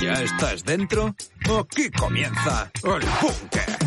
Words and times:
¿Ya 0.00 0.12
estás 0.22 0.64
dentro? 0.64 1.14
Aquí 1.60 1.90
comienza 1.90 2.70
el 2.82 3.06
búnker. 3.22 3.78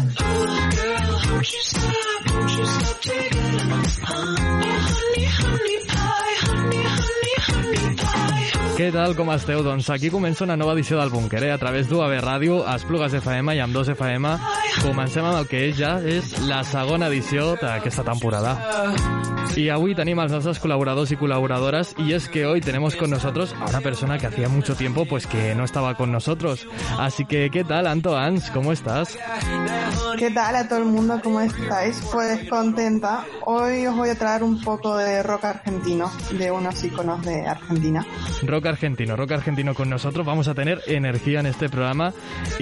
Què 8.82 8.88
tal, 8.90 9.12
com 9.14 9.30
esteu? 9.30 9.60
Doncs 9.62 9.92
aquí 9.94 10.10
comença 10.10 10.46
una 10.46 10.56
nova 10.58 10.74
edició 10.74 10.98
del 10.98 11.12
Búnquer, 11.14 11.44
eh? 11.46 11.52
a 11.54 11.60
través 11.62 11.86
d'UAB 11.92 12.16
Ràdio, 12.24 12.64
Esplugues 12.72 13.14
FM 13.20 13.54
i 13.58 13.62
amb 13.62 13.78
2 13.78 13.92
FM. 13.94 14.32
Comencem 14.82 15.28
amb 15.28 15.44
el 15.44 15.52
que 15.52 15.68
ja 15.78 16.00
és 16.02 16.34
la 16.48 16.64
segona 16.66 17.12
edició 17.12 17.54
d'aquesta 17.62 18.08
temporada. 18.08 19.41
Y 19.56 19.70
hoy 19.70 19.96
tenemos 19.96 20.22
a 20.22 20.24
los 20.24 20.32
nuestros 20.32 20.60
colaboradores 20.60 21.12
y 21.12 21.18
colaboradoras 21.18 21.94
y 21.98 22.14
es 22.14 22.30
que 22.30 22.46
hoy 22.46 22.62
tenemos 22.62 22.96
con 22.96 23.10
nosotros 23.10 23.54
a 23.60 23.66
una 23.66 23.82
persona 23.82 24.18
que 24.18 24.28
hacía 24.28 24.48
mucho 24.48 24.76
tiempo 24.76 25.06
pues 25.06 25.28
que 25.28 25.54
no 25.56 25.66
estaba 25.66 25.96
con 25.96 26.12
nosotros. 26.12 26.68
Así 26.98 27.26
que, 27.26 27.50
¿qué 27.52 27.64
tal, 27.64 27.86
Anto 27.86 28.18
Ans? 28.18 28.50
¿Cómo 28.52 28.72
estás? 28.72 29.18
¿Qué 30.18 30.32
tal 30.32 30.56
a 30.56 30.68
todo 30.68 30.80
el 30.80 30.86
mundo? 30.86 31.20
¿Cómo 31.24 31.42
estáis? 31.42 32.02
Pues 32.12 32.48
contenta. 32.50 33.26
Hoy 33.46 33.86
os 33.88 33.96
voy 33.96 34.10
a 34.10 34.16
traer 34.16 34.44
un 34.44 34.62
poco 34.62 34.96
de 34.98 35.22
rock 35.24 35.46
argentino, 35.46 36.12
de 36.32 36.52
unos 36.52 36.84
iconos 36.84 37.22
de 37.26 37.46
Argentina. 37.48 38.06
Rock 38.44 38.68
argentino, 38.68 39.16
rock 39.16 39.32
argentino 39.32 39.74
con 39.74 39.90
nosotros. 39.90 40.26
Vamos 40.26 40.48
a 40.48 40.54
tener 40.54 40.82
energia 40.88 41.40
en 41.40 41.48
este 41.48 41.70
programa 41.70 42.12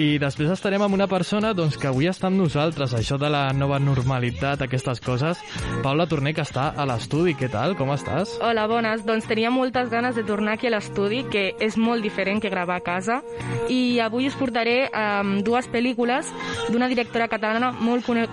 i 0.00 0.18
després 0.20 0.50
estarem 0.52 0.82
amb 0.82 0.96
una 0.96 1.06
persona 1.10 1.52
doncs, 1.54 1.76
que 1.78 1.88
avui 1.90 2.08
està 2.10 2.30
amb 2.30 2.40
nosaltres. 2.40 2.94
Això 2.96 3.18
de 3.20 3.30
la 3.30 3.50
nova 3.52 3.78
normalitat, 3.78 4.62
aquestes 4.64 5.00
coses. 5.04 5.38
Paula 5.84 6.08
Torné, 6.08 6.34
que 6.34 6.44
està 6.46 6.70
a 6.80 6.86
l'estudi. 6.88 7.34
Què 7.38 7.50
tal? 7.52 7.76
Com 7.78 7.92
estàs? 7.94 8.36
Hola, 8.44 8.66
bones. 8.70 9.04
Doncs 9.06 9.28
tenia 9.28 9.52
moltes 9.52 9.90
ganes 9.92 10.16
de 10.16 10.24
tornar 10.26 10.56
aquí 10.56 10.70
a 10.70 10.74
l'estudi, 10.74 11.22
que 11.30 11.50
és 11.60 11.76
molt 11.76 12.02
diferent 12.04 12.40
que 12.42 12.52
gravar 12.52 12.80
a 12.80 12.84
casa. 12.84 13.20
I 13.68 14.00
avui 14.00 14.28
us 14.30 14.38
portaré 14.38 14.88
um, 14.88 15.38
dues 15.46 15.68
pel·lícules 15.70 16.30
d'una 16.70 16.88
directora 16.90 17.28
catalana 17.28 17.72
molt, 17.72 18.06
cone 18.06 18.26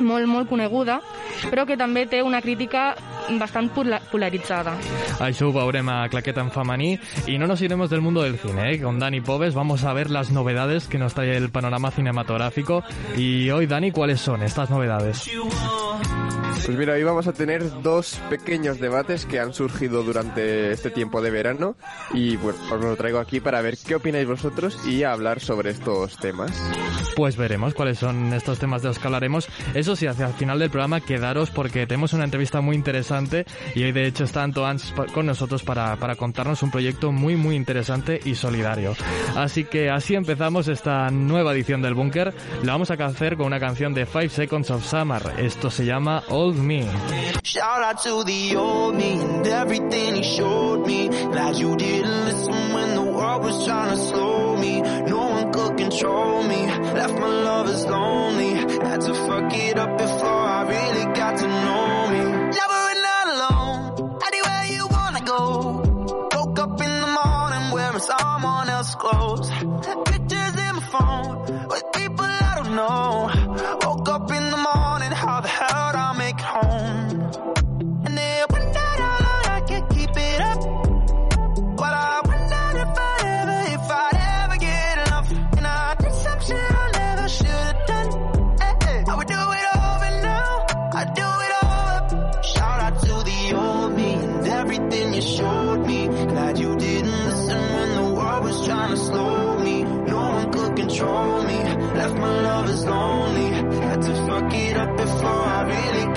molt, 0.00 0.28
molt 0.28 0.48
coneguda, 0.50 1.00
però 1.50 1.64
que 1.66 1.78
també 1.80 2.06
té 2.06 2.22
una 2.22 2.42
crítica 2.44 2.92
bastant 3.40 3.70
polaritzada. 3.72 4.74
Això 5.24 5.48
ho 5.48 5.54
veurem 5.54 5.88
a 5.88 6.08
Claqueta 6.12 6.42
en 6.42 6.50
femení. 6.50 6.98
Y 7.26 7.38
no 7.38 7.46
nos 7.46 7.62
iremos 7.62 7.90
del 7.90 8.00
mundo 8.00 8.22
del 8.22 8.38
cine, 8.38 8.72
¿eh? 8.72 8.80
Con 8.80 8.98
Dani 8.98 9.20
Pobes 9.20 9.54
vamos 9.54 9.84
a 9.84 9.92
ver 9.92 10.10
las 10.10 10.30
novedades 10.30 10.88
que 10.88 10.98
nos 10.98 11.14
trae 11.14 11.36
el 11.36 11.50
panorama 11.50 11.90
cinematográfico. 11.90 12.82
Y 13.16 13.50
hoy, 13.50 13.66
Dani, 13.66 13.90
¿cuáles 13.90 14.20
son 14.20 14.42
estas 14.42 14.70
novedades? 14.70 15.30
Pues 16.66 16.78
mira, 16.78 16.94
hoy 16.94 17.02
vamos 17.02 17.26
a 17.26 17.34
tener 17.34 17.82
dos 17.82 18.18
pequeños 18.30 18.80
debates 18.80 19.26
que 19.26 19.38
han 19.38 19.52
surgido 19.52 20.02
durante 20.02 20.72
este 20.72 20.90
tiempo 20.90 21.20
de 21.20 21.30
verano 21.30 21.76
y 22.14 22.38
pues 22.38 22.56
os 22.72 22.80
lo 22.80 22.96
traigo 22.96 23.18
aquí 23.18 23.38
para 23.38 23.60
ver 23.60 23.76
qué 23.76 23.96
opináis 23.96 24.26
vosotros 24.26 24.78
y 24.86 25.02
hablar 25.02 25.40
sobre 25.40 25.70
estos 25.70 26.16
temas. 26.16 26.50
Pues 27.16 27.36
veremos 27.36 27.74
cuáles 27.74 27.98
son 27.98 28.32
estos 28.32 28.58
temas 28.58 28.80
de 28.80 28.88
los 28.88 28.98
que 28.98 29.06
hablaremos. 29.06 29.46
Eso 29.74 29.94
sí, 29.94 30.06
hacia 30.06 30.26
el 30.26 30.32
final 30.32 30.58
del 30.58 30.70
programa 30.70 31.02
quedaros 31.02 31.50
porque 31.50 31.86
tenemos 31.86 32.14
una 32.14 32.24
entrevista 32.24 32.62
muy 32.62 32.76
interesante 32.76 33.44
y 33.74 33.82
hoy 33.82 33.92
de 33.92 34.06
hecho 34.06 34.24
está 34.24 34.42
Antoans 34.42 34.94
con 35.12 35.26
nosotros 35.26 35.62
para, 35.64 35.96
para 35.96 36.16
contarnos 36.16 36.62
un 36.62 36.70
proyecto 36.70 37.12
muy 37.12 37.36
muy 37.36 37.56
interesante 37.56 38.20
y 38.24 38.36
solidario. 38.36 38.96
Así 39.36 39.64
que 39.64 39.90
así 39.90 40.14
empezamos 40.14 40.68
esta 40.68 41.10
nueva 41.10 41.52
edición 41.52 41.82
del 41.82 41.92
Búnker. 41.92 42.32
Lo 42.62 42.72
vamos 42.72 42.90
a 42.90 42.94
hacer 42.94 43.36
con 43.36 43.46
una 43.48 43.60
canción 43.60 43.92
de 43.92 44.06
Five 44.06 44.30
Seconds 44.30 44.70
of 44.70 44.84
Summer. 44.86 45.22
Esto 45.36 45.70
se 45.70 45.84
llama 45.84 46.22
Old 46.54 46.64
Me. 46.64 46.88
Shout 47.42 47.82
out 47.82 48.02
to 48.04 48.22
the 48.24 48.56
old 48.56 48.94
me 48.94 49.20
and 49.20 49.46
everything 49.46 50.14
he 50.14 50.22
showed 50.22 50.86
me. 50.86 51.08
Glad 51.08 51.56
you 51.56 51.76
didn't 51.76 52.24
listen 52.26 52.72
when 52.74 52.94
the 52.94 53.02
world 53.02 53.42
was 53.42 53.66
trying 53.66 53.90
to 53.90 53.96
slow 53.96 54.56
me. 54.56 54.80
No 54.80 55.18
one 55.18 55.52
could 55.52 55.76
control 55.76 56.42
me. 56.44 56.66
Left 56.66 57.14
my 57.14 57.26
lovers 57.26 57.84
lonely. 57.86 58.54
Had 58.54 59.00
to 59.00 59.14
fuck 59.14 59.52
it 59.52 59.78
up 59.78 59.98
before 59.98 60.44
I 60.56 60.62
really 60.74 61.14
got 61.14 61.38
to 61.38 61.46
know 61.48 62.08
me. 62.12 62.22
Never 62.60 62.80
and 62.92 63.02
not 63.08 63.26
alone. 63.34 64.18
Anywhere 64.28 64.64
you 64.76 64.86
wanna 64.86 65.24
go. 65.24 65.40
Woke 66.36 66.58
up 66.60 66.80
in 66.80 67.00
the 67.00 67.18
morning 67.20 67.70
wearing 67.72 67.98
someone 67.98 68.68
else's 68.68 68.94
clothes. 68.94 69.50
Pictures 70.06 70.56
in 70.66 70.74
my 70.76 70.86
phone 70.92 71.68
with 71.68 71.84
people 71.92 72.24
I 72.24 72.52
don't 72.62 72.74
know. 72.76 73.33
Control 100.86 101.42
me. 101.44 101.58
Left 101.98 102.16
my 102.16 102.40
lovers 102.42 102.84
lonely. 102.84 103.48
Had 103.88 104.02
to 104.02 104.14
fuck 104.26 104.52
it 104.52 104.76
up 104.76 104.96
before 104.96 105.42
I 105.56 105.62
really 105.74 106.13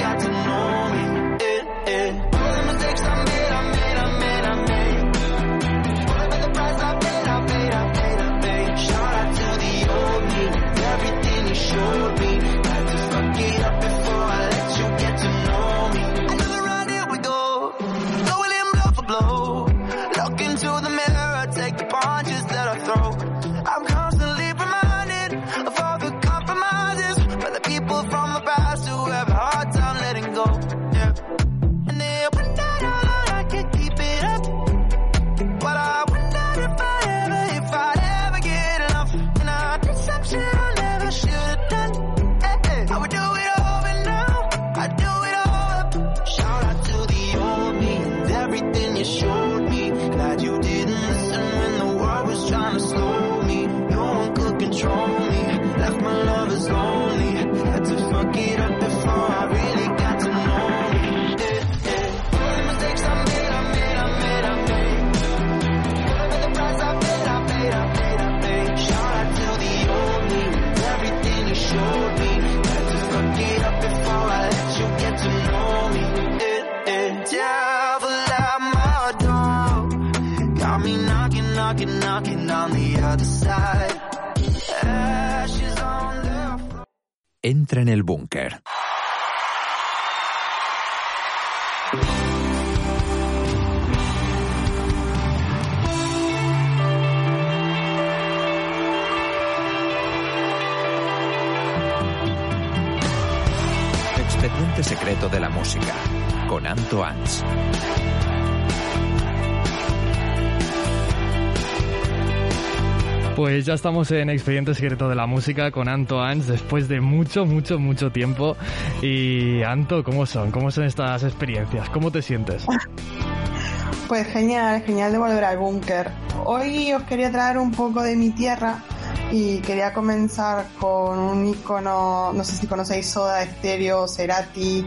Pues 113.58 113.66
ya 113.66 113.74
estamos 113.74 114.12
en 114.12 114.30
Expediente 114.30 114.76
Secreto 114.76 115.10
de 115.10 115.16
la 115.16 115.26
Música 115.26 115.72
con 115.72 115.88
Anto 115.88 116.22
Ans 116.22 116.46
después 116.46 116.88
de 116.88 117.02
mucho, 117.02 117.48
mucho, 117.48 117.80
mucho 117.80 118.12
tiempo. 118.12 118.56
Y 119.02 119.64
Anto, 119.64 120.04
¿cómo 120.04 120.28
son? 120.28 120.52
¿Cómo 120.52 120.70
son 120.70 120.84
estas 120.84 121.24
experiencias? 121.24 121.90
¿Cómo 121.90 122.12
te 122.12 122.22
sientes? 122.22 122.64
Pues 124.08 124.28
genial, 124.28 124.84
genial 124.84 125.12
de 125.12 125.18
volver 125.18 125.44
al 125.44 125.58
búnker. 125.58 126.12
Hoy 126.46 126.94
os 126.94 127.02
quería 127.04 127.32
traer 127.32 127.58
un 127.58 127.72
poco 127.72 128.04
de 128.04 128.16
mi 128.16 128.30
tierra 128.30 128.84
y 129.32 129.58
quería 129.62 129.92
comenzar 129.92 130.68
con 130.80 131.18
un 131.18 131.48
icono, 131.48 132.32
no 132.32 132.44
sé 132.44 132.56
si 132.58 132.68
conocéis 132.68 133.08
Soda 133.08 133.44
Stereo, 133.44 134.08
Cerati, 134.08 134.86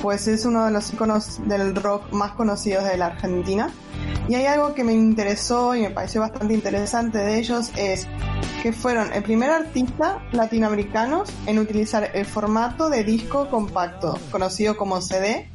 pues 0.00 0.26
es 0.28 0.46
uno 0.46 0.64
de 0.64 0.72
los 0.72 0.92
iconos 0.92 1.46
del 1.46 1.76
rock 1.76 2.10
más 2.12 2.32
conocidos 2.32 2.84
de 2.84 2.96
la 2.96 3.06
Argentina. 3.06 3.70
Y 4.28 4.34
hay 4.34 4.44
algo 4.44 4.74
que 4.74 4.84
me 4.84 4.92
interesó 4.92 5.74
y 5.74 5.80
me 5.80 5.90
pareció 5.90 6.20
bastante 6.20 6.52
interesante 6.52 7.16
de 7.16 7.38
ellos 7.38 7.70
es 7.76 8.06
que 8.62 8.72
fueron 8.72 9.12
el 9.14 9.22
primer 9.22 9.50
artista 9.50 10.22
latinoamericanos 10.32 11.30
en 11.46 11.58
utilizar 11.58 12.10
el 12.12 12.26
formato 12.26 12.90
de 12.90 13.04
disco 13.04 13.48
compacto, 13.48 14.18
conocido 14.30 14.76
como 14.76 15.00
CD, 15.00 15.50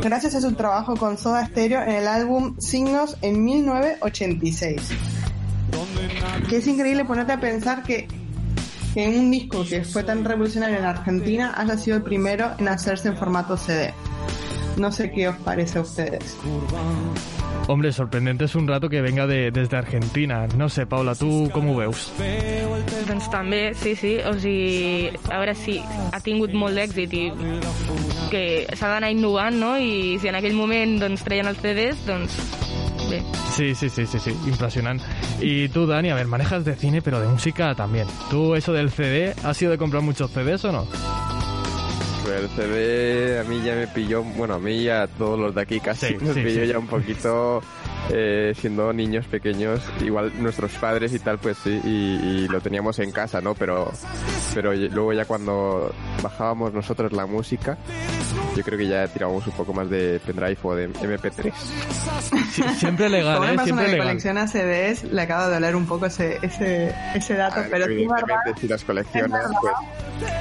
gracias 0.00 0.36
a 0.36 0.40
su 0.40 0.52
trabajo 0.52 0.96
con 0.96 1.18
Soda 1.18 1.44
Stereo 1.46 1.82
en 1.82 1.90
el 1.90 2.08
álbum 2.08 2.58
Signos 2.58 3.18
en 3.20 3.44
1986. 3.44 4.80
Que 6.48 6.56
es 6.56 6.66
increíble 6.66 7.04
ponerte 7.04 7.32
a 7.32 7.40
pensar 7.40 7.82
que, 7.82 8.08
que 8.94 9.08
un 9.08 9.30
disco 9.30 9.64
que 9.68 9.84
fue 9.84 10.02
tan 10.02 10.24
revolucionario 10.24 10.78
en 10.78 10.84
Argentina 10.86 11.52
haya 11.56 11.76
sido 11.76 11.98
el 11.98 12.02
primero 12.02 12.52
en 12.58 12.68
hacerse 12.68 13.08
en 13.08 13.18
formato 13.18 13.58
CD. 13.58 13.92
No 14.76 14.90
sé 14.90 15.10
qué 15.10 15.28
os 15.28 15.36
parece 15.36 15.78
a 15.78 15.82
ustedes. 15.82 16.36
Hombre, 17.66 17.92
sorprendente 17.92 18.44
es 18.44 18.54
un 18.54 18.66
rato 18.68 18.88
que 18.88 19.00
venga 19.00 19.26
de, 19.26 19.50
desde 19.50 19.76
Argentina. 19.76 20.46
No 20.56 20.68
sé, 20.68 20.86
Paula, 20.86 21.14
¿tú 21.14 21.48
cómo 21.52 21.76
veus? 21.76 22.12
Doncs 23.04 23.28
també, 23.28 23.74
sí, 23.76 23.92
sí, 23.96 24.14
o 24.24 24.32
sigui, 24.40 25.10
a 25.28 25.38
veure 25.42 25.54
si 25.58 25.76
ha 25.84 26.20
tingut 26.24 26.54
molt 26.56 26.76
d'èxit 26.76 27.12
i 27.12 27.24
que 28.32 28.44
s'ha 28.72 28.94
d'anar 28.94 29.10
innovant, 29.12 29.58
no? 29.60 29.74
I 29.76 30.16
si 30.20 30.30
en 30.30 30.38
aquell 30.38 30.56
moment 30.56 30.96
doncs 31.02 31.24
treien 31.26 31.48
els 31.50 31.60
CDs, 31.60 32.00
doncs 32.08 32.38
bé. 33.10 33.20
Sí, 33.52 33.74
sí, 33.74 33.90
sí, 33.90 34.06
sí, 34.06 34.18
sí, 34.18 34.32
impresionante. 34.48 35.04
Y 35.40 35.68
tú, 35.68 35.86
Dani, 35.86 36.10
a 36.10 36.14
ver, 36.14 36.26
manejas 36.26 36.64
de 36.64 36.74
cine, 36.76 37.02
pero 37.02 37.20
de 37.20 37.28
música 37.28 37.74
también. 37.74 38.08
¿Tú 38.30 38.54
eso 38.54 38.72
del 38.72 38.90
CD, 38.90 39.34
has 39.44 39.56
sido 39.56 39.70
de 39.70 39.78
comprar 39.78 40.02
muchos 40.02 40.30
CDs 40.30 40.64
o 40.64 40.72
no? 40.72 40.86
Pues 42.24 42.40
el 42.40 42.48
CD 42.48 43.38
a 43.40 43.44
mí 43.44 43.60
ya 43.62 43.74
me 43.74 43.86
pilló, 43.86 44.22
bueno, 44.22 44.54
a 44.54 44.58
mí 44.58 44.72
y 44.76 44.88
a 44.88 45.06
todos 45.06 45.38
los 45.38 45.54
de 45.54 45.60
aquí 45.60 45.78
casi 45.80 46.06
Sí, 46.08 46.16
nos 46.20 46.34
sí, 46.34 46.42
pilló 46.42 46.62
sí. 46.62 46.68
ya 46.68 46.78
un 46.78 46.86
poquito 46.86 47.60
eh, 48.10 48.54
siendo 48.58 48.92
niños 48.92 49.26
pequeños, 49.26 49.80
igual 50.00 50.32
nuestros 50.42 50.72
padres 50.72 51.12
y 51.12 51.18
tal, 51.18 51.38
pues 51.38 51.58
sí, 51.62 51.80
y, 51.84 52.44
y 52.44 52.48
lo 52.48 52.60
teníamos 52.60 52.98
en 52.98 53.12
casa, 53.12 53.40
¿no? 53.42 53.54
Pero, 53.54 53.92
pero 54.54 54.72
luego 54.74 55.12
ya 55.12 55.24
cuando 55.26 55.94
bajábamos 56.22 56.72
nosotros 56.72 57.12
la 57.12 57.26
música, 57.26 57.76
yo 58.56 58.62
creo 58.62 58.78
que 58.78 58.86
ya 58.88 59.06
tirábamos 59.08 59.46
un 59.46 59.52
poco 59.54 59.72
más 59.74 59.90
de 59.90 60.18
pendrive 60.24 60.56
o 60.62 60.74
de 60.74 60.88
MP3. 60.90 61.52
Sí, 62.54 62.62
siempre 62.78 63.08
legal, 63.08 63.38
Como 63.38 63.48
¿eh? 63.50 63.56
Siempre 63.64 63.86
que 63.86 63.90
legal. 63.92 64.06
colecciona 64.06 64.46
CDs, 64.46 65.02
le 65.04 65.20
acaba 65.22 65.48
de 65.48 65.54
doler 65.54 65.74
un 65.76 65.86
poco 65.86 66.06
ese, 66.06 66.38
ese, 66.42 66.94
ese 67.14 67.34
dato, 67.34 67.60
ver, 67.60 67.68
pero 67.70 67.84
evidentemente 67.86 68.60
si 68.60 68.68
las 68.68 68.84
coleccionas, 68.84 69.50
pues 69.60 69.72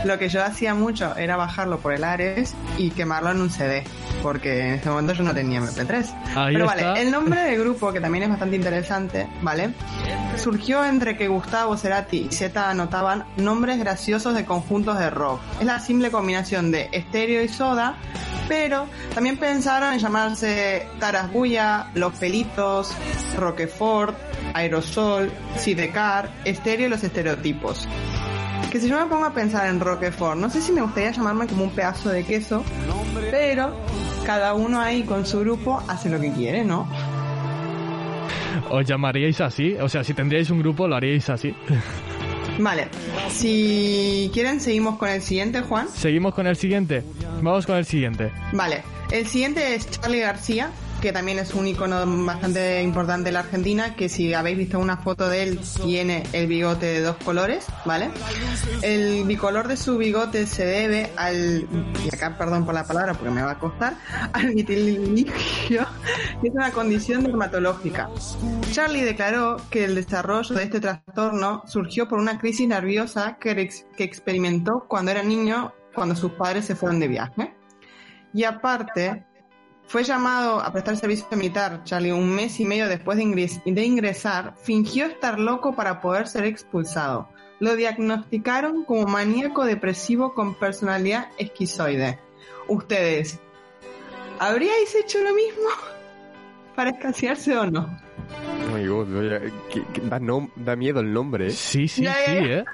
lo 0.06 0.18
que 0.18 0.30
yo 0.30 0.44
hacía 0.44 0.74
mucho 0.74 1.16
era 1.16 1.36
bajarlo 1.36 1.80
por 1.80 1.94
el 1.94 2.04
Ares 2.04 2.54
y 2.78 2.92
quemarlo 2.92 3.32
en 3.32 3.42
un 3.42 3.50
CD, 3.50 3.84
porque 4.22 4.60
en 4.68 4.74
ese 4.76 4.90
momento 4.90 5.14
yo 5.14 5.24
no 5.24 5.34
tenía 5.34 5.62
MP3. 5.62 6.14
Ahí 6.36 6.54
Pero 6.54 6.66
está. 6.70 6.88
vale, 6.88 7.02
el 7.02 7.12
nombre 7.12 7.42
del 7.42 7.60
grupo, 7.60 7.92
que 7.94 8.00
también 8.02 8.24
es 8.24 8.30
bastante 8.30 8.56
interesante, 8.56 9.28
¿vale? 9.42 9.74
Surgió 10.38 10.84
entre 10.86 11.18
que 11.18 11.28
Gustavo 11.28 11.78
Cerati 11.78 12.28
y 12.30 12.34
Z 12.34 12.70
anotaban 12.70 13.26
nombres 13.38 13.80
graciosos 13.80 14.36
de 14.36 14.46
conjuntos 14.46 14.98
de 15.00 15.10
rock. 15.10 15.40
Es 15.60 15.66
la 15.66 15.80
simple 15.80 16.12
combinación 16.12 16.72
de 16.72 16.90
estéreo 16.92 17.44
y 17.44 17.48
soda, 17.48 17.96
pero 18.48 18.88
también 19.14 19.38
pensaron 19.38 19.94
en 19.94 20.00
llamarse 20.00 20.88
Tarasbulla, 21.00 21.88
Los 21.94 22.14
Pelitos, 22.16 22.94
Roquefort, 23.38 24.18
Aerosol, 24.54 25.32
Sidecar, 25.58 26.30
Estéreo 26.46 26.88
y 26.88 26.90
los 26.90 27.04
estereotipos. 27.04 27.88
Que 28.72 28.80
si 28.80 28.90
yo 28.90 29.00
me 29.00 29.06
pongo 29.06 29.26
a 29.26 29.34
pensar 29.34 29.68
en 29.68 29.80
Roquefort, 29.80 30.38
no 30.38 30.50
sé 30.50 30.62
si 30.62 30.72
me 30.72 30.82
gustaría 30.82 31.12
llamarme 31.12 31.48
como 31.48 31.66
un 31.66 31.70
pedazo 31.72 32.10
de 32.10 32.24
queso, 32.24 32.64
pero 33.30 33.76
cada 34.26 34.54
uno 34.56 34.82
ahí 34.82 35.04
con 35.04 35.26
su 35.26 35.42
grupo 35.42 35.84
hace 35.88 36.10
lo 36.10 36.20
que 36.20 36.32
quiere, 36.32 36.64
¿no? 36.64 36.88
¿Os 38.70 38.86
llamaríais 38.86 39.40
así? 39.42 39.76
O 39.76 39.88
sea, 39.88 40.04
si 40.04 40.14
tendríais 40.14 40.50
un 40.50 40.60
grupo, 40.60 40.88
lo 40.88 40.96
haríais 40.96 41.30
así. 41.30 41.56
Vale, 42.60 42.88
si 43.30 44.30
quieren 44.34 44.60
seguimos 44.60 44.98
con 44.98 45.10
el 45.10 45.22
siguiente, 45.22 45.62
Juan. 45.62 45.88
Seguimos 45.90 46.34
con 46.34 46.48
el 46.48 46.56
siguiente. 46.56 47.04
Vamos 47.42 47.66
con 47.66 47.78
el 47.78 47.86
siguiente. 47.86 48.32
Vale, 48.54 48.84
el 49.12 49.28
siguiente 49.28 49.76
es 49.76 49.90
Charlie 49.90 50.20
García, 50.20 50.70
que 51.04 51.12
también 51.12 51.38
es 51.38 51.54
un 51.54 51.68
icono 51.68 52.02
bastante 52.26 52.82
importante 52.82 53.26
de 53.26 53.34
la 53.34 53.42
Argentina, 53.42 53.94
que 53.94 54.08
si 54.08 54.34
habéis 54.34 54.58
visto 54.58 54.80
una 54.80 54.96
foto 54.96 55.28
de 55.28 55.44
él, 55.44 55.60
tiene 55.84 56.24
el 56.32 56.48
bigote 56.48 56.86
de 56.86 57.02
dos 57.02 57.18
colores, 57.18 57.66
¿vale? 57.84 58.10
El 58.82 59.26
bicolor 59.26 59.68
de 59.68 59.76
su 59.76 59.98
bigote 59.98 60.48
se 60.48 60.66
debe 60.66 61.12
al, 61.18 61.68
y 62.06 62.08
acá 62.16 62.38
perdón 62.38 62.66
por 62.66 62.74
la 62.74 62.86
palabra 62.86 63.16
porque 63.16 63.32
me 63.32 63.42
va 63.42 63.52
a 63.52 63.60
costar, 63.60 63.96
al 64.32 64.52
vitiligo, 64.56 65.34
que 65.68 65.76
es 66.48 66.54
una 66.54 66.72
condición 66.72 67.24
dermatológica. 67.24 68.10
Charlie 68.72 69.02
declaró 69.04 69.58
que 69.70 69.84
el 69.84 69.96
desarrollo 69.96 70.56
de 70.56 70.64
este 70.64 70.80
trastorno 70.80 71.64
surgió 71.68 72.08
por 72.08 72.18
una 72.18 72.40
crisis 72.40 72.66
nerviosa 72.66 73.38
que, 73.42 73.52
ex- 73.52 73.86
que 73.98 74.06
experimentó 74.06 74.86
cuando 74.88 75.12
era 75.12 75.22
niño, 75.22 75.74
cuando 75.94 76.16
sus 76.16 76.32
padres 76.32 76.64
se 76.64 76.78
fueron 76.78 77.02
de 77.02 77.10
viaje. 77.10 77.54
Y 78.34 78.46
aparte, 78.46 79.26
fue 79.94 80.04
llamado 80.04 80.60
a 80.60 80.72
prestar 80.72 80.98
servicio 80.98 81.28
militar. 81.38 81.82
Charlie, 81.84 82.12
un 82.12 82.28
mes 82.34 82.60
y 82.60 82.66
medio 82.66 82.88
después 82.88 83.16
de, 83.16 83.26
ingres- 83.26 83.62
de 83.64 83.86
ingresar, 83.86 84.56
fingió 84.60 85.06
estar 85.06 85.38
loco 85.38 85.76
para 85.76 86.02
poder 86.02 86.28
ser 86.28 86.46
expulsado. 86.46 87.30
Lo 87.60 87.76
diagnosticaron 87.76 88.86
como 88.86 89.06
maníaco 89.06 89.66
depresivo 89.66 90.34
con 90.34 90.56
personalidad 90.56 91.28
esquizoide. 91.38 92.18
Ustedes, 92.68 93.40
¿habríais 94.40 94.96
hecho 94.96 95.20
lo 95.20 95.32
mismo? 95.36 95.70
¿Para 96.76 96.90
escasearse 96.90 97.56
o 97.56 97.68
no? 97.70 98.00
oh 98.66 98.76
my 98.76 98.88
God, 98.88 99.16
oye, 99.16 99.54
que- 99.70 99.86
que 99.94 100.02
da, 100.02 100.20
nom- 100.20 100.52
da 100.56 100.76
miedo 100.76 101.02
el 101.02 101.14
nombre, 101.14 101.50
¿eh? 101.50 101.52
Sí, 101.52 101.88
sí, 101.88 102.02
Ya, 102.02 102.16
sí, 102.16 102.32
ya. 102.34 102.40
¿eh? 102.42 102.66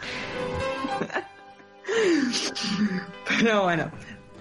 Pero 3.27 3.63
bueno, 3.63 3.91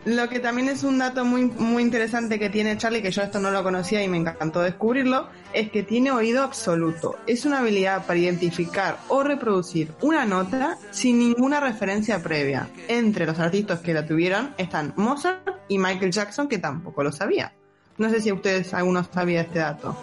lo 0.09 0.29
que 0.29 0.41
también 0.41 0.69
es 0.69 0.85
un 0.85 0.99
dato 0.99 1.25
muy, 1.25 1.45
muy 1.45 1.83
interesante 1.83 2.39
que 2.39 2.49
tiene 2.49 2.79
Charlie, 2.79 3.03
que 3.03 3.11
yo 3.11 3.23
esto 3.23 3.41
no 3.41 3.51
lo 3.51 3.63
conocía 3.63 4.03
y 4.03 4.09
me 4.09 4.17
encantó 4.17 4.61
descubrirlo, 4.61 5.29
es 5.53 5.71
que 5.71 5.83
tiene 5.83 6.11
oído 6.11 6.43
absoluto. 6.43 7.17
Es 7.27 7.45
una 7.45 7.59
habilidad 7.59 8.07
para 8.07 8.19
identificar 8.19 8.99
o 9.09 9.23
reproducir 9.23 9.93
una 10.01 10.25
nota 10.25 10.79
sin 10.91 11.19
ninguna 11.19 11.61
referencia 11.61 12.23
previa. 12.23 12.69
Entre 12.89 13.27
los 13.27 13.39
artistas 13.39 13.81
que 13.81 13.93
la 13.93 14.07
tuvieron 14.07 14.55
están 14.57 14.95
Mozart 14.97 15.47
y 15.69 15.79
Michael 15.79 16.11
Jackson, 16.11 16.49
que 16.49 16.59
tampoco 16.59 17.03
lo 17.03 17.13
sabía. 17.13 17.53
No 17.99 18.09
sé 18.09 18.21
si 18.21 18.33
ustedes, 18.33 18.73
alguno 18.73 19.05
sabía 19.13 19.43
este 19.43 19.59
dato. 19.59 19.97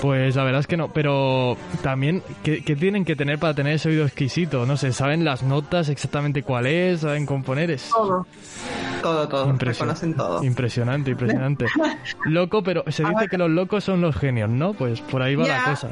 Pues 0.00 0.34
la 0.34 0.44
verdad 0.44 0.60
es 0.60 0.66
que 0.66 0.76
no, 0.76 0.92
pero 0.92 1.56
también, 1.82 2.22
¿qué, 2.42 2.64
qué 2.64 2.74
tienen 2.74 3.04
que 3.04 3.14
tener 3.14 3.38
para 3.38 3.54
tener 3.54 3.74
ese 3.74 3.88
oído 3.88 4.04
exquisito? 4.04 4.66
No 4.66 4.76
sé, 4.76 4.92
¿saben 4.92 5.24
las 5.24 5.42
notas 5.42 5.88
exactamente 5.88 6.42
cuál 6.42 6.66
es? 6.66 7.00
¿Saben 7.00 7.26
componer? 7.26 7.70
Es 7.70 7.88
Todo. 7.88 8.26
Todo, 9.02 9.28
todo. 9.28 9.52
Reconocen 9.58 10.14
todo. 10.14 10.44
impresionante, 10.44 11.10
impresionante. 11.10 11.66
Loco, 12.24 12.62
pero 12.62 12.84
se 12.88 13.04
dice 13.04 13.28
que 13.28 13.36
los 13.36 13.50
locos 13.50 13.82
son 13.84 14.00
los 14.00 14.16
genios, 14.16 14.48
¿no? 14.48 14.74
Pues 14.74 15.00
por 15.00 15.22
ahí 15.22 15.34
va 15.34 15.46
la 15.46 15.64
cosa. 15.64 15.88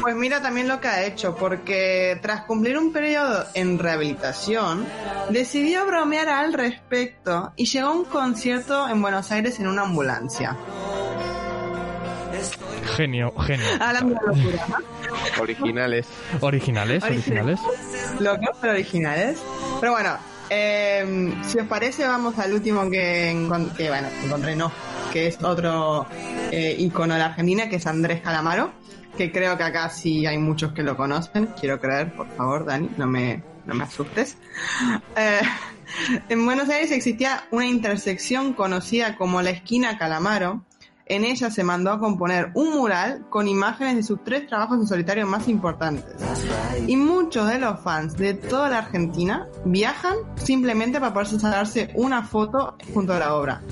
Pues 0.00 0.16
mira 0.16 0.42
también 0.42 0.66
lo 0.66 0.80
que 0.80 0.88
ha 0.88 1.04
hecho, 1.04 1.36
porque 1.36 2.18
tras 2.20 2.42
cumplir 2.42 2.76
un 2.76 2.92
periodo 2.92 3.44
en 3.54 3.78
rehabilitación, 3.78 4.84
decidió 5.30 5.86
bromear 5.86 6.28
al 6.28 6.52
respecto 6.52 7.52
y 7.56 7.66
llegó 7.66 7.88
a 7.88 7.92
un 7.92 8.04
concierto 8.04 8.88
en 8.88 9.00
Buenos 9.00 9.30
Aires 9.30 9.60
en 9.60 9.68
una 9.68 9.82
ambulancia. 9.82 10.56
Genio, 12.98 13.32
genio. 13.46 13.64
Hablando 13.78 14.14
de 14.14 14.20
locura, 14.26 14.66
¿no? 14.68 15.42
Originales. 15.42 16.08
Originales, 16.40 17.04
originales. 17.04 17.60
Locos 18.18 18.56
pero 18.60 18.72
originales. 18.72 19.38
Pero 19.80 19.92
bueno, 19.92 20.16
eh, 20.50 21.32
si 21.46 21.58
os 21.60 21.66
parece, 21.68 22.04
vamos 22.04 22.36
al 22.40 22.52
último 22.52 22.90
que, 22.90 23.32
encon- 23.32 23.72
que 23.76 23.88
bueno, 23.88 24.08
encontré 24.24 24.56
no, 24.56 24.72
que 25.12 25.28
es 25.28 25.40
otro 25.44 26.06
eh, 26.50 26.74
icono 26.76 27.14
de 27.14 27.20
la 27.20 27.26
Argentina, 27.26 27.68
que 27.68 27.76
es 27.76 27.86
Andrés 27.86 28.20
Calamaro, 28.20 28.72
que 29.16 29.30
creo 29.30 29.56
que 29.56 29.62
acá 29.62 29.88
sí 29.90 30.26
hay 30.26 30.38
muchos 30.38 30.72
que 30.72 30.82
lo 30.82 30.96
conocen, 30.96 31.46
quiero 31.60 31.80
creer, 31.80 32.12
por 32.16 32.28
favor, 32.36 32.64
Dani, 32.64 32.90
no 32.96 33.06
me, 33.06 33.44
no 33.64 33.74
me 33.76 33.84
asustes. 33.84 34.36
Eh, 35.14 35.40
en 36.28 36.44
Buenos 36.44 36.68
Aires 36.68 36.90
existía 36.90 37.44
una 37.52 37.66
intersección 37.68 38.54
conocida 38.54 39.14
como 39.16 39.40
la 39.40 39.50
esquina 39.50 39.98
Calamaro. 39.98 40.64
En 41.08 41.24
ella 41.24 41.50
se 41.50 41.64
mandó 41.64 41.90
a 41.90 41.98
componer 41.98 42.50
un 42.54 42.70
mural 42.70 43.24
con 43.30 43.48
imágenes 43.48 43.96
de 43.96 44.02
sus 44.02 44.22
tres 44.22 44.46
trabajos 44.46 44.78
en 44.78 44.86
solitario 44.86 45.26
más 45.26 45.48
importantes. 45.48 46.04
Y 46.86 46.96
muchos 46.96 47.48
de 47.48 47.58
los 47.58 47.80
fans 47.80 48.16
de 48.16 48.34
toda 48.34 48.68
la 48.68 48.78
Argentina 48.78 49.48
viajan 49.64 50.16
simplemente 50.36 51.00
para 51.00 51.14
poder 51.14 51.28
sacarse 51.28 51.90
una 51.94 52.22
foto 52.22 52.76
junto 52.92 53.14
a 53.14 53.18
la 53.18 53.34
obra. 53.34 53.62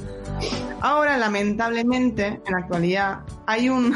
Ahora, 0.81 1.19
lamentablemente, 1.19 2.41
en 2.47 2.53
la 2.53 2.59
actualidad, 2.59 3.21
hay 3.47 3.69
un, 3.69 3.95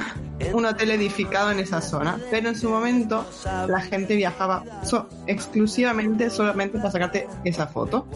un 0.52 0.64
hotel 0.66 0.90
edificado 0.92 1.50
en 1.50 1.58
esa 1.60 1.80
zona, 1.80 2.18
pero 2.30 2.48
en 2.48 2.56
su 2.56 2.70
momento 2.70 3.24
la 3.68 3.80
gente 3.80 4.16
viajaba 4.16 4.62
so- 4.84 5.08
exclusivamente 5.26 6.30
solamente 6.30 6.78
para 6.78 6.90
sacarte 6.90 7.26
esa 7.44 7.66
foto. 7.66 8.06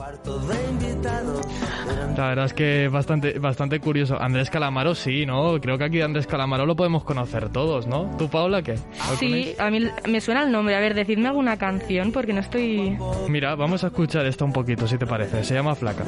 La 2.17 2.29
verdad 2.29 2.45
es 2.47 2.55
que 2.55 2.89
bastante, 2.89 3.39
bastante 3.39 3.81
curioso. 3.81 4.21
Andrés 4.21 4.51
Calamaro 4.51 4.95
sí, 4.95 5.27
¿no? 5.27 5.61
Creo 5.61 5.79
que 5.79 5.85
aquí 5.85 6.01
Andrés 6.01 6.27
Calamaro 6.27 6.65
lo 6.67 6.77
podemos 6.77 7.05
conocer 7.05 7.49
todos, 7.51 7.87
¿no? 7.87 8.15
¿Tú, 8.19 8.29
Paula, 8.29 8.63
qué? 8.63 8.75
¿Lo 8.75 9.17
Sí, 9.19 9.55
a 9.59 9.71
mí 9.71 9.81
me 10.09 10.21
suena 10.21 10.45
el 10.45 10.53
nombre. 10.53 10.77
A 10.77 10.81
ver, 10.81 10.95
decidme 10.95 11.29
alguna 11.29 11.57
canción 11.57 12.13
porque 12.13 12.33
no 12.33 12.41
estoy... 12.41 12.97
Mira, 13.29 13.55
vamos 13.57 13.85
a 13.85 13.89
escuchar 13.89 14.25
esto 14.27 14.45
un 14.45 14.53
poquito, 14.53 14.87
si 14.87 14.97
te 14.99 15.07
parece. 15.07 15.43
Se 15.45 15.55
llama 15.55 15.75
Flaca. 15.75 16.05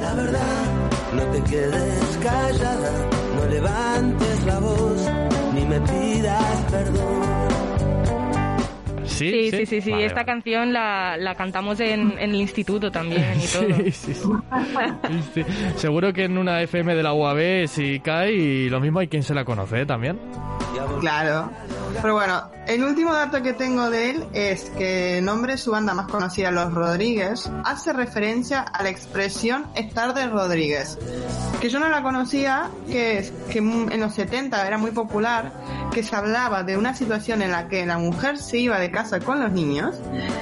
No 1.13 1.23
te 1.31 1.41
quedes 1.49 2.17
callada, 2.23 2.91
no 3.35 3.45
levantes 3.49 4.43
la 4.45 4.59
voz, 4.59 5.09
me 5.79 5.87
pidas 5.87 6.61
perdón. 6.71 7.47
Sí, 9.05 9.31
Sí, 9.31 9.51
sí, 9.51 9.65
sí, 9.65 9.81
sí. 9.81 9.91
Vale, 9.91 10.05
Esta 10.05 10.15
vale. 10.17 10.25
canción 10.27 10.73
la, 10.73 11.17
la 11.17 11.33
cantamos 11.33 11.79
en, 11.79 12.11
en 12.19 12.29
el 12.29 12.35
instituto 12.35 12.91
también 12.91 13.23
y 13.41 13.47
todo. 13.51 13.75
Sí, 13.77 13.91
sí, 13.91 14.13
sí. 14.13 14.13
Sí, 14.13 15.23
sí. 15.33 15.45
Seguro 15.77 16.13
que 16.13 16.25
en 16.25 16.37
una 16.37 16.61
FM 16.61 16.93
de 16.93 17.01
la 17.01 17.13
UAB 17.13 17.67
si 17.67 17.99
cae 17.99 18.31
y 18.33 18.69
lo 18.69 18.79
mismo 18.79 18.99
hay 18.99 19.07
quien 19.07 19.23
se 19.23 19.33
la 19.33 19.43
conoce 19.43 19.81
¿eh? 19.81 19.85
también. 19.87 20.19
Claro. 20.99 21.49
Pero 22.01 22.13
bueno, 22.13 22.49
el 22.67 22.83
último 22.83 23.13
dato 23.13 23.41
que 23.41 23.53
tengo 23.53 23.89
de 23.89 24.11
él 24.11 24.25
es 24.33 24.69
que 24.77 25.19
el 25.19 25.25
nombre 25.25 25.53
de 25.53 25.57
su 25.57 25.71
banda 25.71 25.93
más 25.93 26.07
conocida, 26.07 26.51
Los 26.51 26.73
Rodríguez, 26.73 27.49
hace 27.63 27.93
referencia 27.93 28.61
a 28.61 28.83
la 28.83 28.89
expresión 28.89 29.65
estar 29.75 30.13
de 30.13 30.27
Rodríguez. 30.27 30.97
Que 31.61 31.69
yo 31.69 31.79
no 31.79 31.89
la 31.89 32.03
conocía, 32.03 32.69
que 32.87 33.19
es 33.19 33.33
en 33.53 33.99
los 33.99 34.13
70 34.13 34.67
era 34.67 34.77
muy 34.77 34.91
popular, 34.91 35.51
que 35.91 36.03
se 36.03 36.15
hablaba 36.15 36.63
de 36.63 36.77
una 36.77 36.93
situación 36.93 37.41
en 37.41 37.51
la 37.51 37.67
que 37.67 37.85
la 37.85 37.97
mujer 37.97 38.37
se 38.37 38.57
iba 38.57 38.79
de 38.79 38.91
casa 38.91 39.19
con 39.19 39.39
los 39.39 39.51
niños 39.51 39.95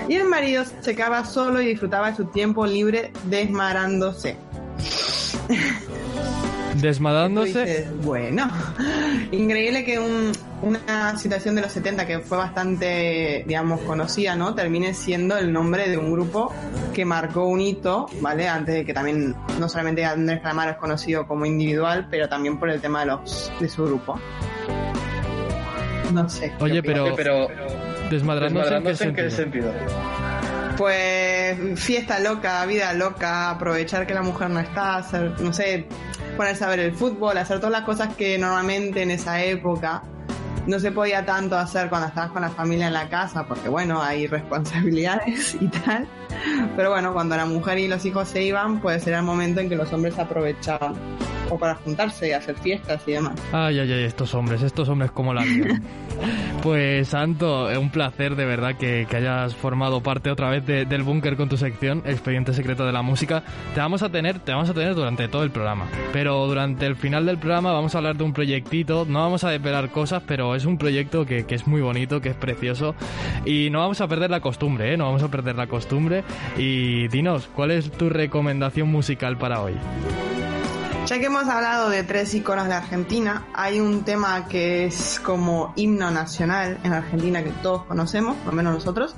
y 0.09 0.15
el 0.15 0.25
marido 0.25 0.63
se 0.81 0.95
quedaba 0.95 1.25
solo 1.25 1.61
y 1.61 1.67
disfrutaba 1.67 2.11
de 2.11 2.17
su 2.17 2.25
tiempo 2.25 2.65
libre 2.65 3.11
desmarándose. 3.25 4.37
Desmadándose. 6.82 7.65
Dices, 7.65 7.88
bueno, 8.03 8.50
increíble 9.32 9.84
que 9.84 10.00
un- 10.00 10.32
una 10.62 11.17
situación 11.17 11.55
de 11.55 11.62
los 11.62 11.72
70 11.72 12.05
que 12.08 12.20
fue 12.20 12.38
bastante, 12.38 13.44
digamos, 13.48 13.82
conocida, 13.82 14.36
¿no? 14.36 14.55
Termine 14.55 14.94
siendo 14.94 15.38
el 15.38 15.51
nombre 15.53 15.89
de 15.89 15.98
un 15.98 16.12
grupo 16.12 16.53
que 16.94 17.05
marcó 17.05 17.46
un 17.46 17.62
hito, 17.62 18.08
¿vale? 18.22 18.48
Antes 18.48 18.75
de 18.75 18.86
que 18.86 18.94
también, 18.94 19.36
no 19.60 19.70
solamente 19.70 20.03
Andrés 20.05 20.39
Calamaro 20.41 20.72
es 20.72 20.77
conocido 20.77 21.27
como 21.27 21.46
individual, 21.46 22.08
pero 22.10 22.27
también 22.29 22.58
por 22.60 22.70
el 22.70 22.82
tema 22.82 23.01
de 23.01 23.05
los 23.08 23.51
de 23.60 23.70
su 23.70 23.86
grupo. 23.86 24.20
No 26.13 26.27
sé. 26.29 26.53
¿qué 26.58 26.63
Oye, 26.63 26.79
opinas? 26.79 27.10
pero, 27.15 27.48
desmadrándose, 28.10 29.03
¿en 29.05 29.15
qué 29.15 29.29
sentido? 29.29 29.72
Pues 30.77 31.58
fiesta 31.79 32.20
loca, 32.20 32.65
vida 32.65 32.94
loca, 32.94 33.50
aprovechar 33.51 34.05
que 34.05 34.13
la 34.13 34.22
mujer 34.22 34.50
no 34.50 34.60
está, 34.60 34.98
hacer, 34.98 35.32
no 35.39 35.53
sé, 35.53 35.86
ponerse 36.35 36.63
a 36.63 36.67
ver 36.67 36.79
el 36.79 36.93
fútbol, 36.93 37.37
hacer 37.37 37.57
todas 37.57 37.71
las 37.71 37.83
cosas 37.83 38.15
que 38.15 38.37
normalmente 38.37 39.01
en 39.01 39.11
esa 39.11 39.43
época 39.43 40.03
no 40.67 40.79
se 40.79 40.91
podía 40.91 41.25
tanto 41.25 41.57
hacer 41.57 41.89
cuando 41.89 42.07
estabas 42.07 42.31
con 42.31 42.41
la 42.41 42.49
familia 42.49 42.87
en 42.87 42.93
la 42.93 43.07
casa, 43.09 43.45
porque 43.47 43.69
bueno, 43.69 44.01
hay 44.01 44.27
responsabilidades 44.27 45.55
y 45.61 45.67
tal. 45.67 46.07
Pero 46.75 46.89
bueno, 46.91 47.13
cuando 47.13 47.35
la 47.37 47.45
mujer 47.45 47.77
y 47.79 47.87
los 47.87 48.05
hijos 48.05 48.27
se 48.27 48.43
iban, 48.43 48.81
pues 48.81 49.05
era 49.07 49.19
el 49.19 49.23
momento 49.23 49.61
en 49.61 49.69
que 49.69 49.75
los 49.75 49.91
hombres 49.93 50.17
aprovechaban 50.17 50.95
o 51.49 51.57
para 51.57 51.75
juntarse 51.75 52.29
y 52.29 52.31
hacer 52.31 52.55
fiestas 52.55 53.01
y 53.07 53.11
demás. 53.13 53.33
Ay, 53.51 53.79
ay, 53.79 53.91
ay, 53.91 54.03
estos 54.03 54.33
hombres, 54.35 54.61
estos 54.61 54.89
hombres 54.89 55.11
como 55.11 55.33
la 55.33 55.43
vida. 55.43 55.79
Pues 56.63 57.09
Santo, 57.09 57.69
es 57.69 57.77
un 57.77 57.91
placer 57.91 58.35
de 58.35 58.45
verdad 58.45 58.75
que, 58.75 59.05
que 59.07 59.17
hayas 59.17 59.53
formado 59.53 60.01
parte 60.01 60.31
otra 60.31 60.49
vez 60.49 60.65
de- 60.65 60.85
del 60.85 61.03
búnker 61.03 61.35
con 61.37 61.47
tu 61.47 61.57
sección, 61.57 62.01
Expediente 62.05 62.53
Secreto 62.53 62.85
de 62.87 62.91
la 62.91 63.03
Música. 63.03 63.43
Te 63.75 63.81
vamos 63.81 64.01
a 64.01 64.09
tener, 64.09 64.39
te 64.39 64.51
vamos 64.51 64.69
a 64.69 64.73
tener 64.73 64.95
durante 64.95 65.27
todo 65.27 65.43
el 65.43 65.51
programa. 65.51 65.85
Pero 66.11 66.47
durante 66.47 66.87
el 66.87 66.95
final 66.95 67.25
del 67.27 67.37
programa 67.37 67.71
vamos 67.71 67.93
a 67.93 67.99
hablar 67.99 68.15
de 68.17 68.23
un 68.23 68.33
proyectito, 68.33 69.05
no 69.07 69.19
vamos 69.19 69.43
a 69.43 69.51
desvelar 69.51 69.89
cosas, 69.91 70.23
pero 70.25 70.55
es 70.55 70.65
un 70.65 70.77
proyecto 70.79 71.25
que, 71.25 71.45
que 71.45 71.53
es 71.53 71.67
muy 71.67 71.81
bonito, 71.81 72.19
que 72.21 72.29
es 72.29 72.35
precioso. 72.35 72.95
Y 73.45 73.69
no 73.69 73.79
vamos 73.79 74.01
a 74.01 74.07
perder 74.07 74.31
la 74.31 74.39
costumbre, 74.39 74.93
¿eh? 74.93 74.97
No 74.97 75.05
vamos 75.05 75.21
a 75.21 75.27
perder 75.29 75.55
la 75.57 75.67
costumbre. 75.67 76.23
Y 76.57 77.07
dinos, 77.09 77.47
¿cuál 77.53 77.71
es 77.71 77.91
tu 77.91 78.09
recomendación 78.09 78.89
musical 78.89 79.37
para 79.37 79.61
hoy? 79.61 79.73
Ya 81.05 81.19
que 81.19 81.27
hemos 81.27 81.47
hablado 81.47 81.91
de 81.91 82.03
tres 82.03 82.33
iconos 82.33 82.67
de 82.67 82.74
Argentina, 82.74 83.45
hay 83.53 83.79
un 83.79 84.03
tema 84.03 84.47
que 84.47 84.85
es 84.85 85.19
como 85.19 85.71
himno 85.75 86.09
nacional 86.09 86.79
en 86.83 86.93
Argentina 86.93 87.43
que 87.43 87.51
todos 87.51 87.83
conocemos, 87.83 88.35
por 88.38 88.47
lo 88.47 88.53
menos 88.53 88.74
nosotros. 88.74 89.15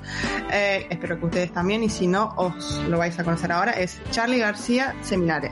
Eh, 0.52 0.86
espero 0.90 1.18
que 1.18 1.24
ustedes 1.24 1.50
también, 1.50 1.82
y 1.82 1.88
si 1.88 2.06
no, 2.06 2.34
os 2.36 2.82
lo 2.90 2.98
vais 2.98 3.18
a 3.18 3.24
conocer 3.24 3.52
ahora. 3.52 3.72
Es 3.72 3.98
Charlie 4.10 4.38
García 4.38 4.94
Seminare. 5.00 5.50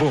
El 0.00 0.06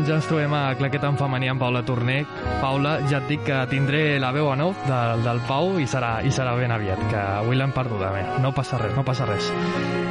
Doncs 0.00 0.14
ens 0.14 0.28
trobem 0.30 0.52
a 0.56 0.74
Claqueta 0.80 1.10
en 1.12 1.16
femení 1.20 1.50
amb 1.52 1.60
Paula 1.60 1.82
Torner. 1.84 2.22
Paula, 2.62 2.94
ja 3.10 3.18
et 3.18 3.26
dic 3.28 3.42
que 3.44 3.58
tindré 3.68 4.14
la 4.16 4.30
veu 4.32 4.46
a 4.48 4.54
nou 4.56 4.70
del, 4.86 5.20
del 5.26 5.42
Pau 5.44 5.74
i 5.76 5.84
serà, 5.84 6.22
i 6.24 6.32
serà 6.32 6.54
ben 6.56 6.72
aviat, 6.72 7.02
que 7.10 7.18
avui 7.20 7.58
l'hem 7.60 7.74
perduda. 7.76 8.08
Bé. 8.14 8.22
No 8.40 8.54
passa 8.56 8.78
res, 8.80 8.94
no 8.96 9.04
passa 9.04 9.26
res. 9.28 9.50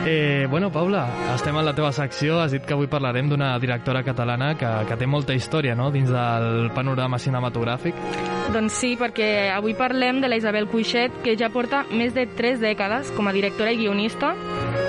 Eh, 0.06 0.46
bueno, 0.52 0.70
Paula, 0.70 1.08
estem 1.34 1.58
en 1.58 1.66
la 1.66 1.74
teva 1.74 1.90
secció. 1.90 2.38
Has 2.38 2.54
dit 2.54 2.68
que 2.70 2.78
avui 2.78 2.86
parlarem 2.86 3.34
d'una 3.34 3.56
directora 3.58 4.06
catalana 4.06 4.52
que, 4.60 4.70
que 4.92 5.00
té 5.02 5.10
molta 5.10 5.34
història 5.34 5.74
no? 5.74 5.90
dins 5.90 6.14
del 6.14 6.70
panorama 6.78 7.18
cinematogràfic. 7.18 7.98
Doncs 8.54 8.78
sí, 8.84 8.94
perquè 9.00 9.50
avui 9.56 9.74
parlem 9.74 10.22
de 10.22 10.30
la 10.30 10.38
Isabel 10.38 10.70
Cuixet, 10.70 11.18
que 11.26 11.34
ja 11.34 11.50
porta 11.50 11.82
més 11.90 12.14
de 12.14 12.30
tres 12.38 12.62
dècades 12.62 13.10
com 13.18 13.26
a 13.26 13.34
directora 13.34 13.74
i 13.74 13.82
guionista 13.82 14.36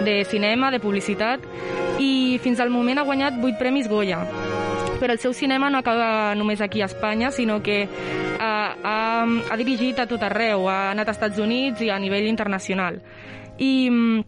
de 0.04 0.20
cinema, 0.28 0.68
de 0.68 0.84
publicitat, 0.84 1.48
i 1.96 2.36
fins 2.44 2.60
al 2.60 2.68
moment 2.68 3.00
ha 3.00 3.08
guanyat 3.08 3.40
vuit 3.40 3.56
premis 3.56 3.88
Goya 3.88 4.26
però 5.00 5.16
el 5.16 5.18
seu 5.18 5.32
cinema 5.32 5.70
no 5.70 5.80
acaba 5.80 6.34
només 6.36 6.60
aquí 6.60 6.82
a 6.82 6.86
Espanya, 6.86 7.32
sinó 7.32 7.62
que 7.62 7.88
ha, 8.38 8.76
ha, 8.84 9.24
ha 9.24 9.56
dirigit 9.56 9.98
a 9.98 10.06
tot 10.06 10.22
arreu, 10.22 10.68
ha 10.68 10.90
anat 10.92 11.08
als 11.08 11.18
Estats 11.18 11.40
Units 11.40 11.80
i 11.82 11.90
a 11.90 11.98
nivell 11.98 12.28
internacional. 12.28 13.00
I 13.58 13.88
mm, 13.90 14.20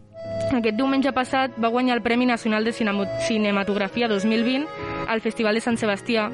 aquest 0.57 0.77
diumenge 0.77 1.13
passat 1.13 1.55
va 1.61 1.71
guanyar 1.73 1.97
el 1.97 2.03
Premi 2.03 2.25
Nacional 2.25 2.65
de 2.65 2.73
Cinematografia 2.73 4.09
2020 4.09 4.67
al 5.07 5.21
Festival 5.21 5.55
de 5.55 5.61
Sant 5.61 5.77
Sebastià 5.77 6.31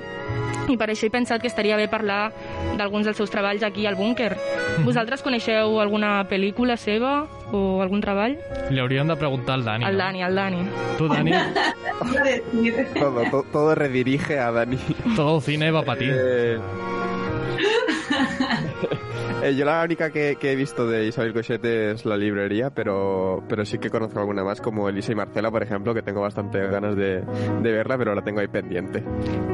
i 0.70 0.78
per 0.78 0.90
això 0.92 1.08
he 1.08 1.14
pensat 1.14 1.42
que 1.42 1.50
estaria 1.50 1.78
bé 1.78 1.88
parlar 1.90 2.30
d'alguns 2.78 3.08
dels 3.08 3.18
seus 3.18 3.32
treballs 3.34 3.64
aquí 3.64 3.88
al 3.88 3.98
búnquer. 3.98 4.36
Mhm. 4.38 4.86
Vosaltres 4.86 5.24
coneixeu 5.24 5.80
alguna 5.82 6.24
pel·lícula 6.30 6.78
seva 6.78 7.28
o 7.52 7.82
algun 7.82 8.02
treball? 8.02 8.38
Li 8.70 8.80
hauríem 8.80 9.08
de 9.08 9.16
preguntar 9.16 9.56
al 9.56 9.66
Dani. 9.66 9.86
Al 9.86 9.94
no? 9.94 9.98
Dani, 10.04 10.24
al 10.24 10.36
Dani. 10.36 10.58
Tu, 10.98 11.08
Dani, 11.08 11.32
Todo, 13.00 13.24
to- 13.32 13.46
todo 13.52 13.76
redirige 13.76 14.40
a 14.40 14.52
Dani. 14.52 14.78
todo 15.16 15.38
el 15.38 15.42
cine 15.42 15.72
va 15.72 15.84
para 15.84 16.00
ti. 16.00 16.06
Eh, 16.10 16.58
eh, 19.44 19.56
yo 19.56 19.66
la 19.66 19.84
única 19.84 20.12
que, 20.12 20.38
que 20.40 20.52
he 20.52 20.56
visto 20.56 20.88
de 20.88 21.08
Isabel 21.08 21.34
Cochet 21.34 21.64
es 21.64 22.06
la 22.06 22.18
librería, 22.18 22.70
pero, 22.70 23.44
pero 23.48 23.66
sí 23.66 23.78
que 23.80 23.90
conozco 23.90 24.20
alguna 24.20 24.44
más, 24.44 24.62
como 24.62 24.90
Elisa 24.90 25.12
y 25.12 25.16
Marcela, 25.16 25.52
por 25.52 25.64
ejemplo, 25.64 25.94
que 25.94 26.02
tengo 26.02 26.22
bastante 26.22 26.60
ganas 26.68 26.96
de, 26.96 27.22
de 27.62 27.72
verla, 27.72 27.98
pero 27.98 28.16
la 28.16 28.22
tengo 28.22 28.40
ahí 28.40 28.48
pendiente. 28.48 29.04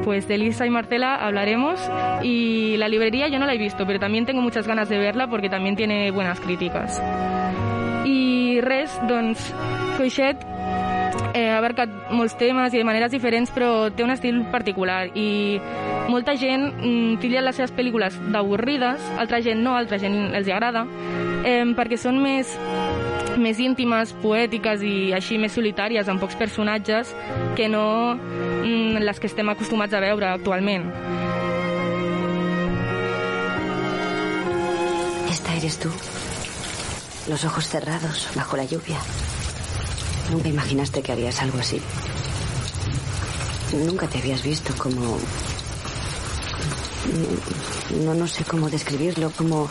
Pues 0.04 0.26
de 0.28 0.38
Lisa 0.38 0.66
y 0.66 0.70
Marcela 0.70 1.16
hablaremos 1.16 1.80
y 2.22 2.76
la 2.76 2.88
librería 2.88 3.28
yo 3.28 3.38
no 3.38 3.46
la 3.46 3.54
he 3.54 3.58
visto, 3.58 3.86
pero 3.86 3.98
también 3.98 4.26
tengo 4.26 4.40
muchas 4.40 4.66
ganas 4.66 4.88
de 4.88 4.98
verla 4.98 5.28
porque 5.28 5.48
también 5.48 5.76
tiene 5.76 6.10
buenas 6.10 6.40
críticas. 6.40 7.00
I 8.06 8.60
res, 8.62 8.94
doncs, 9.08 9.50
Coixet 9.96 10.44
eh, 11.36 11.50
ha 11.50 11.58
abarcat 11.58 11.90
molts 12.14 12.36
temes 12.38 12.74
i 12.74 12.80
de 12.80 12.86
maneres 12.86 13.12
diferents, 13.12 13.50
però 13.52 13.88
té 13.92 14.04
un 14.04 14.12
estil 14.14 14.42
particular 14.52 15.06
i 15.14 15.58
molta 16.08 16.36
gent 16.38 16.70
mm, 16.70 17.18
tilla 17.22 17.44
les 17.44 17.58
seves 17.58 17.74
pel·lícules 17.76 18.16
d'avorrides, 18.32 19.02
altra 19.20 19.42
gent 19.44 19.62
no, 19.64 19.76
altra 19.76 19.98
gent 20.02 20.16
els 20.36 20.48
agrada, 20.48 20.86
eh, 21.44 21.64
perquè 21.76 22.00
són 22.00 22.22
més 22.22 22.56
més 23.36 23.58
íntimes, 23.60 24.14
poètiques 24.22 24.80
i 24.80 25.12
així 25.12 25.36
més 25.36 25.52
solitàries, 25.52 26.08
amb 26.08 26.22
pocs 26.22 26.38
personatges, 26.40 27.12
que 27.56 27.68
no 27.68 28.16
mm, 28.16 29.02
les 29.04 29.20
que 29.20 29.28
estem 29.28 29.52
acostumats 29.52 29.92
a 29.92 30.00
veure 30.00 30.32
actualment. 30.32 30.88
Esta 35.28 35.58
eres 35.60 35.76
tú. 35.84 35.92
Los 37.28 37.44
ojos 37.44 37.68
cerrados, 37.68 38.28
bajo 38.34 38.56
la 38.56 38.64
lluvia. 38.64 38.98
Nunca 40.30 40.48
imaginaste 40.48 41.02
que 41.02 41.12
harías 41.12 41.40
algo 41.42 41.58
así. 41.58 41.80
Nunca 43.72 44.06
te 44.06 44.18
habías 44.18 44.42
visto 44.42 44.74
como... 44.76 45.18
No, 48.04 48.14
no 48.14 48.26
sé 48.28 48.44
cómo 48.44 48.70
describirlo, 48.70 49.30
como 49.30 49.68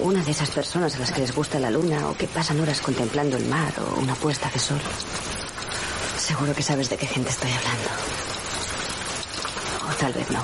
una 0.00 0.22
de 0.22 0.30
esas 0.30 0.50
personas 0.50 0.94
a 0.96 0.98
las 0.98 1.12
que 1.12 1.20
les 1.20 1.34
gusta 1.34 1.58
la 1.58 1.70
luna 1.70 2.08
o 2.08 2.16
que 2.16 2.26
pasan 2.26 2.60
horas 2.60 2.80
contemplando 2.80 3.36
el 3.36 3.46
mar 3.46 3.72
o 3.78 4.00
una 4.00 4.14
puesta 4.14 4.50
de 4.50 4.58
sol. 4.58 4.80
Seguro 6.18 6.54
que 6.54 6.62
sabes 6.62 6.88
de 6.90 6.96
qué 6.96 7.06
gente 7.06 7.30
estoy 7.30 7.50
hablando. 7.50 7.88
O 9.90 9.94
tal 9.94 10.12
vez 10.12 10.30
no. 10.30 10.42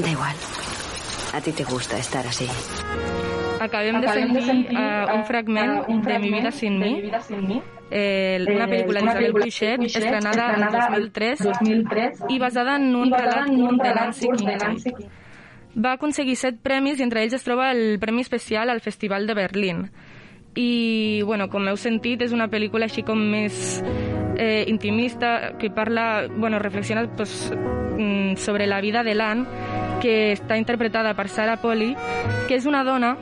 Da 0.00 0.10
igual. 0.10 0.36
A 1.32 1.40
ti 1.40 1.52
te 1.52 1.64
gusta 1.64 1.98
estar 1.98 2.26
así. 2.26 2.48
Acabem 3.60 4.00
de 4.00 4.08
sentir 4.08 4.76
uh, 4.76 5.14
un 5.14 5.24
fragment 5.28 5.84
de 5.86 6.18
Mi 6.18 6.30
vida 6.32 6.50
sin 6.50 6.78
mi, 6.78 6.94
eh, 7.90 8.38
una 8.48 8.66
pel·lícula 8.66 9.02
d'Isabel 9.02 9.32
Cuixet, 9.32 9.82
estrenada 9.84 10.54
en 10.54 10.64
2003 10.70 12.22
i 12.30 12.38
basada 12.38 12.76
en 12.76 12.94
un 12.96 13.12
relat 13.12 13.50
de 13.50 13.94
Nancy 13.94 14.28
Kincaid. 14.30 15.04
Va 15.76 15.92
aconseguir 15.92 16.36
set 16.36 16.62
premis 16.62 16.98
i 16.98 17.04
entre 17.04 17.22
ells 17.22 17.36
es 17.36 17.44
troba 17.46 17.70
el 17.70 17.98
Premi 18.00 18.24
Especial 18.24 18.70
al 18.70 18.80
Festival 18.80 19.26
de 19.26 19.34
Berlín. 19.34 19.90
I, 20.56 21.22
bueno, 21.22 21.46
com 21.50 21.68
heu 21.68 21.76
sentit, 21.78 22.24
és 22.24 22.32
una 22.34 22.48
pel·lícula 22.50 22.88
així 22.88 23.04
com 23.06 23.20
més 23.20 23.78
eh, 24.40 24.64
intimista, 24.66 25.52
que 25.60 25.70
parla, 25.70 26.26
bueno, 26.26 26.58
reflexiona 26.58 27.04
pues, 27.14 27.52
mm, 27.52 28.34
sobre 28.34 28.66
la 28.66 28.80
vida 28.80 29.04
de 29.04 29.14
l'Anne, 29.14 29.46
que 30.02 30.32
està 30.32 30.56
interpretada 30.58 31.14
per 31.14 31.28
Sarah 31.28 31.60
Polly, 31.62 31.94
que 32.48 32.56
és 32.56 32.66
una 32.66 32.82
dona 32.82 33.14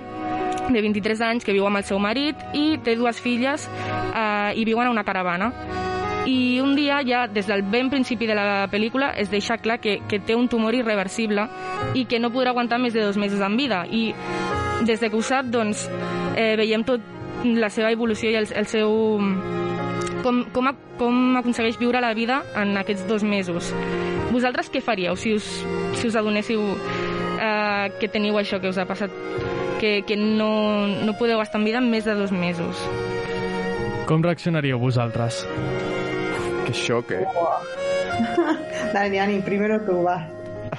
de 0.69 0.81
23 0.85 1.21
anys 1.25 1.45
que 1.45 1.53
viu 1.57 1.67
amb 1.67 1.81
el 1.81 1.85
seu 1.85 1.99
marit 1.99 2.37
i 2.55 2.79
té 2.85 2.95
dues 2.97 3.21
filles 3.21 3.69
eh, 4.15 4.53
i 4.57 4.65
viuen 4.69 4.87
a 4.87 4.91
una 4.93 5.05
caravana. 5.05 5.53
I 6.29 6.61
un 6.61 6.75
dia, 6.77 6.99
ja 7.09 7.23
des 7.27 7.47
del 7.49 7.63
ben 7.63 7.89
principi 7.89 8.27
de 8.29 8.35
la 8.37 8.67
pel·lícula, 8.69 9.15
es 9.17 9.31
deixa 9.33 9.57
clar 9.57 9.79
que, 9.81 10.03
que 10.09 10.19
té 10.21 10.35
un 10.37 10.49
tumor 10.49 10.75
irreversible 10.77 11.47
i 11.97 12.05
que 12.05 12.19
no 12.21 12.29
podrà 12.35 12.51
aguantar 12.53 12.79
més 12.83 12.93
de 12.93 13.01
dos 13.01 13.17
mesos 13.17 13.41
en 13.41 13.57
vida. 13.57 13.87
I 13.89 14.13
des 14.85 15.01
de 15.01 15.09
que 15.09 15.17
ho 15.17 15.23
sap, 15.25 15.47
doncs, 15.49 15.87
eh, 16.37 16.53
veiem 16.61 16.85
tot 16.85 17.01
la 17.45 17.71
seva 17.71 17.91
evolució 17.95 18.31
i 18.31 18.37
el, 18.37 18.49
el 18.53 18.67
seu... 18.69 18.93
Com, 20.23 20.43
com, 20.53 20.67
a- 20.67 20.75
com 20.99 21.37
aconsegueix 21.39 21.79
viure 21.79 22.01
la 22.03 22.13
vida 22.13 22.43
en 22.59 22.77
aquests 22.77 23.07
dos 23.09 23.23
mesos. 23.25 23.73
Vosaltres 24.33 24.69
què 24.69 24.83
faríeu 24.85 25.17
si 25.17 25.33
us, 25.39 25.47
si 25.97 26.09
us 26.11 26.17
adonéssiu 26.19 26.61
eh, 27.41 27.87
que 28.01 28.09
teniu 28.13 28.37
això 28.37 28.59
que 28.61 28.69
us 28.69 28.77
ha 28.83 28.85
passat, 28.85 29.15
que, 29.79 30.03
que 30.03 30.17
no, 30.17 30.87
no 30.87 31.17
podeu 31.19 31.41
estar 31.41 31.61
en 31.61 31.67
vida 31.67 31.79
en 31.81 31.89
més 31.91 32.05
de 32.05 32.15
dos 32.19 32.33
mesos? 32.35 32.77
Com 34.09 34.23
reaccionaríeu 34.25 34.79
vosaltres? 34.81 35.45
Qué 36.67 36.73
shock, 36.73 37.13
eh. 37.13 37.25
Dani, 38.95 39.17
Dani, 39.17 39.41
primero 39.41 39.81
tú 39.87 40.03
vas. 40.03 40.29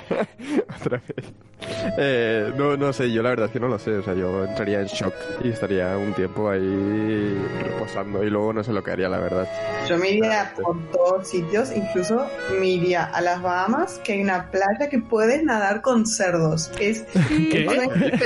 Otra 0.79 1.01
vez. 1.07 1.33
Eh, 1.97 2.53
no, 2.55 2.77
no 2.77 2.93
sé, 2.93 3.11
yo 3.11 3.21
la 3.21 3.31
verdad 3.31 3.47
es 3.47 3.51
que 3.51 3.59
no 3.59 3.67
lo 3.67 3.77
sé. 3.79 3.91
O 3.97 4.03
sea, 4.03 4.13
yo 4.13 4.45
entraría 4.45 4.81
en 4.81 4.87
shock 4.87 5.13
y 5.43 5.49
estaría 5.49 5.97
un 5.97 6.13
tiempo 6.13 6.49
ahí 6.49 7.37
reposando 7.63 8.23
y 8.23 8.29
luego 8.29 8.53
no 8.53 8.63
sé 8.63 8.71
lo 8.71 8.83
que 8.83 8.91
haría, 8.91 9.09
la 9.09 9.19
verdad. 9.19 9.47
Yo 9.87 9.97
me 9.97 10.11
iría 10.11 10.53
por 10.55 10.77
todos 10.91 11.27
sitios, 11.27 11.71
incluso 11.75 12.25
me 12.59 12.67
iría 12.67 13.03
a 13.05 13.21
las 13.21 13.41
Bahamas, 13.41 13.99
que 14.03 14.13
hay 14.13 14.21
una 14.21 14.49
playa 14.49 14.89
que 14.89 14.99
puedes 14.99 15.43
nadar 15.43 15.81
con 15.81 16.05
cerdos. 16.05 16.71
Es 16.79 17.01
¿Qué? 17.27 17.67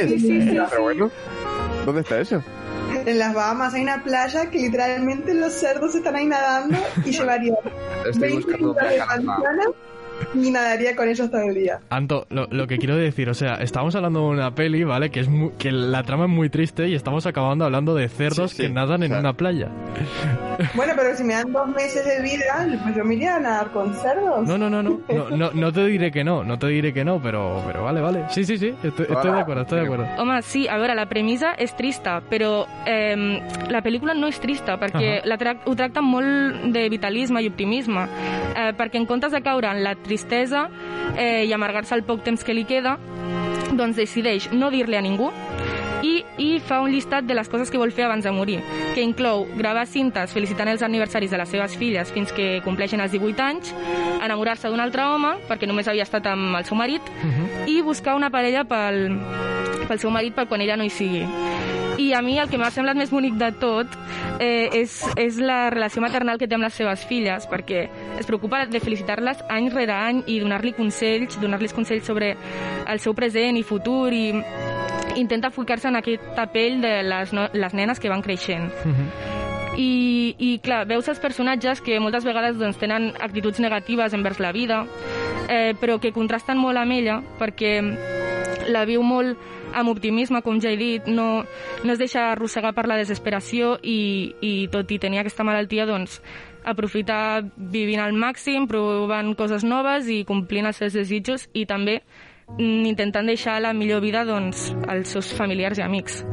Sí, 0.07 0.19
sí, 0.19 0.41
sí. 0.41 0.57
Pero 0.69 0.81
bueno, 0.83 1.11
¿dónde 1.85 2.01
está 2.01 2.19
eso? 2.19 2.43
En 3.05 3.17
las 3.17 3.33
Bahamas 3.33 3.73
hay 3.73 3.81
una 3.81 4.03
playa 4.03 4.49
que 4.51 4.59
literalmente 4.59 5.33
los 5.33 5.53
cerdos 5.53 5.95
están 5.95 6.15
ahí 6.15 6.27
nadando 6.27 6.77
y 7.03 7.11
llevaría 7.11 7.55
Estoy 8.05 8.29
20 8.29 8.35
buscando 8.35 8.73
litros 8.73 8.89
de 8.89 8.99
manzana 8.99 9.63
y 10.35 10.51
nadaría 10.51 10.95
con 10.95 11.07
ellos 11.07 11.29
todo 11.29 11.41
el 11.41 11.53
día. 11.55 11.79
Anto, 11.89 12.25
lo, 12.29 12.47
lo 12.51 12.67
que 12.67 12.77
quiero 12.77 12.95
decir, 12.95 13.29
o 13.29 13.33
sea, 13.33 13.55
estamos 13.55 13.95
hablando 13.95 14.19
de 14.21 14.25
una 14.27 14.55
peli, 14.55 14.83
¿vale? 14.83 15.09
Que 15.09 15.19
es 15.21 15.27
mu- 15.29 15.51
que 15.57 15.71
la 15.71 16.03
trama 16.03 16.25
es 16.25 16.29
muy 16.31 16.49
triste 16.49 16.87
y 16.87 16.95
estamos 16.95 17.25
acabando 17.25 17.65
hablando 17.65 17.95
de 17.95 18.07
cerdos 18.09 18.51
Sí, 18.51 18.57
sí, 18.57 18.63
que 18.63 18.69
nadan 18.69 19.03
en 19.03 19.11
o 19.11 19.15
sea- 19.15 19.19
una 19.19 19.33
playa. 19.33 19.69
Bueno, 20.75 20.93
pero 20.95 21.15
si 21.15 21.23
me 21.23 21.33
dan 21.33 21.51
dos 21.51 21.67
meses 21.67 22.05
de 22.05 22.21
vida, 22.21 22.67
pues 22.83 22.95
yo 22.95 23.03
me 23.03 23.15
iría 23.15 23.35
a 23.37 23.39
nadar 23.39 23.71
con 23.71 23.93
cerdos. 23.95 24.47
No, 24.47 24.57
no, 24.57 24.69
no, 24.69 24.83
no, 24.83 24.99
no, 25.07 25.29
no, 25.35 25.51
no 25.51 25.71
te 25.73 25.85
diré 25.85 26.11
que 26.11 26.23
no, 26.23 26.43
no 26.43 26.57
te 26.59 26.67
diré 26.67 26.93
que 26.93 27.03
no, 27.03 27.21
pero, 27.21 27.61
pero 27.65 27.83
vale, 27.83 28.01
vale. 28.01 28.25
Sí, 28.29 28.43
sí, 28.43 28.57
sí, 28.57 28.73
estoy, 28.83 29.07
estoy 29.09 29.31
de 29.31 29.39
acuerdo, 29.39 29.61
estoy 29.63 29.79
de 29.79 29.85
acuerdo. 29.85 30.05
Home, 30.19 30.41
sí, 30.41 30.67
a 30.67 30.77
veure, 30.77 30.93
la 30.95 31.07
premissa 31.09 31.53
és 31.57 31.73
trista, 31.75 32.21
però 32.29 32.65
eh, 32.85 33.41
la 33.69 33.81
pel·lícula 33.83 34.13
no 34.15 34.27
és 34.27 34.39
trista, 34.39 34.77
perquè 34.79 35.19
Ahà. 35.21 35.25
la 35.27 35.37
tra 35.37 35.55
ho 35.65 35.75
tracta 35.75 36.01
molt 36.01 36.69
de 36.73 36.87
vitalisme 36.89 37.41
i 37.41 37.47
optimisme, 37.49 38.05
eh, 38.55 38.71
perquè 38.77 38.97
en 39.01 39.05
comptes 39.09 39.31
de 39.33 39.41
caure 39.41 39.71
en 39.71 39.83
la 39.83 39.95
tristesa 39.95 40.12
eh, 41.17 41.45
i 41.45 41.53
amargar-se 41.53 41.95
el 41.95 42.03
poc 42.03 42.23
temps 42.23 42.43
que 42.43 42.53
li 42.53 42.65
queda, 42.65 42.97
doncs 43.73 43.97
decideix 43.97 44.51
no 44.51 44.69
dir-li 44.71 44.97
a 44.97 45.01
ningú, 45.01 45.31
i, 46.03 46.23
i 46.37 46.49
fa 46.59 46.81
un 46.83 46.91
llistat 46.91 47.25
de 47.25 47.35
les 47.37 47.47
coses 47.49 47.71
que 47.71 47.79
vol 47.79 47.93
fer 47.95 48.05
abans 48.05 48.25
de 48.25 48.31
morir, 48.35 48.59
que 48.93 49.01
inclou 49.01 49.45
gravar 49.55 49.85
cintes 49.87 50.33
felicitant 50.35 50.69
els 50.73 50.83
aniversaris 50.83 51.31
de 51.31 51.39
les 51.39 51.49
seves 51.49 51.77
filles 51.79 52.11
fins 52.11 52.33
que 52.35 52.59
compleixen 52.65 53.01
els 53.01 53.13
18 53.15 53.45
anys, 53.45 53.71
enamorar-se 54.19 54.69
d'un 54.69 54.83
altre 54.83 55.07
home, 55.07 55.35
perquè 55.47 55.69
només 55.69 55.87
havia 55.87 56.03
estat 56.03 56.27
amb 56.33 56.59
el 56.59 56.67
seu 56.67 56.77
marit, 56.77 57.01
uh 57.01 57.29
-huh. 57.29 57.69
i 57.71 57.81
buscar 57.81 58.15
una 58.15 58.29
parella 58.29 58.63
pel, 58.63 59.19
pel 59.87 59.99
seu 59.99 60.11
marit 60.11 60.35
per 60.35 60.47
quan 60.47 60.61
ella 60.61 60.77
no 60.77 60.83
hi 60.83 60.89
sigui. 60.89 61.25
I 61.97 62.13
a 62.13 62.21
mi 62.21 62.37
el 62.39 62.49
que 62.49 62.57
m'ha 62.57 62.71
semblat 62.73 62.97
més 62.97 63.11
bonic 63.13 63.35
de 63.37 63.49
tot 63.61 63.97
eh, 64.41 64.69
és, 64.73 64.95
és 65.19 65.37
la 65.41 65.69
relació 65.73 66.01
maternal 66.01 66.39
que 66.41 66.47
té 66.47 66.57
amb 66.57 66.65
les 66.65 66.73
seves 66.73 67.05
filles, 67.09 67.45
perquè 67.49 67.85
es 68.19 68.29
preocupa 68.29 68.63
de 68.65 68.81
felicitar-les 68.81 69.43
any 69.49 69.69
rere 69.73 69.93
any 69.93 70.23
i 70.27 70.39
donar-li 70.41 70.73
consells, 70.77 71.37
donar-los 71.41 71.75
consells 71.75 72.07
sobre 72.09 72.33
el 72.87 73.03
seu 73.03 73.13
present 73.13 73.59
i 73.59 73.63
futur 73.67 74.11
i 74.13 74.25
intenta 75.15 75.51
ficar-se 75.53 75.87
en 75.87 75.99
aquesta 75.99 76.47
pell 76.53 76.81
de 76.81 76.95
les, 77.05 77.33
no, 77.33 77.47
les 77.53 77.73
nenes 77.77 77.99
que 77.99 78.09
van 78.09 78.25
creixent. 78.25 78.71
Uh 78.83 78.91
-huh. 78.91 79.07
I, 79.77 80.35
i 80.37 80.59
clar, 80.59 80.85
veus 80.85 81.07
els 81.09 81.19
personatges 81.19 81.81
que 81.81 81.99
moltes 81.99 82.25
vegades 82.25 82.59
doncs, 82.59 82.77
tenen 82.77 83.13
actituds 83.19 83.59
negatives 83.59 84.13
envers 84.13 84.39
la 84.39 84.51
vida, 84.51 84.85
eh, 85.49 85.73
però 85.79 85.99
que 85.99 86.11
contrasten 86.11 86.57
molt 86.57 86.77
amb 86.77 86.91
ella 86.91 87.21
perquè 87.39 87.81
la 88.69 88.85
viu 88.85 89.01
molt 89.01 89.37
amb 89.73 89.91
optimisme, 89.91 90.41
com 90.45 90.59
ja 90.61 90.71
he 90.71 90.77
dit, 90.79 91.07
no, 91.09 91.43
no 91.83 91.93
es 91.93 92.01
deixa 92.01 92.31
arrossegar 92.31 92.73
per 92.77 92.87
la 92.89 92.97
desesperació 93.01 93.77
i, 93.81 94.33
i 94.41 94.53
tot 94.73 94.91
i 94.91 94.99
tenir 95.01 95.21
aquesta 95.21 95.45
malaltia, 95.47 95.87
doncs, 95.89 96.19
aprofita 96.63 97.41
vivint 97.57 98.01
al 98.03 98.15
màxim, 98.15 98.67
provant 98.71 99.33
coses 99.39 99.65
noves 99.67 100.07
i 100.07 100.23
complint 100.27 100.69
els 100.69 100.79
seus 100.79 100.95
desitjos 100.95 101.49
i 101.53 101.65
també 101.69 101.99
mm, 102.57 102.85
intentant 102.93 103.27
deixar 103.27 103.59
la 103.63 103.73
millor 103.75 104.03
vida 104.03 104.23
doncs, 104.27 104.71
als 104.87 105.13
seus 105.15 105.33
familiars 105.35 105.81
i 105.81 105.85
amics. 105.85 106.23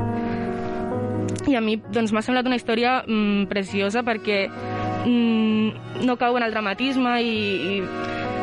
I 1.51 1.57
a 1.59 1.63
mi 1.65 1.81
doncs, 1.91 2.13
m'ha 2.15 2.23
semblat 2.23 2.47
una 2.47 2.59
història 2.61 3.01
mm, 3.03 3.49
preciosa 3.51 4.05
perquè 4.07 4.45
mm, 4.47 6.05
no 6.07 6.17
cau 6.21 6.39
en 6.39 6.47
el 6.47 6.55
dramatisme 6.55 7.17
i, 7.25 7.35
i 7.75 7.75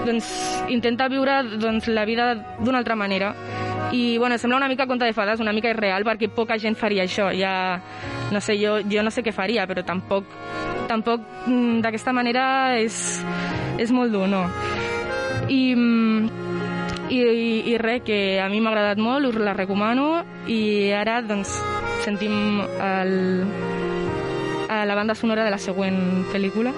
doncs, 0.08 0.28
intenta 0.74 1.10
viure 1.12 1.42
doncs, 1.60 1.90
la 1.92 2.06
vida 2.08 2.34
d'una 2.60 2.80
altra 2.80 2.96
manera. 2.96 3.34
I 3.92 4.18
bueno, 4.18 4.38
sembla 4.38 4.58
una 4.58 4.68
mica 4.68 4.88
conte 4.88 5.06
de 5.06 5.14
fades, 5.14 5.40
una 5.40 5.54
mica 5.54 5.70
irreal, 5.70 6.04
perquè 6.04 6.30
poca 6.34 6.58
gent 6.60 6.76
faria 6.76 7.06
això. 7.06 7.30
Ja, 7.36 7.80
no 8.32 8.42
sé, 8.42 8.58
jo, 8.60 8.80
jo 8.90 9.04
no 9.04 9.12
sé 9.14 9.24
què 9.24 9.32
faria, 9.36 9.68
però 9.68 9.84
tampoc, 9.86 10.28
tampoc 10.90 11.24
mm, 11.46 11.80
d'aquesta 11.86 12.14
manera 12.16 12.48
és, 12.80 13.22
és 13.78 13.94
molt 13.96 14.12
dur, 14.12 14.28
no? 14.32 14.44
I, 15.48 15.62
i, 17.08 17.22
i, 17.22 17.48
i 17.72 17.78
res, 17.80 18.04
que 18.08 18.20
a 18.44 18.50
mi 18.52 18.60
m'ha 18.60 18.74
agradat 18.74 19.00
molt, 19.00 19.30
us 19.32 19.40
la 19.40 19.56
recomano 19.56 20.26
i 20.52 20.92
ara 20.92 21.22
doncs 21.24 21.56
sentim 22.04 22.62
el, 22.64 23.46
la 24.68 24.96
banda 24.96 25.16
sonora 25.16 25.46
de 25.46 25.52
la 25.52 25.60
següent 25.60 26.26
pel·lícula. 26.34 26.74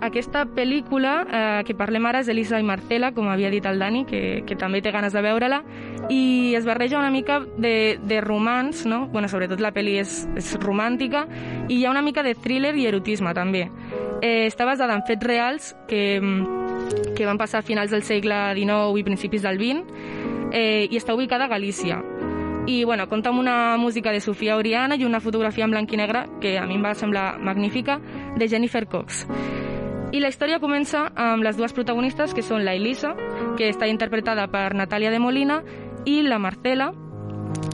Aquesta 0.00 0.46
pel·lícula 0.48 1.14
eh, 1.28 1.62
que 1.68 1.74
parlem 1.76 2.06
ara 2.08 2.22
és 2.24 2.28
Elisa 2.32 2.58
i 2.60 2.64
Marcela, 2.64 3.10
com 3.12 3.28
havia 3.28 3.50
dit 3.52 3.66
el 3.68 3.78
Dani, 3.82 4.06
que, 4.08 4.42
que 4.48 4.56
també 4.56 4.80
té 4.80 4.92
ganes 4.94 5.12
de 5.12 5.20
veure-la, 5.20 5.60
i 6.08 6.54
es 6.56 6.64
barreja 6.64 6.98
una 6.98 7.10
mica 7.12 7.40
de, 7.58 7.98
de 8.00 8.20
romans, 8.24 8.86
no? 8.88 9.06
bueno, 9.12 9.28
sobretot 9.28 9.60
la 9.60 9.74
pel·li 9.76 9.98
és, 10.00 10.22
és 10.40 10.54
romàntica, 10.62 11.26
i 11.68 11.76
hi 11.76 11.84
ha 11.84 11.92
una 11.92 12.02
mica 12.02 12.24
de 12.24 12.32
thriller 12.34 12.72
i 12.80 12.86
erotisme 12.88 13.34
també. 13.36 13.66
Eh, 14.22 14.46
està 14.48 14.64
basada 14.64 14.96
en 14.96 15.04
fets 15.08 15.26
reals 15.26 15.74
que, 15.88 16.18
que 17.16 17.28
van 17.28 17.40
passar 17.40 17.60
a 17.60 17.66
finals 17.66 17.92
del 17.92 18.04
segle 18.04 18.40
XIX 18.56 18.96
i 18.96 19.04
principis 19.04 19.44
del 19.44 19.60
XX, 19.60 20.00
eh, 20.50 20.88
i 20.88 20.96
està 20.96 21.14
ubicada 21.14 21.44
a 21.44 21.52
Galícia 21.52 22.00
i 22.66 22.84
bueno, 22.84 23.08
compta 23.08 23.30
amb 23.30 23.40
una 23.40 23.76
música 23.78 24.12
de 24.12 24.20
Sofia 24.20 24.56
Oriana 24.56 24.94
i 24.96 25.04
una 25.04 25.20
fotografia 25.20 25.64
en 25.64 25.72
blanc 25.72 25.92
i 25.92 25.98
negre 25.98 26.26
que 26.42 26.58
a 26.58 26.66
mi 26.68 26.76
em 26.76 26.84
va 26.84 26.94
semblar 26.94 27.38
magnífica 27.40 27.98
de 28.36 28.48
Jennifer 28.48 28.86
Cox. 28.86 29.24
I 30.10 30.18
la 30.18 30.26
història 30.32 30.58
comença 30.58 31.04
amb 31.14 31.44
les 31.46 31.54
dues 31.54 31.72
protagonistes, 31.72 32.32
que 32.34 32.42
són 32.42 32.64
la 32.66 32.74
Elisa, 32.74 33.12
que 33.58 33.68
està 33.70 33.86
interpretada 33.86 34.48
per 34.50 34.72
Natàlia 34.74 35.12
de 35.14 35.20
Molina, 35.22 35.60
i 36.04 36.20
la 36.26 36.40
Marcela, 36.42 36.90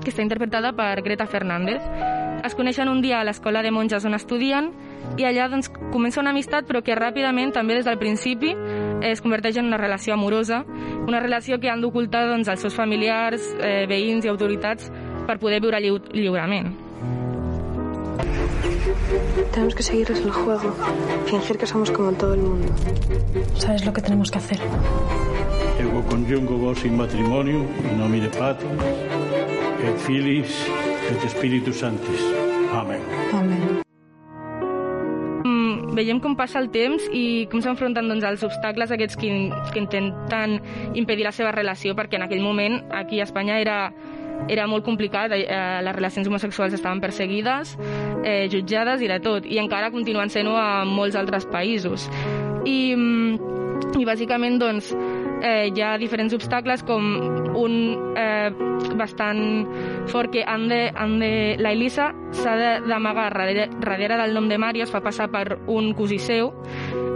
que 0.04 0.12
està 0.12 0.20
interpretada 0.20 0.74
per 0.76 1.00
Greta 1.00 1.24
Fernández. 1.26 1.80
Es 2.44 2.54
coneixen 2.54 2.92
un 2.92 3.00
dia 3.00 3.22
a 3.22 3.24
l'escola 3.24 3.62
de 3.64 3.72
monges 3.72 4.04
on 4.04 4.14
estudien 4.14 4.68
i 5.16 5.24
allà 5.24 5.48
doncs, 5.48 5.70
comença 5.94 6.20
una 6.20 6.34
amistat 6.36 6.68
però 6.68 6.82
que 6.84 6.94
ràpidament, 6.94 7.54
també 7.56 7.80
des 7.80 7.88
del 7.88 7.96
principi, 7.98 8.52
es 9.02 9.24
converteix 9.24 9.56
en 9.56 9.72
una 9.72 9.80
relació 9.80 10.14
amorosa, 10.14 10.64
una 11.08 11.24
relació 11.24 11.58
que 11.58 11.72
han 11.72 11.80
d'ocultar 11.80 12.26
doncs, 12.28 12.52
als 12.52 12.60
seus 12.60 12.76
familiars, 12.76 13.48
eh, 13.58 13.86
veïns 13.88 14.28
i 14.28 14.32
autoritats 14.32 14.92
per 15.26 15.40
poder 15.40 15.62
viure 15.64 15.80
lliu 15.80 16.02
lliurement. 16.12 16.85
Tenemos 19.52 19.74
que 19.74 19.82
seguirles 19.82 20.20
el 20.20 20.30
juego, 20.30 20.74
fingir 21.26 21.58
que 21.58 21.66
somos 21.66 21.90
como 21.90 22.12
todo 22.12 22.34
el 22.34 22.40
mundo. 22.40 22.68
¿Sabes 23.54 23.84
lo 23.84 23.92
que 23.92 24.02
tenemos 24.02 24.30
que 24.30 24.38
hacer? 24.38 24.58
Ego 25.80 26.02
conjungo 26.06 26.56
vos 26.56 26.84
in 26.84 26.96
matrimonio, 26.96 27.66
in 27.84 27.98
nomine 27.98 28.28
Patris, 28.28 28.70
et 29.84 29.96
Filis, 29.98 30.66
et 31.10 31.30
Spiritus 31.30 31.76
Sanctis. 31.76 32.20
Amén. 32.72 33.00
Amén. 33.32 33.82
Mm, 35.44 35.94
veiem 35.94 36.20
com 36.20 36.34
passa 36.36 36.58
el 36.58 36.70
temps 36.74 37.04
i 37.12 37.46
com 37.52 37.60
s'enfronten 37.62 38.08
doncs, 38.08 38.24
els 38.24 38.44
obstacles 38.46 38.90
aquests 38.90 39.20
que, 39.20 39.30
que 39.72 39.78
intenten 39.78 40.58
impedir 40.94 41.28
la 41.28 41.32
seva 41.32 41.52
relació, 41.52 41.94
perquè 41.94 42.16
en 42.18 42.26
aquell 42.26 42.42
moment 42.42 42.80
aquí 42.90 43.20
a 43.20 43.28
Espanya 43.28 43.60
era, 43.60 43.78
era 44.48 44.66
molt 44.70 44.84
complicat, 44.84 45.32
eh, 45.32 45.80
les 45.82 45.96
relacions 45.96 46.28
homosexuals 46.28 46.74
estaven 46.74 47.00
perseguides, 47.00 47.76
eh, 48.22 48.48
jutjades 48.52 49.02
i 49.02 49.08
de 49.08 49.20
tot, 49.20 49.46
i 49.46 49.58
encara 49.58 49.90
continuen 49.90 50.30
sent-ho 50.30 50.56
a 50.56 50.84
molts 50.84 51.16
altres 51.16 51.46
països. 51.46 52.08
I, 52.64 52.94
mm, 52.96 53.98
i 53.98 54.04
bàsicament 54.04 54.58
doncs, 54.58 54.92
eh, 55.42 55.70
hi 55.74 55.82
ha 55.82 55.96
diferents 55.98 56.34
obstacles 56.34 56.82
com 56.86 57.02
un 57.56 58.14
eh, 58.16 58.50
bastant 58.96 59.66
fort 60.08 60.32
que 60.32 60.44
han 60.46 60.68
de, 60.68 60.92
han 60.94 61.18
de, 61.20 61.56
la 61.58 61.72
Elisa 61.72 62.10
s'ha 62.32 62.80
d'amagar 62.84 63.30
darrere, 63.32 63.68
darrere 63.80 64.18
del 64.22 64.34
nom 64.34 64.48
de 64.48 64.58
Mario, 64.58 64.84
es 64.84 64.92
fa 64.92 65.02
passar 65.04 65.28
per 65.32 65.60
un 65.66 65.92
cosí 65.94 66.18
seu 66.18 66.52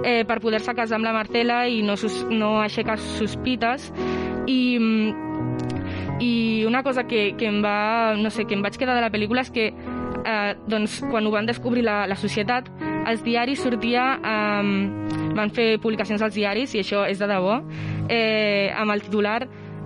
eh, 0.04 0.24
per 0.24 0.40
poder-se 0.40 0.74
casar 0.74 0.98
amb 1.00 1.08
la 1.08 1.16
Marcela 1.16 1.66
i 1.68 1.82
no, 1.82 1.96
sus, 2.00 2.22
no 2.30 2.58
aixecar 2.60 2.98
sospites 3.00 3.90
i 4.48 4.78
i 6.20 6.64
una 6.68 6.82
cosa 6.82 7.06
que, 7.08 7.34
que 7.36 7.48
em 7.48 7.62
va, 7.64 8.14
no 8.16 8.30
sé, 8.30 8.44
que 8.44 8.54
em 8.54 8.62
vaig 8.62 8.76
quedar 8.78 8.94
de 8.94 9.04
la 9.04 9.10
pel·lícula 9.12 9.44
és 9.46 9.50
que 9.50 9.70
eh, 9.70 10.52
doncs, 10.68 11.00
quan 11.10 11.26
ho 11.26 11.32
van 11.32 11.48
descobrir 11.48 11.84
la, 11.86 12.04
la 12.10 12.18
societat, 12.20 12.68
als 13.08 13.24
diaris 13.24 13.62
sortia, 13.64 14.12
eh, 14.20 15.32
van 15.36 15.52
fer 15.56 15.72
publicacions 15.80 16.22
als 16.22 16.36
diaris, 16.36 16.76
i 16.76 16.84
això 16.84 17.06
és 17.08 17.18
de 17.18 17.28
debò, 17.30 17.60
eh, 18.08 18.70
amb 18.76 18.92
el 18.92 19.04
titular 19.06 19.40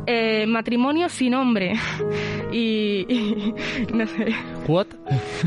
eh, 0.07 0.47
matrimonio 0.47 1.09
sin 1.09 1.35
hombre. 1.35 1.75
I, 2.53 3.05
i 3.09 3.55
no 3.95 4.07
sé. 4.07 4.27
What? 4.69 4.87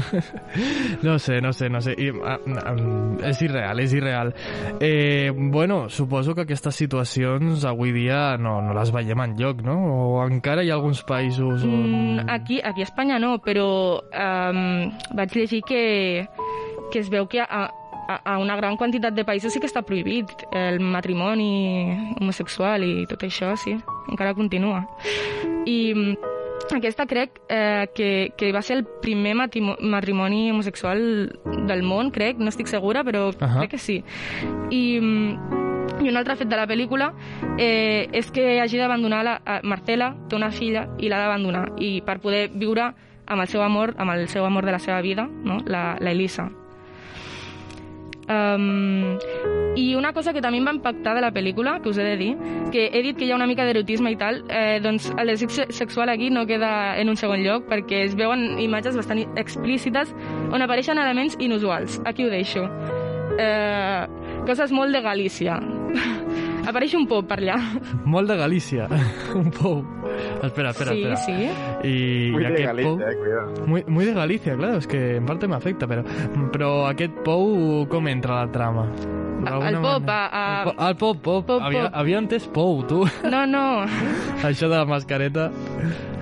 no 1.04 1.18
sé, 1.20 1.42
no 1.42 1.54
sé, 1.54 1.70
no 1.70 1.82
sé. 1.82 1.96
I, 1.98 2.10
um, 2.12 3.18
és 3.24 3.42
irreal, 3.42 3.80
és 3.80 3.94
irreal. 3.94 4.34
Eh, 4.80 5.32
bueno, 5.34 5.90
suposo 5.90 6.36
que 6.36 6.44
aquestes 6.44 6.76
situacions 6.76 7.66
avui 7.66 7.94
dia 7.96 8.38
no, 8.38 8.60
no 8.62 8.76
les 8.78 8.92
veiem 8.92 9.24
en 9.24 9.38
lloc, 9.40 9.64
no? 9.66 9.78
O 10.18 10.26
encara 10.28 10.66
hi 10.66 10.72
ha 10.72 10.78
alguns 10.78 11.04
països 11.08 11.64
on... 11.64 11.88
Mm, 11.88 12.30
aquí, 12.30 12.60
aquí 12.64 12.84
a 12.84 12.90
Espanya 12.90 13.20
no, 13.24 13.38
però 13.44 13.70
um, 14.04 14.92
vaig 15.16 15.36
llegir 15.38 15.64
que, 15.68 16.28
que 16.92 17.00
es 17.00 17.12
veu 17.14 17.28
que 17.32 17.42
a, 17.44 17.68
a, 18.08 18.22
a 18.34 18.38
una 18.40 18.56
gran 18.56 18.78
quantitat 18.78 19.14
de 19.14 19.26
països 19.28 19.54
sí 19.54 19.60
que 19.60 19.68
està 19.70 19.84
prohibit 19.86 20.32
el 20.56 20.80
matrimoni 20.80 21.92
homosexual 22.20 22.84
i 22.84 23.06
tot 23.10 23.28
això, 23.28 23.54
sí, 23.60 23.76
encara 24.10 24.36
continua. 24.38 24.86
I 25.68 25.94
mm, 25.94 26.34
aquesta 26.76 27.06
crec 27.08 27.42
eh, 27.50 27.88
que, 27.96 28.34
que 28.38 28.52
va 28.52 28.62
ser 28.62 28.78
el 28.80 28.86
primer 28.86 29.36
matrimoni 29.36 30.52
homosexual 30.52 31.00
del 31.68 31.84
món, 31.84 32.12
crec, 32.12 32.40
no 32.40 32.52
estic 32.52 32.68
segura, 32.68 33.04
però 33.04 33.30
uh 33.30 33.34
-huh. 33.36 33.58
crec 33.60 33.72
que 33.72 33.78
sí. 33.78 34.04
I, 34.72 35.00
mm, 35.00 36.04
i 36.04 36.10
un 36.10 36.18
altre 36.18 36.36
fet 36.36 36.48
de 36.48 36.56
la 36.56 36.68
pel·lícula 36.68 37.14
eh, 37.58 38.08
és 38.12 38.32
que 38.32 38.60
hagi 38.62 38.78
d'abandonar 38.78 39.24
la 39.24 39.42
Marcela, 39.64 40.16
té 40.30 40.36
una 40.36 40.52
filla 40.52 40.88
i 41.00 41.10
l'ha 41.10 41.20
d'abandonar 41.20 41.74
i 41.78 42.02
per 42.02 42.20
poder 42.20 42.50
viure 42.54 42.94
amb 43.26 43.42
el 43.42 43.48
seu 43.48 43.62
amor, 43.62 43.96
amb 43.98 44.12
el 44.12 44.28
seu 44.28 44.46
amor 44.46 44.66
de 44.66 44.72
la 44.72 44.80
seva 44.80 45.02
vida, 45.02 45.28
no? 45.28 45.60
la, 45.66 45.98
la 46.00 46.12
Elisa. 46.12 46.50
Um, 48.28 49.18
I 49.78 49.96
una 49.96 50.12
cosa 50.12 50.34
que 50.34 50.42
també 50.42 50.58
em 50.60 50.66
va 50.68 50.74
impactar 50.74 51.14
de 51.16 51.22
la 51.22 51.30
pel·lícula, 51.32 51.78
que 51.84 51.90
us 51.90 52.00
he 52.02 52.04
de 52.04 52.16
dir, 52.18 52.32
que 52.74 52.88
he 52.92 53.02
dit 53.06 53.18
que 53.18 53.28
hi 53.28 53.32
ha 53.32 53.38
una 53.38 53.48
mica 53.48 53.66
d'erotisme 53.68 54.12
i 54.12 54.18
tal, 54.20 54.42
eh, 54.50 54.80
doncs 54.84 55.12
el 55.14 55.32
desig 55.32 55.54
sexual 55.70 56.10
aquí 56.10 56.32
no 56.34 56.48
queda 56.50 56.98
en 57.00 57.10
un 57.14 57.16
segon 57.16 57.44
lloc 57.46 57.70
perquè 57.70 58.04
es 58.08 58.18
veuen 58.18 58.60
imatges 58.60 58.98
bastant 58.98 59.24
explícites 59.38 60.14
on 60.52 60.66
apareixen 60.66 60.98
elements 60.98 61.38
inusuals. 61.40 62.02
Aquí 62.06 62.26
ho 62.26 62.34
deixo. 62.34 62.66
Eh, 63.38 64.08
coses 64.50 64.74
molt 64.74 64.92
de 64.92 65.02
Galícia. 65.06 65.62
Apareix 66.68 66.94
un 67.00 67.06
pop 67.08 67.26
per 67.30 67.38
allà. 67.40 67.56
Molt 68.06 68.28
de 68.30 68.36
Galícia. 68.40 68.88
un 69.40 69.50
pou. 69.56 69.84
Espera, 70.44 70.72
espera, 70.74 70.92
sí, 70.94 71.04
espera. 71.04 71.18
sí. 71.24 71.36
I, 71.88 72.32
Muy 72.34 72.44
i 72.44 72.46
de 72.46 72.52
aquest 72.52 72.66
Galicia, 72.68 72.90
pou... 72.92 73.02
eh, 73.02 73.16
cuidado. 73.22 73.68
Muy, 73.68 73.84
muy 73.88 74.06
de 74.06 74.14
Galícia, 74.18 74.56
claro, 74.58 74.78
és 74.82 74.88
que 74.88 75.02
en 75.18 75.26
parte 75.26 75.48
m'afecta, 75.48 75.88
però, 75.88 76.04
però 76.52 76.72
aquest 76.90 77.16
pou 77.26 77.86
com 77.92 78.08
entra 78.12 78.42
a 78.42 78.46
la 78.46 78.52
trama? 78.52 78.88
El 79.38 79.78
pop, 79.80 80.02
manera? 80.02 80.14
a- 80.18 80.28
a- 80.28 80.48
El, 80.58 80.66
po- 80.74 80.88
el 80.88 80.96
pop, 80.98 81.18
pop. 81.24 81.46
Pop, 81.48 81.62
havia, 81.62 81.84
pop. 81.88 81.96
havia 82.02 82.18
entès 82.20 82.48
pou, 82.52 82.82
tu. 82.90 83.04
No, 83.30 83.46
no. 83.48 83.66
Això 84.50 84.68
de 84.68 84.76
la 84.76 84.86
mascareta. 84.90 85.52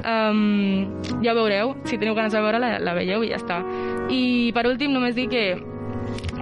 Um, 0.05 0.85
ja 1.23 1.31
ho 1.33 1.37
veureu, 1.39 1.71
si 1.89 1.97
teniu 1.97 2.13
ganes 2.13 2.33
de 2.35 2.41
veure 2.43 2.59
la, 2.61 2.75
la 2.83 2.93
veieu 2.93 3.23
i 3.25 3.31
ja 3.31 3.39
està. 3.39 3.61
I 4.13 4.51
per 4.53 4.67
últim 4.69 4.91
només 4.93 5.15
dir 5.17 5.25
que, 5.31 5.45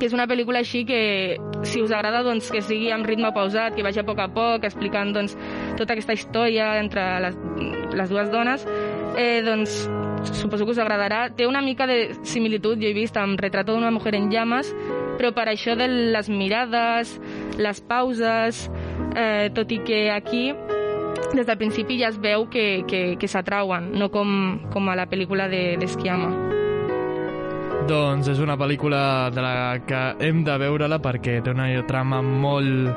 que 0.04 0.10
és 0.10 0.16
una 0.16 0.26
pel·lícula 0.28 0.60
així 0.60 0.82
que 0.84 1.38
si 1.64 1.80
us 1.80 1.92
agrada 1.96 2.26
doncs, 2.26 2.50
que 2.52 2.60
sigui 2.60 2.90
amb 2.92 3.08
ritme 3.08 3.30
pausat, 3.32 3.72
que 3.72 3.86
vagi 3.86 4.02
a 4.02 4.04
poc 4.04 4.20
a 4.20 4.26
poc, 4.36 4.66
explicant 4.68 5.14
doncs, 5.16 5.38
tota 5.80 5.96
aquesta 5.96 6.12
història 6.18 6.74
entre 6.82 7.06
les, 7.24 7.38
les 7.96 8.12
dues 8.12 8.32
dones, 8.34 8.66
eh, 9.16 9.40
doncs 9.46 9.86
suposo 10.36 10.66
que 10.68 10.74
us 10.76 10.82
agradarà. 10.84 11.30
Té 11.38 11.48
una 11.48 11.62
mica 11.64 11.88
de 11.88 12.18
similitud, 12.28 12.76
jo 12.84 12.90
he 12.90 12.98
vist, 12.98 13.16
amb 13.16 13.40
Retrato 13.40 13.78
d'una 13.78 13.94
mujer 13.96 14.18
en 14.20 14.28
llames, 14.34 14.74
però 15.16 15.32
per 15.32 15.48
això 15.54 15.78
de 15.80 15.88
les 15.88 16.28
mirades, 16.28 17.14
les 17.56 17.80
pauses, 17.88 18.66
eh, 19.16 19.54
tot 19.56 19.72
i 19.72 19.80
que 19.88 20.10
aquí 20.12 20.50
des 21.32 21.48
del 21.48 21.62
principi 21.62 21.96
ja 22.02 22.12
es 22.12 22.20
veu 22.20 22.50
que, 22.52 22.84
que, 22.92 23.16
que 23.16 23.32
s'atrauen, 23.32 23.94
no 23.96 24.12
com, 24.12 24.68
com 24.76 24.92
a 24.92 25.00
la 25.00 25.08
pel·lícula 25.08 25.48
de, 25.48 25.64
de 25.80 25.88
Schiama. 25.88 26.63
Doncs 27.84 28.30
és 28.32 28.40
una 28.40 28.56
pel·lícula 28.56 29.30
de 29.34 29.42
la 29.44 29.56
que 29.84 30.02
hem 30.24 30.44
de 30.48 30.54
veure-la 30.62 31.02
perquè 31.04 31.42
té 31.44 31.52
una 31.52 31.66
trama 31.88 32.22
molt, 32.24 32.94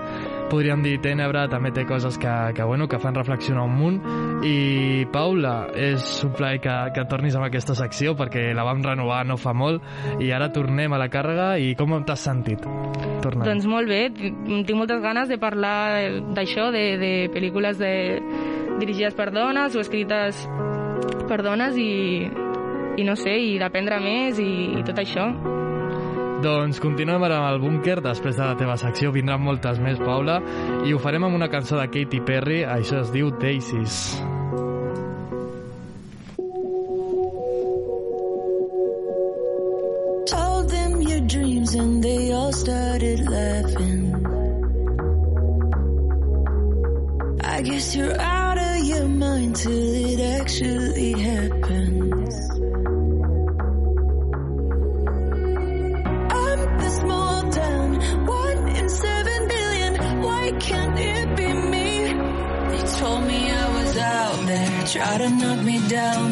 podríem 0.51 0.85
dir, 0.85 1.01
tènebra, 1.03 1.47
també 1.51 1.73
té 1.75 1.83
coses 1.89 2.15
que, 2.23 2.35
que, 2.55 2.63
bueno, 2.63 2.87
que 2.87 3.01
fan 3.03 3.17
reflexionar 3.19 3.65
un 3.67 3.75
munt. 3.75 3.99
I, 4.47 5.07
Paula, 5.11 5.73
és 5.75 6.07
un 6.27 6.37
plaer 6.39 6.61
que, 6.63 6.77
que 6.95 7.07
tornis 7.11 7.35
amb 7.35 7.49
aquesta 7.49 7.75
secció 7.75 8.15
perquè 8.15 8.53
la 8.55 8.67
vam 8.69 8.85
renovar 8.85 9.25
no 9.27 9.39
fa 9.41 9.57
molt 9.57 9.83
i 10.23 10.31
ara 10.31 10.53
tornem 10.55 10.95
a 10.95 11.03
la 11.03 11.11
càrrega 11.11 11.57
i 11.59 11.75
com 11.75 11.97
t'has 12.07 12.23
sentit? 12.29 12.63
Tornant. 13.25 13.47
Doncs 13.49 13.67
molt 13.67 13.91
bé, 13.91 14.05
tinc 14.15 14.77
moltes 14.77 15.03
ganes 15.03 15.33
de 15.33 15.41
parlar 15.43 15.77
d'això, 16.37 16.71
de, 16.71 16.87
de 17.01 17.13
pel·lícules 17.35 17.81
de, 17.83 17.95
dirigides 18.79 19.17
per 19.19 19.33
dones 19.35 19.75
o 19.75 19.83
escrites 19.83 20.47
per 21.27 21.43
dones 21.43 21.75
i, 21.81 22.29
i 22.97 23.05
no 23.05 23.17
sé, 23.17 23.37
i 23.37 23.59
d'aprendre 23.61 24.01
més 24.01 24.41
i, 24.43 24.51
i 24.81 24.85
tot 24.87 24.99
això. 25.03 25.29
Doncs 26.43 26.79
continuem 26.85 27.23
ara 27.25 27.39
amb 27.41 27.49
el 27.55 27.61
búnquer, 27.63 27.97
després 28.05 28.37
de 28.37 28.45
la 28.45 28.57
teva 28.61 28.77
secció 28.77 29.11
vindran 29.13 29.41
moltes 29.41 29.81
més, 29.81 29.99
Paula, 29.99 30.37
i 30.85 30.93
ho 30.93 31.01
farem 31.01 31.25
amb 31.25 31.39
una 31.39 31.49
cançó 31.49 31.79
de 31.81 31.87
Katy 31.89 32.21
Perry, 32.29 32.61
això 32.69 33.01
es 33.01 33.13
diu 33.15 33.31
Daisies. 33.41 33.97
Told 40.29 40.69
them 40.69 41.01
your 41.01 41.21
dreams 41.27 41.75
and 41.75 42.05
they 42.05 42.33
all 42.33 42.53
started 42.53 43.25
laughing. 43.31 44.13
I 47.43 47.63
guess 47.63 47.97
you're 47.97 48.21
out 48.21 48.59
of 48.59 48.85
your 48.85 49.09
mind 49.09 49.57
till 49.57 49.95
it 50.13 50.21
actually 50.21 51.13
happens. 51.13 52.46
Told 63.07 63.25
me 63.33 63.41
I 63.51 63.67
was 63.79 63.97
out 63.97 64.41
there, 64.51 64.71
tried 64.95 65.21
to 65.25 65.31
knock 65.41 65.61
me 65.71 65.77
down. 65.89 66.29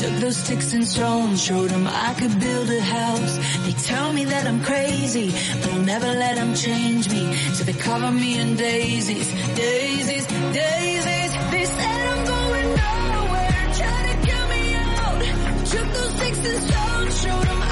Took 0.00 0.14
those 0.22 0.36
sticks 0.44 0.72
and 0.76 0.86
stones, 0.94 1.42
showed 1.46 1.70
them 1.74 1.86
I 2.08 2.10
could 2.18 2.34
build 2.46 2.68
a 2.70 2.82
house. 2.98 3.34
They 3.64 3.74
tell 3.90 4.08
me 4.16 4.24
that 4.32 4.44
I'm 4.50 4.60
crazy, 4.70 5.28
but 5.60 5.70
I'll 5.74 5.86
never 5.94 6.10
let 6.24 6.34
them 6.40 6.52
change 6.54 7.04
me. 7.14 7.24
So 7.56 7.60
they 7.68 7.78
cover 7.88 8.10
me 8.22 8.30
in 8.42 8.56
daisies, 8.56 9.28
daisies, 9.64 10.26
daisies. 10.60 11.32
They 11.54 11.64
said 11.76 12.00
I'm 12.12 12.22
going 12.34 12.68
nowhere, 12.82 13.64
trying 13.80 14.08
to 14.12 14.16
get 14.28 14.44
me 14.54 14.64
out. 14.88 15.18
Took 15.72 15.88
those 15.96 16.12
sticks 16.18 16.42
and 16.50 16.60
stones, 16.68 17.14
showed 17.22 17.46
them 17.50 17.65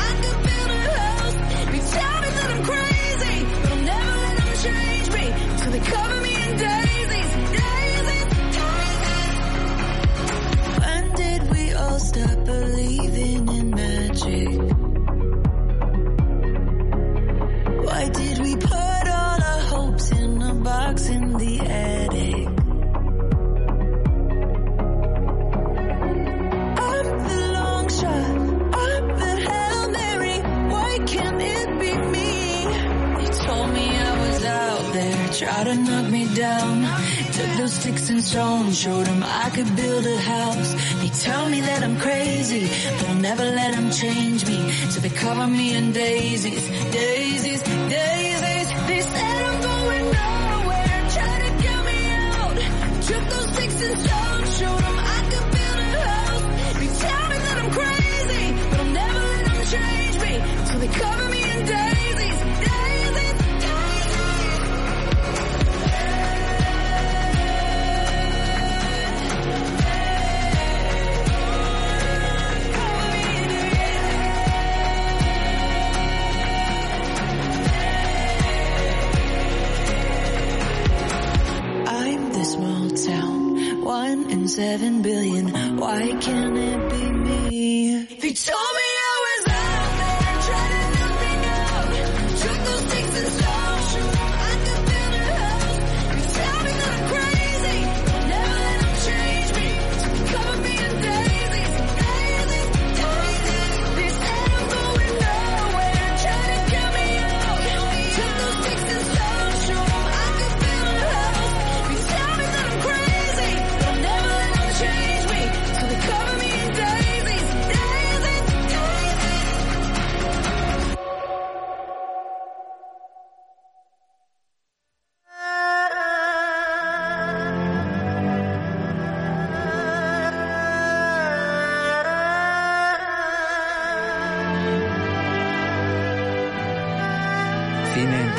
showed 38.84 39.06
them 39.06 39.22
I 39.22 39.48
could 39.48 39.70
build 39.76 40.04
a 40.04 40.18
house. 40.18 40.74
They 41.00 41.08
tell 41.08 41.48
me 41.48 41.62
that 41.62 41.82
I'm 41.82 41.96
crazy, 41.96 42.68
but 42.98 43.08
I'll 43.08 43.22
never 43.30 43.44
let 43.60 43.72
them 43.74 43.90
change 43.90 44.46
me. 44.46 44.58
So 44.90 45.00
they 45.00 45.08
cover 45.08 45.46
me 45.46 45.74
in 45.74 45.92
daisies, 45.92 46.68
daisies. 46.92 47.33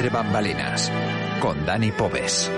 Entre 0.05 0.09
bambalinas. 0.09 0.91
Con 1.41 1.65
Dani 1.65 1.91
Pobes. 1.91 2.51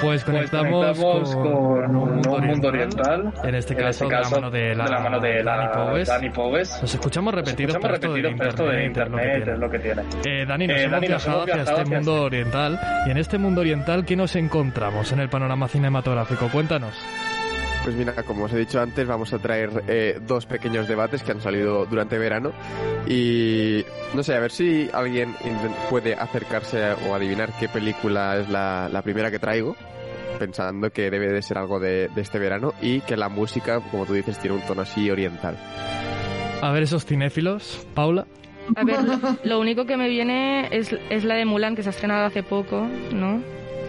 Pues 0.00 0.24
conectamos, 0.24 0.98
conectamos 0.98 1.34
con, 1.36 1.42
con 1.42 1.96
un 1.96 2.14
mundo 2.14 2.32
un 2.32 2.46
mundo 2.46 2.68
oriental, 2.68 3.20
oriental, 3.20 3.48
en 3.48 3.54
este 3.54 3.74
en 3.74 3.80
caso, 3.80 4.04
este 4.04 4.16
caso, 4.16 4.30
de 4.30 4.40
la 4.40 4.40
mano 4.40 4.50
de 4.50 4.74
la, 4.74 4.84
de 4.84 4.90
la 4.90 5.00
mano 5.00 5.20
de 5.20 5.44
la 5.44 5.56
Dani 5.56 5.68
Powes. 5.74 6.08
Dani 6.08 6.30
Powes. 6.30 6.78
Nos 6.80 6.94
escuchamos 6.94 7.34
repetidos, 7.34 7.76
Escuchamos 7.76 7.82
pero 7.82 7.94
esto 7.94 8.14
de 8.14 8.22
repetidos, 8.22 8.38
pero 8.38 8.50
esto 8.50 8.64
de 8.64 8.86
internet 8.86 9.24
internet 9.26 9.54
es 9.54 9.58
lo 9.58 9.70
que 9.70 9.78
tiene. 9.78 10.02
Eh, 10.24 10.46
Dani, 10.46 10.66
nos 10.66 10.76
Eh, 10.78 10.82
hemos 10.84 10.92
Dani, 10.92 11.08
nos 11.08 11.24
viajado 11.24 11.42
hemos 11.42 11.50
hacia 11.50 11.62
este 11.62 11.82
hacia 11.82 11.96
mundo 11.96 12.22
oriental. 12.22 12.80
Y 13.06 13.10
en 13.10 13.18
este 13.18 13.36
mundo 13.36 13.60
oriental, 13.60 14.04
¿qué 14.06 14.16
nos 14.16 14.36
encontramos 14.36 15.12
en 15.12 15.20
el 15.20 15.28
panorama 15.28 15.68
cinematográfico? 15.68 16.48
Cuéntanos. 16.48 16.94
Pues 17.84 17.96
mira, 17.96 18.12
como 18.24 18.44
os 18.44 18.52
he 18.52 18.58
dicho 18.58 18.78
antes, 18.80 19.06
vamos 19.06 19.32
a 19.32 19.38
traer 19.38 19.70
eh, 19.88 20.18
dos 20.26 20.44
pequeños 20.44 20.86
debates 20.86 21.22
que 21.22 21.32
han 21.32 21.40
salido 21.40 21.86
durante 21.86 22.18
verano 22.18 22.52
y 23.08 23.82
no 24.14 24.22
sé, 24.22 24.34
a 24.34 24.40
ver 24.40 24.50
si 24.50 24.90
alguien 24.92 25.34
puede 25.88 26.14
acercarse 26.14 26.84
a- 26.84 26.96
o 27.08 27.14
adivinar 27.14 27.52
qué 27.58 27.68
película 27.68 28.36
es 28.38 28.50
la, 28.50 28.88
la 28.92 29.00
primera 29.00 29.30
que 29.30 29.38
traigo, 29.38 29.76
pensando 30.38 30.90
que 30.90 31.10
debe 31.10 31.32
de 31.32 31.40
ser 31.40 31.56
algo 31.56 31.80
de, 31.80 32.08
de 32.08 32.20
este 32.20 32.38
verano 32.38 32.74
y 32.82 33.00
que 33.00 33.16
la 33.16 33.30
música, 33.30 33.80
como 33.90 34.04
tú 34.04 34.12
dices, 34.12 34.38
tiene 34.38 34.56
un 34.56 34.62
tono 34.66 34.82
así 34.82 35.10
oriental. 35.10 35.56
A 36.60 36.70
ver 36.72 36.82
esos 36.82 37.06
cinéfilos. 37.06 37.86
Paula. 37.94 38.26
A 38.76 38.84
ver, 38.84 38.96
lo 39.42 39.58
único 39.58 39.86
que 39.86 39.96
me 39.96 40.08
viene 40.08 40.68
es, 40.70 40.94
es 41.08 41.24
la 41.24 41.34
de 41.34 41.46
Mulan, 41.46 41.74
que 41.74 41.82
se 41.82 41.88
ha 41.88 41.92
estrenado 41.92 42.26
hace 42.26 42.42
poco, 42.42 42.86
¿no? 43.12 43.42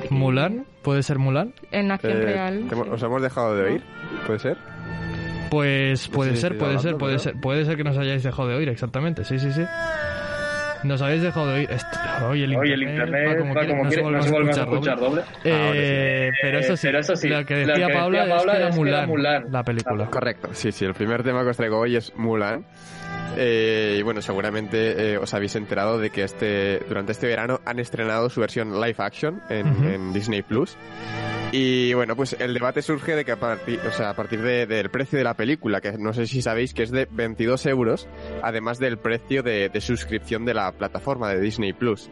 Mulan. 0.09 0.65
¿Puede 0.81 1.03
ser 1.03 1.19
Mulan? 1.19 1.53
En 1.71 1.91
acción 1.91 2.13
Eh, 2.17 2.21
real. 2.25 2.65
¿te 2.67 2.75
hemos- 2.75 2.89
¿Os 2.89 3.03
hemos 3.03 3.21
dejado 3.21 3.55
de 3.55 3.63
oír? 3.63 3.81
¿Puede 4.25 4.39
ser? 4.39 4.57
Pues 5.49 6.07
puede 6.07 6.31
sé 6.31 6.37
ser, 6.41 6.51
si 6.53 6.57
puede 6.57 6.71
hablando, 6.71 6.89
ser, 6.89 6.97
puede 6.97 7.11
pero- 7.13 7.19
ser, 7.23 7.33
puede 7.41 7.65
ser 7.65 7.77
que 7.77 7.83
nos 7.83 7.97
hayáis 7.97 8.23
dejado 8.23 8.47
de 8.47 8.55
oír, 8.55 8.69
exactamente, 8.69 9.23
sí, 9.25 9.37
sí, 9.37 9.51
sí. 9.51 9.63
Nos 10.83 10.99
habéis 11.01 11.21
dejado 11.21 11.47
de 11.49 11.53
oír. 11.59 11.71
Est- 11.71 11.85
Oye, 12.27 12.43
el 12.45 12.55
Oye, 12.55 12.73
el 12.73 12.81
internet, 12.83 13.07
internet 13.09 13.27
va 13.29 13.37
como 13.39 13.53
va 13.53 13.59
quiere, 13.59 13.73
como 13.73 13.83
no 13.83 13.89
se 13.89 13.95
quiere, 13.95 14.03
vuelve 14.03 14.17
no 14.17 14.21
a 14.21 14.23
se 14.25 14.31
vuelve 14.31 14.47
a 14.47 14.51
escuchar 14.51 14.73
escuchar 14.73 14.99
doble. 14.99 15.21
doble. 15.21 15.31
Eh, 15.43 15.53
Ahora 15.53 16.31
sí. 16.31 16.37
pero 16.41 16.59
eso 16.59 16.73
Eh, 16.73 16.77
sí, 16.77 16.87
pero 16.87 16.99
eso 16.99 17.15
sí, 17.15 17.27
lo 17.29 17.45
que 17.45 17.53
lo 17.53 17.59
decía 17.73 17.87
que 17.87 17.93
Paula, 17.93 18.19
decía 18.21 18.35
Paula 18.35 18.51
es 18.53 18.57
que 18.57 18.57
era 18.61 18.69
es 18.69 18.75
que 18.75 18.81
era 18.89 19.05
Mulan, 19.05 19.09
Mulan. 19.09 19.51
la 19.51 19.63
película. 19.63 20.05
Correcto, 20.07 20.49
sí, 20.53 20.71
sí. 20.71 20.85
El 20.85 20.93
primer 20.95 21.21
tema 21.23 21.43
que 21.43 21.49
os 21.49 21.57
traigo 21.57 21.77
hoy 21.79 21.95
es 21.97 22.13
Mulan. 22.15 22.65
Eh, 23.37 23.97
y 23.99 24.01
bueno, 24.01 24.21
seguramente 24.21 25.13
eh, 25.13 25.17
os 25.17 25.33
habéis 25.33 25.55
enterado 25.55 25.97
de 25.99 26.09
que 26.09 26.23
este 26.23 26.79
durante 26.87 27.11
este 27.13 27.27
verano 27.27 27.59
han 27.65 27.79
estrenado 27.79 28.29
su 28.29 28.41
versión 28.41 28.73
live 28.81 28.95
action 28.97 29.41
en, 29.49 30.13
Disney 30.13 30.41
Plus. 30.41 30.75
Y 31.53 31.93
bueno, 31.93 32.15
pues 32.15 32.35
el 32.39 32.53
debate 32.53 32.81
surge 32.81 33.15
de 33.15 33.25
que 33.25 33.33
a 33.33 33.39
partir, 33.39 33.79
o 33.87 33.91
sea, 33.91 34.11
a 34.11 34.13
partir 34.15 34.41
de- 34.41 34.65
del 34.65 34.89
precio 34.89 35.17
de 35.17 35.23
la 35.25 35.33
película, 35.33 35.81
que 35.81 35.91
no 35.97 36.13
sé 36.13 36.25
si 36.27 36.41
sabéis 36.41 36.73
que 36.73 36.83
es 36.83 36.91
de 36.91 37.07
22 37.11 37.65
euros, 37.65 38.07
además 38.41 38.79
del 38.79 38.97
precio 38.97 39.43
de, 39.43 39.67
de 39.69 39.81
suscripción 39.81 40.45
de 40.45 40.53
la 40.53 40.71
plataforma 40.71 41.29
de 41.29 41.41
Disney 41.41 41.73
Plus. 41.73 42.09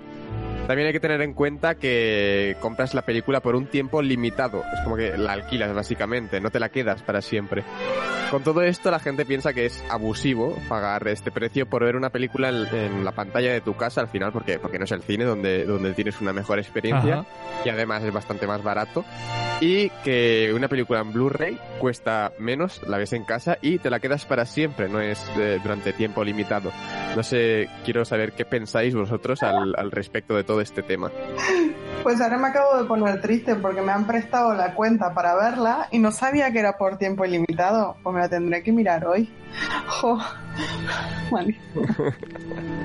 También 0.68 0.88
hay 0.88 0.94
que 0.94 1.00
tener 1.00 1.22
en 1.22 1.34
cuenta 1.34 1.76
que 1.76 2.56
compras 2.60 2.94
la 2.94 3.02
película 3.02 3.40
por 3.40 3.56
un 3.56 3.66
tiempo 3.66 4.02
limitado. 4.04 4.62
Es 4.74 4.82
como 4.84 4.98
que 4.98 5.18
la 5.18 5.32
alquilas 5.34 5.74
básicamente, 5.74 6.40
no 6.40 6.52
te 6.52 6.60
la 6.60 6.70
quedas 6.70 7.02
para 7.02 7.22
siempre. 7.22 7.64
Con 8.32 8.44
todo 8.44 8.62
esto 8.62 8.92
la 8.92 9.00
gente 9.00 9.26
piensa 9.26 9.54
que 9.54 9.66
es 9.66 9.84
abusivo 9.90 10.56
pagar 10.68 11.08
este 11.08 11.32
precio 11.32 11.66
por 11.68 11.84
ver 11.84 11.96
una 11.96 12.10
película 12.10 12.50
en, 12.50 12.68
en 12.76 13.06
la 13.06 13.12
pantalla 13.12 13.52
de 13.52 13.62
tu 13.62 13.76
casa 13.76 14.02
al 14.02 14.08
final, 14.08 14.32
porque, 14.32 14.60
porque 14.60 14.78
no 14.78 14.86
es 14.86 14.92
el 14.92 15.02
cine 15.02 15.26
donde, 15.26 15.66
donde 15.66 15.94
tienes 15.94 16.22
una 16.22 16.32
mejor 16.32 16.60
experiencia 16.60 17.20
Ajá. 17.20 17.26
y 17.66 17.70
además 17.70 18.04
es 18.04 18.14
bastante 18.14 18.46
más 18.46 18.62
barato. 18.64 19.04
Y 19.62 19.90
que 20.04 20.54
una 20.56 20.68
película 20.68 21.02
en 21.02 21.12
Blu-ray 21.12 21.60
cuesta 21.80 22.32
menos, 22.40 22.82
la 22.88 22.98
ves 22.98 23.14
en 23.14 23.26
casa 23.26 23.58
y 23.62 23.80
te 23.80 23.90
la 23.90 24.00
quedas 24.00 24.26
para 24.26 24.46
siempre, 24.46 24.88
no 24.88 25.02
es 25.02 25.20
eh, 25.38 25.60
durante 25.62 25.92
tiempo 25.92 26.24
limitado. 26.24 26.72
No 27.16 27.24
sé, 27.24 27.68
quiero 27.84 28.06
saber 28.06 28.34
qué 28.34 28.46
pensáis 28.46 28.96
vosotros 28.96 29.44
al, 29.44 29.74
al 29.76 29.92
respecto 29.92 30.36
de 30.36 30.44
todo 30.44 30.62
este 30.62 30.84
tema. 30.84 31.12
Pues 32.04 32.22
ahora 32.22 32.38
me 32.38 32.48
acabo 32.48 32.78
de 32.82 32.86
poner 32.86 33.22
triste 33.22 33.56
porque 33.56 33.82
me 33.82 33.92
han 33.92 34.06
prestado 34.08 34.54
la 34.54 34.74
cuenta 34.74 35.14
para 35.14 35.36
verla 35.36 35.88
y 35.92 36.00
no 36.00 36.12
sabía 36.12 36.52
que 36.52 36.60
era 36.60 36.78
por 36.78 36.98
tiempo 36.98 37.26
ilimitado. 37.26 37.98
Pues 38.02 38.14
me 38.16 38.22
la 38.22 38.30
tendré 38.30 38.64
que 38.64 38.72
mirar 38.72 39.06
hoy. 39.06 39.30
Jo. 39.88 40.18
Vale. 41.30 41.60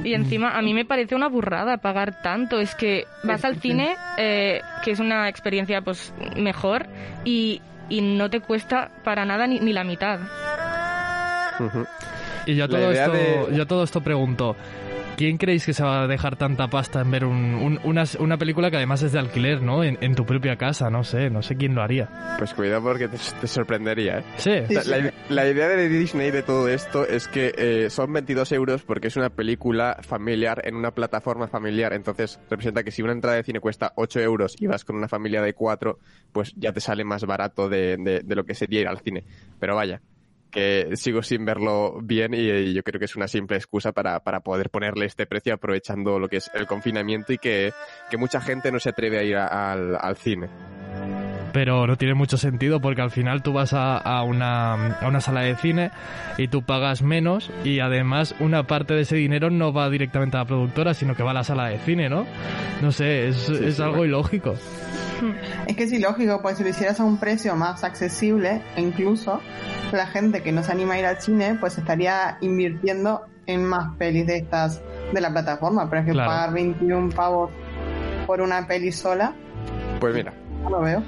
Y 0.03 0.15
encima 0.15 0.57
a 0.59 0.63
mí 0.63 0.75
me 0.75 0.85
parece 0.85 1.15
una 1.15 1.29
burrada 1.29 1.79
pagar 1.79 2.21
tanto. 2.23 2.61
Es 2.61 2.75
que 2.75 3.07
vas 3.23 3.45
al 3.45 3.57
cine, 3.61 3.97
eh, 4.19 4.61
que 4.83 4.91
es 4.91 5.01
una 5.01 5.29
experiencia 5.29 5.81
pues 5.81 6.13
mejor, 6.37 6.87
y, 7.25 7.63
y 7.89 8.01
no 8.03 8.29
te 8.31 8.41
cuesta 8.41 8.91
para 9.05 9.25
nada 9.25 9.47
ni, 9.47 9.61
ni 9.61 9.73
la 9.73 9.85
mitad. 9.85 10.19
Y 12.47 12.57
yo 12.57 12.65
a 12.65 12.69
La 12.69 12.79
todo, 12.79 12.91
esto, 12.93 13.13
de- 13.13 13.57
yo 13.57 13.67
todo 13.67 13.85
esto 13.85 14.01
pregunto, 14.03 14.57
¿quién 15.17 15.39
creéis 15.39 15.65
que 15.67 15.73
se 15.73 15.83
va 15.85 16.03
a 16.03 16.07
dejar 16.07 16.37
tanta 16.37 16.69
pasta 16.69 17.01
en 17.01 17.11
ver 17.11 17.25
un- 17.25 17.55
un- 17.55 17.81
una, 17.85 18.05
una 18.19 18.37
película 18.37 18.71
que 18.71 18.77
además 18.77 19.03
es 19.03 19.13
de 19.13 19.19
alquiler, 19.19 19.63
¿no? 19.63 19.85
En, 19.85 19.99
en 20.01 20.15
tu 20.15 20.25
propia 20.27 20.57
casa, 20.57 20.91
no 20.91 21.05
sé, 21.05 21.31
no 21.31 21.43
sé 21.43 21.57
quién 21.57 21.75
lo 21.75 21.83
haría. 21.83 22.09
Pues 22.39 22.53
cuidado 22.55 22.83
porque 22.83 23.09
te, 23.09 23.17
te 23.41 23.47
sorprendería, 23.47 24.19
¿eh? 24.19 24.25
Sí. 24.37 24.51
La, 24.71 24.83
la- 24.85 25.13
la 25.29 25.49
idea 25.49 25.69
de 25.69 25.89
Disney 25.89 26.31
de 26.31 26.43
todo 26.43 26.69
esto 26.69 27.07
es 27.07 27.29
que 27.29 27.53
eh, 27.57 27.91
son 27.91 28.13
22 28.13 28.51
euros 28.53 28.83
porque 28.83 29.09
es 29.09 29.17
una 29.17 29.31
película 29.31 29.99
familiar 30.03 30.61
en 30.65 30.75
una 30.77 30.91
plataforma 30.91 31.49
familiar. 31.49 31.93
Entonces 31.93 32.41
representa 32.51 32.83
que 32.83 32.91
si 32.91 33.03
una 33.03 33.13
entrada 33.13 33.37
de 33.37 33.43
cine 33.45 33.61
cuesta 33.61 33.93
8 33.97 34.21
euros 34.21 34.57
y 34.61 34.67
vas 34.67 34.85
con 34.85 34.97
una 34.97 35.09
familia 35.09 35.41
de 35.43 35.55
4, 35.55 35.99
pues 36.33 36.53
ya 36.57 36.73
te 36.73 36.81
sale 36.81 37.05
más 37.05 37.25
barato 37.25 37.69
de, 37.69 37.97
de- 37.99 38.21
de 38.21 38.35
lo 38.35 38.45
que 38.45 38.55
sería 38.55 38.81
ir 38.81 38.89
al 38.89 38.99
cine. 39.01 39.25
Pero 39.61 39.77
vaya, 39.77 40.01
que 40.55 40.91
sigo 40.97 41.23
sin 41.23 41.45
verlo 41.45 41.99
bien 42.01 42.33
y, 42.33 42.73
yo 42.73 42.83
creo 42.83 42.99
que 42.99 43.05
es 43.07 43.17
una 43.17 43.29
simple 43.29 43.57
excusa 43.57 43.93
para, 43.93 44.21
para 44.21 44.41
poder 44.41 44.71
ponerle 44.71 45.07
este 45.07 45.27
precio 45.27 45.53
aprovechando 45.55 46.19
lo 46.19 46.29
que 46.29 46.37
es 46.37 46.51
el 46.55 46.67
confinamiento 46.67 47.33
y 47.33 47.39
que, 47.39 47.73
que 48.11 48.17
mucha 48.17 48.41
gente 48.41 48.71
no 48.73 48.79
se 48.79 48.91
atreve 48.91 49.19
a 49.19 49.23
ir 49.25 49.37
a- 49.37 49.73
al, 49.73 49.97
al 50.01 50.17
cine. 50.17 50.49
Pero 51.53 51.87
no 51.87 51.97
tiene 51.97 52.15
mucho 52.15 52.37
sentido 52.37 52.81
porque 52.81 53.01
al 53.03 53.11
final 53.13 53.43
tú 53.43 53.53
vas 53.53 53.73
a, 53.75 53.97
a 53.97 54.23
una, 54.25 54.97
a 54.99 55.07
una 55.09 55.21
sala 55.21 55.43
de 55.43 55.55
cine 55.55 55.91
y 56.37 56.49
tú 56.49 56.63
pagas 56.63 57.03
menos 57.03 57.51
y 57.65 57.79
además 57.79 58.35
una 58.41 58.65
parte 58.65 58.95
de 58.95 59.03
ese 59.03 59.15
dinero 59.17 59.51
no 59.51 59.73
va 59.73 59.89
directamente 59.89 60.37
a 60.37 60.41
la 60.41 60.47
productora, 60.47 60.95
sino 60.95 61.15
que 61.15 61.23
va 61.23 61.31
a 61.31 61.35
la 61.35 61.45
sala 61.45 61.69
de 61.69 61.79
cine, 61.79 62.09
¿no? 62.09 62.27
No 62.83 62.91
sé, 62.91 63.29
es, 63.29 63.49
es 63.49 63.77
sí, 63.77 63.83
algo 63.83 63.99
bueno. 63.99 64.17
ilógico. 64.19 64.57
Es 65.67 65.77
que 65.77 65.85
es 65.85 65.93
ilógico, 65.93 66.41
pues 66.43 66.59
si 66.59 66.63
lo 66.65 66.71
hicieras 66.71 67.01
a 67.01 67.05
un 67.05 67.19
precio 67.19 67.55
más 67.57 67.85
accesible, 67.85 68.63
e 68.77 68.81
incluso 68.81 69.41
la 69.93 70.07
gente 70.07 70.43
que 70.43 70.53
no 70.53 70.63
se 70.63 70.73
anima 70.73 70.95
a 70.95 70.99
ir 70.99 71.07
al 71.07 71.21
cine, 71.21 71.57
pues 71.61 71.79
estaría 71.79 72.39
invirtiendo 72.41 73.27
en 73.47 73.65
más 73.65 73.95
pelis 73.97 74.27
de 74.27 74.37
estas 74.39 74.81
de 75.13 75.21
la 75.21 75.31
plataforma. 75.31 75.89
Pero 75.91 76.01
es 76.03 76.07
que 76.07 76.13
Claro. 76.13 76.31
pagar 76.31 76.53
21 76.55 77.11
pavos 77.11 77.51
por 78.27 78.41
una 78.41 78.67
peli 78.67 78.91
sola, 78.93 79.35
Pues 80.01 80.15
mira, 80.15 80.33
no 80.63 80.71
lo 80.71 80.81
veo. 80.81 81.03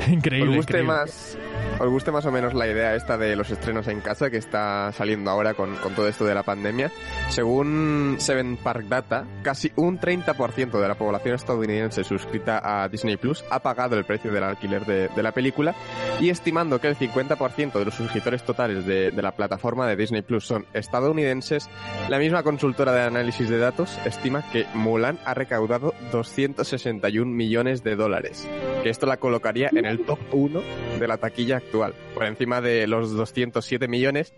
Increíble. 0.08 0.50
os 0.50 0.56
guste 0.56 0.80
increíble. 0.80 0.92
más 0.92 1.38
os 1.80 1.88
guste 1.88 2.12
más 2.12 2.26
o 2.26 2.30
menos 2.30 2.52
la 2.52 2.66
idea 2.66 2.94
esta 2.94 3.16
de 3.16 3.34
los 3.36 3.50
estrenos 3.50 3.88
en 3.88 4.02
casa 4.02 4.28
que 4.28 4.36
está 4.36 4.92
saliendo 4.92 5.30
ahora 5.30 5.54
con, 5.54 5.76
con 5.76 5.94
todo 5.94 6.08
esto 6.08 6.26
de 6.26 6.34
la 6.34 6.42
pandemia. 6.42 6.90
Según 7.30 8.16
Seven 8.18 8.58
Park 8.58 8.84
Data, 8.86 9.24
casi 9.42 9.72
un 9.76 9.98
30% 9.98 10.78
de 10.78 10.88
la 10.88 10.94
población 10.96 11.36
estadounidense 11.36 12.04
suscrita 12.04 12.60
a 12.62 12.86
Disney 12.90 13.16
Plus 13.16 13.44
ha 13.50 13.60
pagado 13.60 13.96
el 13.96 14.04
precio 14.04 14.30
del 14.30 14.44
alquiler 14.44 14.84
de, 14.84 15.08
de 15.08 15.22
la 15.22 15.32
película 15.32 15.74
y 16.20 16.28
estimando 16.28 16.80
que 16.82 16.88
el 16.88 16.96
50% 16.96 17.72
de 17.72 17.84
los 17.86 17.94
suscriptores 17.94 18.44
totales 18.44 18.84
de, 18.84 19.10
de 19.10 19.22
la 19.22 19.32
plataforma 19.32 19.86
de 19.86 19.96
Disney 19.96 20.20
Plus 20.20 20.44
son 20.46 20.66
estadounidenses, 20.74 21.70
la 22.10 22.18
misma 22.18 22.42
consultora 22.42 22.92
de 22.92 23.02
análisis 23.02 23.48
de 23.48 23.56
datos 23.56 23.98
estima 24.04 24.44
que 24.52 24.66
Mulan 24.74 25.18
ha 25.24 25.32
recaudado 25.32 25.94
261 26.12 27.30
millones 27.30 27.82
de 27.82 27.96
dólares, 27.96 28.46
que 28.82 28.90
esto 28.90 29.06
la 29.06 29.16
colocaría 29.16 29.70
en 29.72 29.86
el 29.86 29.89
top 29.98 30.18
1 30.32 30.62
de 30.98 31.08
la 31.08 31.18
taquilla 31.18 31.56
actual, 31.58 31.94
por 32.14 32.24
encima 32.24 32.60
de 32.60 32.86
los 32.86 33.12
207 33.12 33.88
millones 33.88 34.32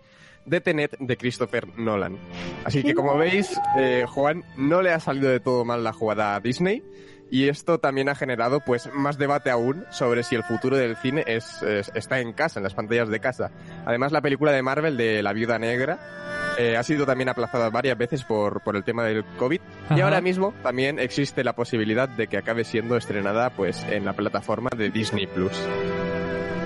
de 0.45 0.59
Tenet 0.59 0.97
de 0.99 1.15
Christopher 1.17 1.67
Nolan. 1.77 2.17
Así 2.65 2.83
que 2.83 2.93
como 2.93 3.17
veis, 3.17 3.57
eh, 3.77 4.05
Juan, 4.07 4.43
no 4.57 4.81
le 4.81 4.91
ha 4.91 4.99
salido 4.99 5.29
de 5.29 5.39
todo 5.39 5.63
mal 5.63 5.83
la 5.83 5.93
jugada 5.93 6.35
a 6.35 6.39
Disney. 6.39 6.83
Y 7.31 7.47
esto 7.47 7.79
también 7.79 8.09
ha 8.09 8.15
generado 8.15 8.59
pues 8.59 8.89
más 8.93 9.17
debate 9.17 9.49
aún 9.49 9.85
sobre 9.89 10.21
si 10.21 10.35
el 10.35 10.43
futuro 10.43 10.77
del 10.77 10.95
cine 10.97 11.23
es- 11.25 11.63
está 11.95 12.19
en 12.19 12.33
casa, 12.33 12.59
en 12.59 12.63
las 12.63 12.75
pantallas 12.75 13.09
de 13.09 13.19
casa. 13.19 13.49
Además, 13.85 14.11
la 14.11 14.21
película 14.21 14.51
de 14.51 14.61
Marvel 14.61 14.97
de 14.97 15.23
La 15.23 15.33
Viuda 15.33 15.57
Negra 15.57 15.97
eh, 16.57 16.77
ha 16.77 16.83
sido 16.83 17.05
también 17.05 17.29
aplazada 17.29 17.69
varias 17.69 17.97
veces 17.97 18.23
por, 18.23 18.61
por 18.61 18.75
el 18.75 18.83
tema 18.83 19.03
del 19.03 19.23
COVID. 19.37 19.59
Y 19.59 19.93
Ajá. 19.93 20.03
ahora 20.03 20.21
mismo 20.21 20.53
también 20.63 20.99
existe 20.99 21.43
la 21.43 21.53
posibilidad 21.53 22.07
de 22.09 22.27
que 22.27 22.37
acabe 22.37 22.63
siendo 22.63 22.97
estrenada 22.97 23.49
pues 23.51 23.83
en 23.89 24.05
la 24.05 24.13
plataforma 24.13 24.69
de 24.75 24.89
Disney 24.89 25.27
Plus. 25.27 25.59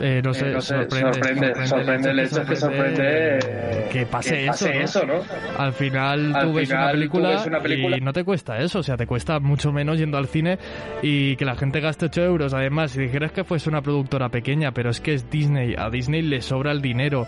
Eh, 0.01 0.21
no 0.23 0.33
sé, 0.33 0.49
Eh, 0.49 0.53
no 0.53 0.61
sé, 0.61 0.75
sorprende, 0.89 1.13
sorprende, 1.13 1.67
sorprende 1.67 2.09
el 2.11 2.19
hecho 2.19 2.45
que 2.45 2.55
sorprende, 2.55 3.37
eh, 3.39 3.87
que 3.91 4.05
pase, 4.05 4.39
que 4.41 4.47
pase 4.47 4.81
eso, 4.83 5.05
¿no? 5.05 5.13
eso, 5.15 5.27
¿no? 5.27 5.59
Al 5.63 5.73
final 5.73 6.35
Al 6.35 6.41
tú 6.45 6.53
ves 6.53 6.69
una 6.69 6.77
final 6.77 6.87
tú 6.91 6.97
película, 6.97 7.29
ves 7.29 7.45
una 7.45 7.59
película- 7.59 7.97
y 7.97 8.01
no 8.01 8.13
te 8.13 8.23
cuesta 8.23 8.57
eso, 8.59 8.79
o 8.79 8.83
sea, 8.83 8.97
te 8.97 9.07
cuesta 9.07 9.39
mucho 9.39 9.71
menos 9.71 9.97
yendo 9.97 10.17
al 10.17 10.27
cine 10.27 10.57
y 11.01 11.35
que 11.35 11.45
la 11.45 11.55
gente 11.55 11.79
gaste 11.79 12.05
8 12.05 12.23
euros. 12.23 12.53
Además, 12.53 12.91
si 12.91 13.01
dijeras 13.01 13.31
que 13.31 13.43
fuese 13.43 13.69
una 13.69 13.81
productora 13.81 14.29
pequeña, 14.29 14.71
pero 14.71 14.89
es 14.89 14.99
que 15.01 15.13
es 15.13 15.29
Disney, 15.29 15.75
a 15.77 15.89
Disney 15.89 16.21
le 16.21 16.41
sobra 16.41 16.71
el 16.71 16.81
dinero. 16.81 17.25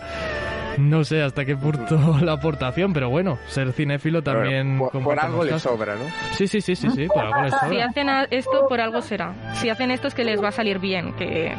No 0.78 1.02
sé 1.02 1.20
hasta 1.20 1.44
qué 1.44 1.56
punto 1.56 2.18
la 2.22 2.32
aportación, 2.34 2.92
pero 2.92 3.10
bueno, 3.10 3.38
ser 3.48 3.72
cinéfilo 3.72 4.22
también... 4.22 4.78
Por, 4.78 5.18
algo 5.18 5.44
le 5.44 5.58
sobra, 5.58 5.94
¿no? 5.96 6.04
Sí, 6.32 6.46
sí, 6.46 6.60
sí, 6.60 6.76
sí, 6.76 6.88
sí, 6.90 7.06
por 7.08 7.24
algo 7.24 7.42
les 7.42 7.54
Si 7.68 7.80
hacen 7.80 8.08
esto, 8.30 8.66
por 8.68 8.80
algo 8.80 9.02
será. 9.02 9.34
Si 9.54 9.68
hacen 9.68 9.90
esto 9.90 10.06
es 10.08 10.14
que 10.14 10.24
les 10.24 10.40
va 10.42 10.48
a 10.48 10.52
salir 10.52 10.78
bien, 10.78 11.12
que... 11.14 11.52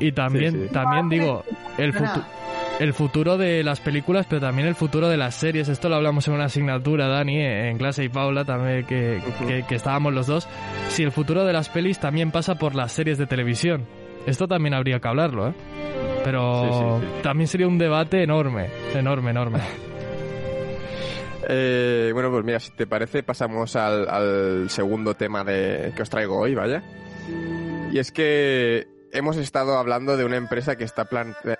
Y 0.00 0.10
también, 0.12 0.45
Sí, 0.52 0.60
sí. 0.68 0.72
también 0.72 1.08
digo, 1.08 1.44
el, 1.78 1.92
futu- 1.94 2.24
el 2.80 2.92
futuro 2.94 3.36
de 3.38 3.62
las 3.64 3.80
películas, 3.80 4.26
pero 4.28 4.40
también 4.40 4.68
el 4.68 4.74
futuro 4.74 5.08
de 5.08 5.16
las 5.16 5.34
series. 5.34 5.68
Esto 5.68 5.88
lo 5.88 5.96
hablamos 5.96 6.26
en 6.28 6.34
una 6.34 6.44
asignatura, 6.44 7.08
Dani, 7.08 7.40
en 7.40 7.78
clase 7.78 8.04
y 8.04 8.08
Paula, 8.08 8.44
también 8.44 8.84
que, 8.86 9.20
que, 9.46 9.64
que 9.68 9.74
estábamos 9.74 10.12
los 10.14 10.26
dos. 10.26 10.48
Si 10.88 11.02
el 11.02 11.12
futuro 11.12 11.44
de 11.44 11.52
las 11.52 11.68
pelis 11.68 11.98
también 11.98 12.30
pasa 12.30 12.54
por 12.56 12.74
las 12.74 12.92
series 12.92 13.18
de 13.18 13.26
televisión. 13.26 13.84
Esto 14.26 14.48
también 14.48 14.74
habría 14.74 14.98
que 14.98 15.08
hablarlo, 15.08 15.48
¿eh? 15.48 15.54
Pero 16.24 16.98
Sí, 17.00 17.06
sí, 17.06 17.22
también 17.22 17.46
sería 17.46 17.68
un 17.68 17.78
debate 17.78 18.22
enorme, 18.22 18.66
enorme, 18.94 19.30
enorme. 19.30 19.60
Eh, 21.48 22.10
bueno, 22.12 22.30
pues 22.30 22.44
mira, 22.44 22.58
si 22.58 22.72
te 22.72 22.86
parece, 22.86 23.22
pasamos 23.22 23.76
al, 23.76 24.08
al 24.08 24.68
segundo 24.70 25.14
tema 25.14 25.44
de, 25.44 25.92
que 25.94 26.02
os 26.02 26.10
traigo 26.10 26.38
hoy, 26.40 26.54
vaya. 26.56 26.82
Y 27.92 27.98
es 27.98 28.10
que 28.10 28.88
hemos 29.12 29.36
estado 29.36 29.78
hablando 29.78 30.16
de 30.16 30.24
una 30.24 30.36
empresa 30.36 30.76
que 30.76 30.84
está 30.84 31.06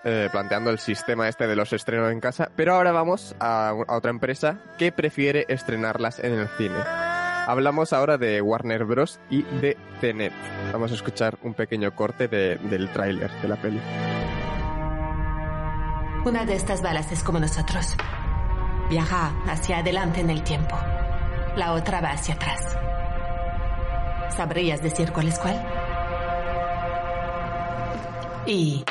eh, 0.05 0.29
planteando 0.33 0.71
el 0.71 0.79
sistema 0.79 1.29
este 1.29 1.47
de 1.47 1.57
los 1.57 1.73
estrenos 1.73 2.13
en 2.13 2.21
casa, 2.21 2.51
pero 2.57 2.75
ahora 2.75 2.93
vamos 2.93 3.35
a, 3.41 3.69
a 3.71 3.97
otra 3.97 4.11
empresa 4.11 4.59
que 4.79 4.93
prefiere 4.93 5.47
estrenarlas 5.49 6.19
en 6.19 6.33
el 6.35 6.49
cine. 6.59 6.77
Hablamos 7.49 7.93
ahora 7.93 8.19
de 8.19 8.41
Warner 8.43 8.85
Bros. 8.85 9.21
y 9.31 9.43
de 9.43 9.77
Tenet. 10.01 10.33
Vamos 10.73 10.91
a 10.91 10.95
escuchar 10.97 11.39
un 11.43 11.55
pequeño 11.55 11.95
corte 11.95 12.27
de- 12.29 12.57
del 12.57 12.91
tráiler 12.91 13.31
de 13.41 13.49
la 13.49 13.57
peli. 13.57 13.81
Una 16.25 16.45
de 16.45 16.55
estas 16.57 16.83
balas 16.83 17.13
es 17.13 17.23
como 17.23 17.39
nosotros. 17.39 17.95
Viaja 18.91 19.33
hacia 19.47 19.79
adelante 19.79 20.21
en 20.21 20.31
el 20.31 20.43
tiempo. 20.43 20.77
La 21.55 21.73
otra 21.73 22.01
va 22.01 22.11
hacia 22.11 22.35
atrás. 22.35 22.77
¿Sabrías 24.37 24.83
decir 24.83 25.13
cuál 25.13 25.29
es 25.29 25.39
cuál? 25.39 25.65
¿Y 28.47 28.85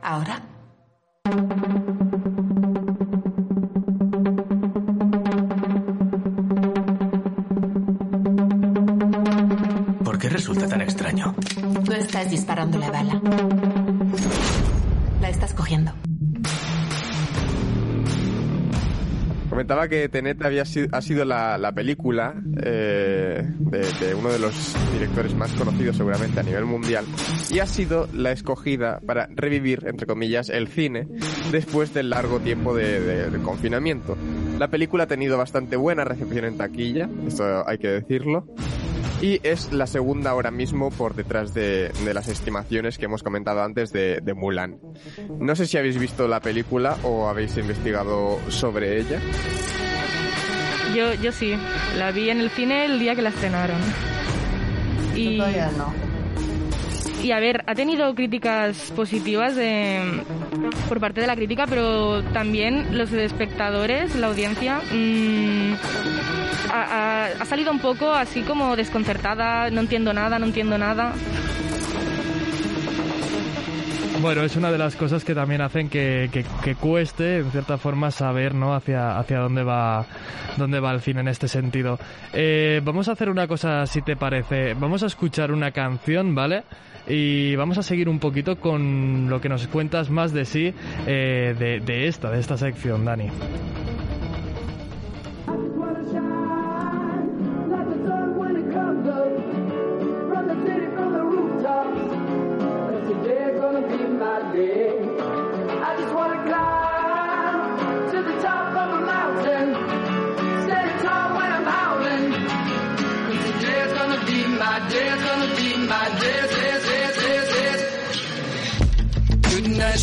ahora? 0.00 0.40
¿Por 10.04 10.18
qué 10.18 10.28
resulta 10.28 10.68
tan 10.68 10.82
extraño? 10.82 11.34
No 11.84 11.92
estás 11.94 12.30
disparando 12.30 12.78
la 12.78 12.90
bala. 12.92 13.20
La 15.20 15.28
estás 15.28 15.52
cogiendo. 15.52 15.92
Comentaba 19.52 19.86
que 19.86 20.08
Tenet 20.08 20.42
había 20.42 20.64
sido, 20.64 20.88
ha 20.92 21.02
sido 21.02 21.26
la, 21.26 21.58
la 21.58 21.72
película 21.72 22.34
eh, 22.62 23.44
de, 23.58 23.78
de 24.00 24.14
uno 24.14 24.32
de 24.32 24.38
los 24.38 24.74
directores 24.94 25.34
más 25.34 25.52
conocidos 25.52 25.94
seguramente 25.98 26.40
a 26.40 26.42
nivel 26.42 26.64
mundial 26.64 27.04
y 27.50 27.58
ha 27.58 27.66
sido 27.66 28.08
la 28.14 28.32
escogida 28.32 29.00
para 29.06 29.28
revivir, 29.30 29.84
entre 29.86 30.06
comillas, 30.06 30.48
el 30.48 30.68
cine 30.68 31.06
después 31.50 31.92
del 31.92 32.08
largo 32.08 32.40
tiempo 32.40 32.74
de, 32.74 32.98
de- 33.02 33.30
de 33.30 33.38
confinamiento. 33.40 34.16
La 34.58 34.68
película 34.68 35.04
ha 35.04 35.06
tenido 35.06 35.36
bastante 35.36 35.76
buena 35.76 36.04
recepción 36.04 36.46
en 36.46 36.56
taquilla, 36.56 37.10
esto 37.28 37.68
hay 37.68 37.76
que 37.76 37.88
decirlo, 37.88 38.46
y 39.22 39.40
es 39.44 39.72
la 39.72 39.86
segunda 39.86 40.30
ahora 40.30 40.50
mismo 40.50 40.90
por 40.90 41.14
detrás 41.14 41.54
de, 41.54 41.90
de 42.04 42.12
las 42.12 42.28
estimaciones 42.28 42.98
que 42.98 43.04
hemos 43.04 43.22
comentado 43.22 43.62
antes 43.62 43.92
de, 43.92 44.20
de 44.20 44.34
Mulan. 44.34 44.80
No 45.38 45.54
sé 45.54 45.66
si 45.66 45.78
habéis 45.78 45.96
visto 45.96 46.26
la 46.26 46.40
película 46.40 46.96
o 47.04 47.28
habéis 47.28 47.56
investigado 47.56 48.38
sobre 48.48 49.00
ella. 49.00 49.20
Yo, 50.94 51.14
yo 51.14 51.30
sí, 51.32 51.54
la 51.96 52.10
vi 52.10 52.30
en 52.30 52.40
el 52.40 52.50
cine 52.50 52.84
el 52.84 52.98
día 52.98 53.14
que 53.14 53.22
la 53.22 53.30
estrenaron. 53.30 53.80
Y, 55.14 55.38
Todavía 55.38 55.70
no. 55.78 56.11
Y 57.22 57.30
a 57.32 57.38
ver, 57.40 57.62
ha 57.66 57.74
tenido 57.74 58.14
críticas 58.14 58.92
positivas 58.96 59.54
de- 59.56 60.00
por 60.88 60.98
parte 61.00 61.20
de 61.20 61.26
la 61.26 61.36
crítica, 61.36 61.66
pero 61.68 62.22
también 62.32 62.96
los 62.98 63.12
espectadores, 63.12 64.14
la 64.16 64.26
audiencia, 64.28 64.80
mm, 64.92 65.74
ha 66.74 67.44
salido 67.46 67.70
un 67.70 67.78
poco 67.80 68.10
así 68.10 68.42
como 68.42 68.76
desconcertada, 68.76 69.70
no 69.70 69.80
entiendo 69.80 70.12
nada, 70.12 70.38
no 70.38 70.46
entiendo 70.46 70.78
nada. 70.78 71.12
Bueno, 74.22 74.42
es 74.44 74.54
una 74.54 74.70
de 74.70 74.78
las 74.78 74.94
cosas 74.94 75.24
que 75.24 75.34
también 75.34 75.60
hacen 75.62 75.88
que, 75.88 76.30
que- 76.32 76.74
cueste, 76.76 77.38
en 77.38 77.50
cierta 77.50 77.76
forma, 77.76 78.12
saber 78.12 78.54
¿no? 78.54 78.72
hacia, 78.74 79.18
hacia 79.18 79.40
dónde 79.40 79.64
va 79.64 80.06
dónde 80.56 80.78
va 80.80 80.92
el 80.92 81.00
cine 81.00 81.20
en 81.20 81.28
este 81.28 81.48
sentido. 81.48 81.98
Eh, 82.32 82.80
vamos 82.84 83.08
a 83.08 83.12
hacer 83.12 83.28
una 83.28 83.48
cosa, 83.48 83.84
si 83.86 84.00
te 84.00 84.14
parece. 84.16 84.74
Vamos 84.74 85.02
a 85.02 85.06
escuchar 85.06 85.50
una 85.50 85.72
canción, 85.72 86.34
¿vale? 86.36 86.62
Y 87.08 87.56
vamos 87.56 87.78
a 87.78 87.82
seguir 87.82 88.08
un 88.08 88.20
poquito 88.20 88.56
con 88.60 89.28
lo 89.28 89.40
que 89.40 89.48
nos 89.48 89.66
cuentas 89.66 90.08
más 90.08 90.32
de 90.32 90.44
sí, 90.44 90.72
eh, 91.06 91.54
de, 91.58 91.80
de 91.80 92.06
esta, 92.06 92.30
de 92.30 92.38
esta 92.38 92.56
sección, 92.56 93.04
Dani. 93.04 93.28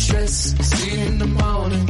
Stress, 0.00 0.54
see 0.68 1.00
in 1.00 1.18
the 1.18 1.26
morning. 1.26 1.86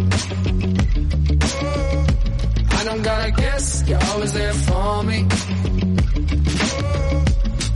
I 2.79 2.85
don't 2.85 3.03
gotta 3.03 3.31
guess, 3.31 3.89
you're 3.89 4.05
always 4.11 4.33
there 4.33 4.53
for 4.53 5.03
me. 5.05 5.29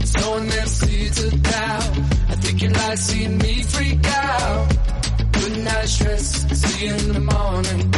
Sowing 0.05 0.47
them 0.47 0.67
seeds 0.67 1.23
of 1.23 1.41
doubt. 1.41 1.89
I 2.31 2.35
think 2.43 2.61
you 2.61 2.69
like 2.69 2.97
seeing 2.97 3.37
me 3.37 3.63
freak 3.63 4.05
out. 4.05 4.74
Good 5.45 5.63
night 5.63 5.87
stress, 5.87 6.25
see 6.59 6.87
you 6.87 6.93
in 6.95 7.13
the 7.13 7.19
morning. 7.19 7.93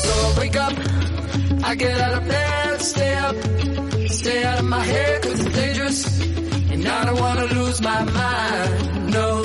So 0.00 0.10
I 0.26 0.40
wake 0.40 0.56
up, 0.56 0.72
I 1.68 1.74
get 1.74 2.00
out 2.00 2.14
of 2.16 2.28
bed, 2.28 2.80
stay 2.80 3.14
up, 3.14 3.36
stay 4.08 4.42
out 4.42 4.58
of 4.60 4.64
my 4.64 4.82
head 4.82 5.22
'cause 5.22 5.40
it's 5.44 5.54
dangerous. 5.54 6.20
And 6.72 6.88
I 6.88 7.04
don't 7.04 7.20
wanna 7.20 7.44
lose 7.44 7.82
my 7.82 8.04
mind, 8.04 9.12
no. 9.12 9.44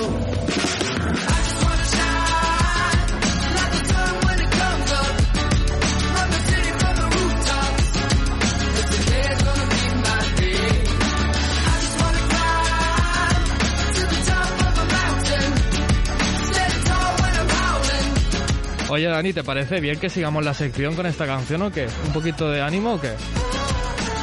Oye, 18.97 19.05
Dani, 19.05 19.31
¿te 19.31 19.43
parece 19.43 19.79
bien 19.79 19.99
que 19.99 20.09
sigamos 20.09 20.43
la 20.43 20.55
sección 20.55 20.95
con 20.95 21.05
esta 21.05 21.27
canción 21.27 21.61
o 21.61 21.71
qué? 21.71 21.85
¿Un 22.07 22.13
poquito 22.13 22.49
de 22.49 22.61
ánimo 22.61 22.95
o 22.95 22.99
qué? 22.99 23.11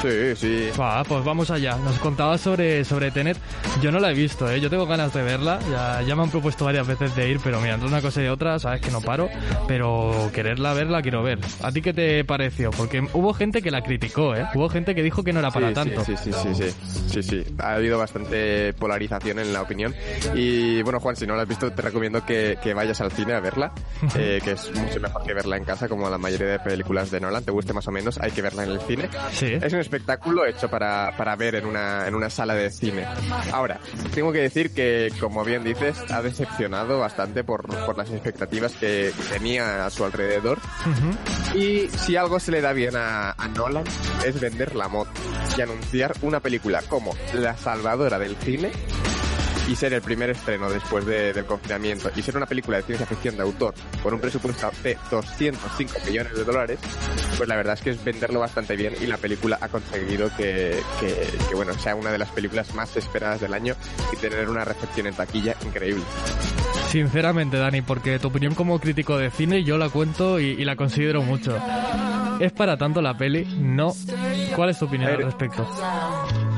Sí, 0.04 0.36
sí. 0.36 0.68
Va, 0.78 1.02
pues 1.02 1.24
vamos 1.24 1.50
allá. 1.50 1.78
Nos 1.78 1.98
contabas 1.98 2.38
sobre, 2.38 2.84
sobre 2.84 3.10
Tenet. 3.10 3.38
Yo 3.80 3.90
no 3.90 3.98
la 3.98 4.10
he 4.10 4.14
visto, 4.14 4.50
¿eh? 4.50 4.60
Yo 4.60 4.68
tengo 4.68 4.86
ganas 4.86 5.14
de 5.14 5.22
verla. 5.22 5.58
Ya, 5.70 6.02
ya 6.02 6.14
me 6.14 6.24
han 6.24 6.30
propuesto 6.30 6.66
varias 6.66 6.86
veces 6.86 7.16
de 7.16 7.30
ir, 7.30 7.40
pero 7.42 7.58
mira, 7.60 7.74
entre 7.74 7.88
una 7.88 8.02
cosa 8.02 8.22
y 8.22 8.26
otra, 8.26 8.58
sabes 8.58 8.82
que 8.82 8.90
no 8.90 9.00
paro. 9.00 9.30
Pero 9.66 10.30
quererla 10.34 10.74
ver, 10.74 10.88
la 10.88 11.00
quiero 11.00 11.22
ver. 11.22 11.38
¿A 11.62 11.72
ti 11.72 11.80
qué 11.80 11.94
te 11.94 12.22
pareció? 12.24 12.70
Porque 12.70 13.02
hubo 13.14 13.32
gente 13.32 13.62
que 13.62 13.70
la 13.70 13.82
criticó, 13.82 14.36
¿eh? 14.36 14.46
Hubo 14.54 14.68
gente 14.68 14.94
que 14.94 15.02
dijo 15.02 15.24
que 15.24 15.32
no 15.32 15.38
era 15.38 15.50
para 15.50 15.68
sí, 15.68 15.74
tanto. 15.74 16.04
Sí, 16.04 16.14
sí, 16.18 16.32
sí, 16.32 16.54
sí, 16.54 16.74
sí, 17.08 17.22
sí. 17.22 17.44
Ha 17.58 17.74
habido 17.76 17.96
bastante 17.96 18.74
polarización 18.74 19.38
en 19.38 19.54
la 19.54 19.62
opinión. 19.62 19.94
Y 20.34 20.82
bueno, 20.82 21.00
Juan, 21.00 21.16
si 21.16 21.26
no 21.26 21.34
la 21.34 21.42
has 21.42 21.48
visto, 21.48 21.72
te 21.72 21.80
recomiendo 21.80 22.26
que, 22.26 22.58
que 22.62 22.74
vayas 22.74 23.00
al 23.00 23.10
cine 23.10 23.32
a 23.32 23.40
verla, 23.40 23.72
eh, 24.16 24.38
que 24.44 24.52
es 24.52 24.70
mucho 24.74 25.00
mejor 25.00 25.24
que 25.24 25.32
verla 25.32 25.56
en 25.56 25.64
casa, 25.64 25.88
como 25.88 26.10
la 26.10 26.18
mayoría 26.18 26.48
de 26.48 26.58
películas 26.58 27.10
de 27.10 27.20
Nolan. 27.20 27.42
Te 27.42 27.52
guste 27.52 27.72
más 27.72 27.88
o 27.88 27.90
menos, 27.90 28.18
hay 28.18 28.32
que 28.32 28.42
verla 28.42 28.64
en 28.64 28.70
el 28.72 28.80
cine. 28.80 29.08
Sí. 29.32 29.46
Es 29.46 29.72
una 29.72 29.80
espectáculo 29.94 30.44
hecho 30.44 30.68
para, 30.68 31.14
para 31.16 31.36
ver 31.36 31.54
en 31.54 31.66
una, 31.66 32.08
en 32.08 32.14
una 32.14 32.28
sala 32.28 32.54
de 32.54 32.70
cine. 32.70 33.06
Ahora, 33.52 33.78
tengo 34.12 34.32
que 34.32 34.40
decir 34.40 34.74
que, 34.74 35.12
como 35.20 35.44
bien 35.44 35.62
dices, 35.62 35.96
ha 36.10 36.20
decepcionado 36.20 36.98
bastante 36.98 37.44
por, 37.44 37.66
por 37.86 37.96
las 37.96 38.10
expectativas 38.10 38.72
que 38.72 39.12
tenía 39.30 39.86
a 39.86 39.90
su 39.90 40.04
alrededor. 40.04 40.58
Y 41.54 41.88
si 41.88 42.16
algo 42.16 42.40
se 42.40 42.50
le 42.50 42.60
da 42.60 42.72
bien 42.72 42.96
a, 42.96 43.32
a 43.32 43.48
Nolan 43.48 43.84
es 44.26 44.40
vender 44.40 44.74
la 44.74 44.88
moto 44.88 45.12
y 45.56 45.60
anunciar 45.60 46.14
una 46.22 46.40
película 46.40 46.82
como 46.88 47.14
La 47.32 47.56
Salvadora 47.56 48.18
del 48.18 48.36
Cine 48.36 48.72
y 49.68 49.76
ser 49.76 49.92
el 49.94 50.02
primer 50.02 50.30
estreno 50.30 50.68
después 50.70 51.06
de- 51.06 51.32
del 51.32 51.44
confinamiento 51.46 52.10
y 52.14 52.22
ser 52.22 52.36
una 52.36 52.46
película 52.46 52.76
de 52.78 52.82
ciencia 52.84 53.06
ficción 53.06 53.36
de 53.36 53.42
autor 53.42 53.74
con 54.02 54.14
un 54.14 54.20
presupuesto 54.20 54.70
de 54.82 54.96
205 55.10 55.94
millones 56.06 56.34
de 56.34 56.44
dólares, 56.44 56.78
pues 57.36 57.48
la 57.48 57.56
verdad 57.56 57.74
es 57.74 57.80
que 57.80 57.90
es 57.90 58.04
venderlo 58.04 58.40
bastante 58.40 58.76
bien 58.76 58.94
y 59.00 59.06
la 59.06 59.16
película 59.16 59.58
ha 59.60 59.68
conseguido 59.68 60.28
que, 60.36 60.78
que, 61.00 61.28
que, 61.48 61.54
bueno, 61.54 61.72
sea 61.74 61.94
una 61.94 62.10
de 62.10 62.18
las 62.18 62.28
películas 62.30 62.74
más 62.74 62.96
esperadas 62.96 63.40
del 63.40 63.54
año 63.54 63.74
y 64.12 64.16
tener 64.16 64.48
una 64.48 64.64
recepción 64.64 65.06
en 65.06 65.14
taquilla 65.14 65.54
increíble. 65.64 66.02
Sinceramente, 66.88 67.56
Dani, 67.56 67.82
porque 67.82 68.18
tu 68.18 68.28
opinión 68.28 68.54
como 68.54 68.78
crítico 68.78 69.16
de 69.18 69.30
cine 69.30 69.64
yo 69.64 69.78
la 69.78 69.88
cuento 69.88 70.38
y, 70.38 70.50
y 70.50 70.64
la 70.64 70.76
considero 70.76 71.22
mucho. 71.22 71.58
¿Es 72.40 72.52
para 72.52 72.76
tanto 72.76 73.00
la 73.02 73.16
peli? 73.16 73.44
No. 73.58 73.92
¿Cuál 74.54 74.70
es 74.70 74.78
tu 74.78 74.84
opinión 74.86 75.10
al 75.10 75.22
respecto? 75.22 75.66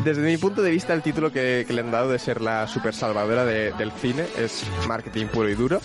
Desde 0.06 0.22
mi 0.22 0.36
punto 0.36 0.62
de 0.62 0.70
vista, 0.70 0.94
el 0.94 1.02
título 1.02 1.32
que, 1.32 1.66
le 1.68 1.80
han 1.80 1.90
dado 1.90 2.12
de 2.12 2.20
ser 2.20 2.40
la 2.40 2.68
super 2.68 2.94
salvadora 2.94 3.44
de- 3.44 3.72
del 3.72 3.90
cine 3.90 4.24
es 4.38 4.64
marketing 4.86 5.26
puro 5.26 5.48
y 5.48 5.56
duro. 5.56 5.80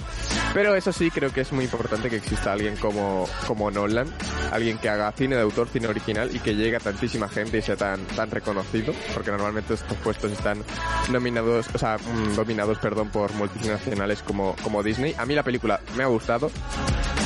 Pero 0.53 0.76
eso 0.76 0.93
sí, 0.93 1.09
creo 1.09 1.34
que 1.34 1.41
es 1.41 1.51
muy 1.51 1.63
importante 1.63 2.07
que 2.07 2.17
exista 2.17 2.53
alguien 2.53 2.76
como, 2.76 3.28
Nolan, 3.72 4.07
alguien 4.51 4.78
que 4.78 4.89
haga 4.89 5.11
cine 5.13 5.38
de 5.38 5.41
autor, 5.41 5.69
cine 5.69 5.88
original 5.88 6.30
y 6.36 6.38
que 6.38 6.53
llegue 6.53 6.76
a 6.76 6.80
tantísima 6.80 7.30
gente 7.30 7.57
y 7.57 7.61
sea 7.63 7.76
tan, 7.76 8.05
reconocido, 8.30 8.93
porque 9.15 9.32
normalmente 9.32 9.74
estos 9.74 9.97
puestos 9.97 10.32
están 10.32 10.63
nominados, 11.09 11.65
o 11.74 11.78
sea, 11.80 11.97
mm, 11.97 12.36
dominados, 12.36 12.78
perdón, 12.78 13.09
por 13.09 13.34
multinacionales 13.34 14.22
como, 14.22 14.55
Disney. 14.84 15.15
A 15.17 15.26
mí 15.26 15.34
la 15.34 15.41
película 15.43 15.80
me 15.97 16.03
ha 16.03 16.07
gustado, 16.07 16.51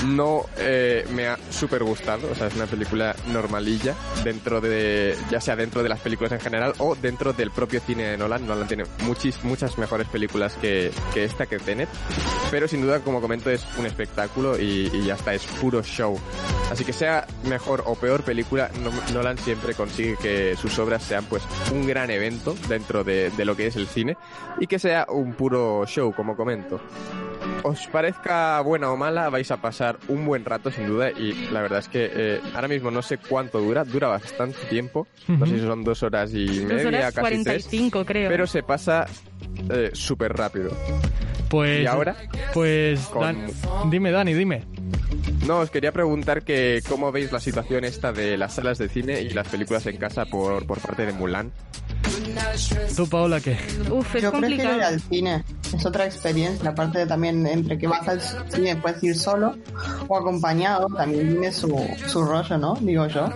no 0.05 0.45
eh, 0.59 1.05
me 1.13 1.27
ha 1.27 1.37
súper 1.49 1.83
gustado, 1.83 2.29
o 2.31 2.35
sea, 2.35 2.47
es 2.47 2.55
una 2.55 2.67
película 2.67 3.13
normalilla 3.33 3.95
dentro 4.23 4.61
de, 4.61 5.17
ya 5.29 5.41
sea 5.41 5.57
dentro 5.57 5.83
de 5.83 5.89
las 5.89 5.99
películas 5.99 6.31
en 6.31 6.39
general 6.39 6.73
dentro 6.93 7.33
del 7.33 7.49
propio 7.49 7.79
cine 7.79 8.03
de 8.03 8.17
Nolan. 8.17 8.45
Nolan 8.45 8.67
tiene 8.67 8.83
muchis, 9.03 9.43
muchas 9.43 9.79
mejores 9.79 10.07
películas 10.07 10.53
que, 10.61 10.91
que 11.13 11.23
esta, 11.23 11.47
que 11.47 11.57
Tenet, 11.57 11.89
pero 12.51 12.67
sin 12.67 12.81
duda, 12.83 12.99
como 12.99 13.21
comento, 13.21 13.49
es 13.49 13.65
un 13.79 13.88
espectáculo 13.88 14.59
y, 14.59 14.91
y 14.93 15.05
ya 15.05 15.15
está, 15.15 15.33
es 15.33 15.43
puro 15.59 15.81
show. 15.81 16.19
Así 16.71 16.83
que 16.83 16.93
sea 16.93 17.25
mejor 17.47 17.83
o 17.88 17.95
peor 17.95 18.23
película, 18.23 18.69
No- 18.83 18.91
Nolan 19.13 19.38
siempre 19.38 19.73
consigue 19.73 20.17
que 20.21 20.55
sus 20.57 20.77
obras 20.77 21.01
sean 21.01 21.25
pues 21.25 21.41
un 21.71 21.88
gran 21.88 22.11
evento 22.11 22.55
dentro 22.67 23.03
de, 23.03 23.31
de 23.31 23.45
lo 23.45 23.55
que 23.55 23.67
es 23.67 23.75
el 23.75 23.88
cine 23.88 24.17
y 24.59 24.67
que 24.67 24.77
sea 24.77 25.07
un 25.09 25.33
puro 25.33 25.86
show, 25.88 26.13
como 26.13 26.36
comento 26.36 26.81
os 27.63 27.87
parezca 27.87 28.59
buena 28.61 28.91
o 28.91 28.97
mala, 28.97 29.29
vais 29.29 29.49
a 29.51 29.57
pasar 29.57 29.97
un 30.07 30.25
buen 30.25 30.45
rato 30.45 30.71
sin 30.71 30.87
duda 30.87 31.11
y 31.11 31.33
la 31.51 31.61
verdad 31.61 31.79
es 31.79 31.87
que 31.89 32.09
eh, 32.13 32.41
ahora 32.53 32.67
mismo 32.67 32.91
no 32.91 33.01
sé 33.01 33.17
cuánto 33.17 33.59
dura, 33.59 33.83
dura 33.83 34.07
bastante 34.07 34.57
tiempo, 34.69 35.07
no 35.27 35.45
sé 35.45 35.59
si 35.59 35.65
son 35.65 35.83
dos 35.83 36.03
horas 36.03 36.31
y 36.33 36.45
Dos 36.59 36.65
media, 36.73 36.87
horas 36.87 37.13
casi 37.13 37.43
tres, 37.43 37.65
45, 37.65 38.05
creo. 38.05 38.29
pero 38.29 38.47
se 38.47 38.63
pasa 38.63 39.05
eh, 39.69 39.89
súper 39.93 40.33
rápido. 40.33 40.71
Pues. 41.49 41.83
¿Y 41.83 41.87
ahora? 41.87 42.15
Pues. 42.53 42.99
Con- 43.07 43.21
Dan- 43.21 43.47
dime, 43.89 44.11
Dani, 44.11 44.33
dime. 44.33 44.63
No, 45.45 45.59
os 45.59 45.69
quería 45.69 45.91
preguntar 45.91 46.41
que 46.43 46.81
cómo 46.89 47.11
veis 47.11 47.31
la 47.31 47.39
situación 47.39 47.83
esta 47.85 48.11
de 48.11 48.35
las 48.37 48.55
salas 48.55 48.79
de 48.79 48.89
cine 48.89 49.21
y 49.21 49.29
las 49.29 49.47
películas 49.47 49.85
en 49.85 49.97
casa 49.97 50.25
por, 50.25 50.65
por 50.65 50.79
parte 50.79 51.05
de 51.05 51.13
Mulan. 51.13 51.51
¿Tú, 52.95 53.07
Paula, 53.07 53.39
qué? 53.41 53.57
Uf, 53.91 54.15
es 54.15 54.21
Yo 54.23 54.31
prefiero 54.31 54.31
complicado. 54.31 54.75
ir 54.77 54.83
al 54.83 54.99
cine, 55.01 55.43
es 55.75 55.86
otra 55.86 56.05
experiencia. 56.05 56.69
Aparte 56.69 56.99
de 56.99 57.07
también 57.07 57.45
entre 57.45 57.77
que 57.77 57.88
vas 57.88 58.07
al 58.07 58.21
cine 58.49 58.75
puedes 58.77 59.03
ir 59.03 59.15
solo 59.15 59.55
o 60.07 60.17
acompañado, 60.17 60.88
también 60.95 61.31
tiene 61.31 61.51
su, 61.51 61.75
su 62.07 62.23
rollo, 62.23 62.57
¿no? 62.57 62.75
Digo 62.81 63.07
yo. 63.07 63.29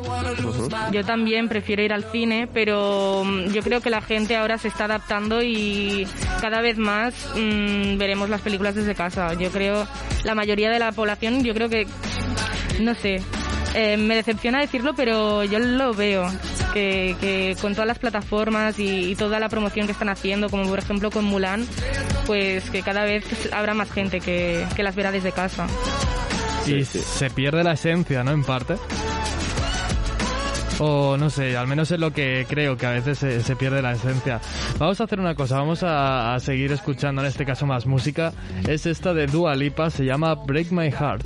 Yo 0.92 1.04
también 1.06 1.50
prefiero 1.50 1.82
ir 1.84 1.94
al 1.94 2.04
cine, 2.12 2.48
pero 2.54 3.24
mm, 3.26 3.52
yo 3.52 3.62
creo 3.62 3.82
que 3.82 3.90
la 3.90 4.02
gente 4.02 4.36
ahora 4.38 4.58
se 4.58 4.68
está 4.70 4.86
adaptando 4.86 5.42
y 5.42 6.08
cada 6.42 6.62
vez 6.62 6.78
más 6.78 7.14
mm, 7.36 7.98
veremos 7.98 8.30
las 8.30 8.42
películas 8.42 8.76
desde 8.76 8.96
casa. 8.96 9.34
Yo 9.34 9.50
creo, 9.52 9.88
la 10.24 10.36
mayoría 10.36 10.70
de 10.70 10.80
la 10.80 10.92
población, 10.92 11.44
yo 11.44 11.54
creo 11.54 11.70
que, 11.70 11.88
no 12.80 12.96
sé, 12.96 13.22
eh, 13.76 13.98
me 13.98 14.16
decepciona 14.16 14.60
decirlo, 14.60 14.94
pero 14.96 15.44
yo 15.44 15.60
lo 15.60 15.94
veo. 15.94 16.26
Que, 16.74 17.16
que 17.20 17.56
con 17.60 17.74
todas 17.74 17.88
las 17.88 17.98
plataformas 18.00 18.78
y, 18.80 19.12
y 19.12 19.16
toda 19.16 19.40
la 19.40 19.50
promoción 19.50 19.88
que 19.88 19.92
están 19.94 20.10
haciendo, 20.10 20.50
como 20.50 20.66
por 20.70 20.80
ejemplo 20.80 21.10
con 21.10 21.26
Mulan, 21.26 21.66
pues 22.28 22.70
que 22.70 22.82
cada 22.84 23.04
vez 23.04 23.24
habrá 23.52 23.74
más 23.74 23.92
gente 23.92 24.20
que, 24.20 24.66
que 24.76 24.84
las 24.84 24.96
verá 24.96 25.12
desde 25.12 25.32
casa. 25.32 25.68
y 26.68 26.84
se 26.86 27.30
pierde 27.32 27.64
la 27.64 27.74
esencia, 27.74 28.24
¿no? 28.24 28.32
En 28.32 28.44
parte. 28.44 28.76
O 30.82 31.18
no 31.18 31.30
sé, 31.30 31.58
al 31.58 31.68
menos 31.68 31.92
es 31.92 32.00
lo 32.00 32.14
que 32.14 32.46
creo, 32.48 32.78
que 32.78 32.86
a 32.86 32.92
veces 32.92 33.18
se, 33.20 33.42
se 33.44 33.56
pierde 33.58 33.82
la 33.82 33.92
esencia. 33.92 34.40
Vamos 34.78 35.02
a 35.02 35.04
hacer 35.04 35.20
una 35.20 35.36
cosa, 35.36 35.58
vamos 35.58 35.84
a, 35.84 36.34
a 36.36 36.40
seguir 36.40 36.72
escuchando 36.72 37.22
en 37.22 37.28
este 37.28 37.46
caso 37.46 37.66
más 37.66 37.86
música. 37.86 38.32
Es 38.66 38.86
esta 38.86 39.14
de 39.14 39.28
Dua 39.28 39.56
Lipa, 39.56 39.90
se 39.90 40.06
llama 40.06 40.36
Break 40.36 40.72
My 40.72 40.90
Heart. 40.90 41.26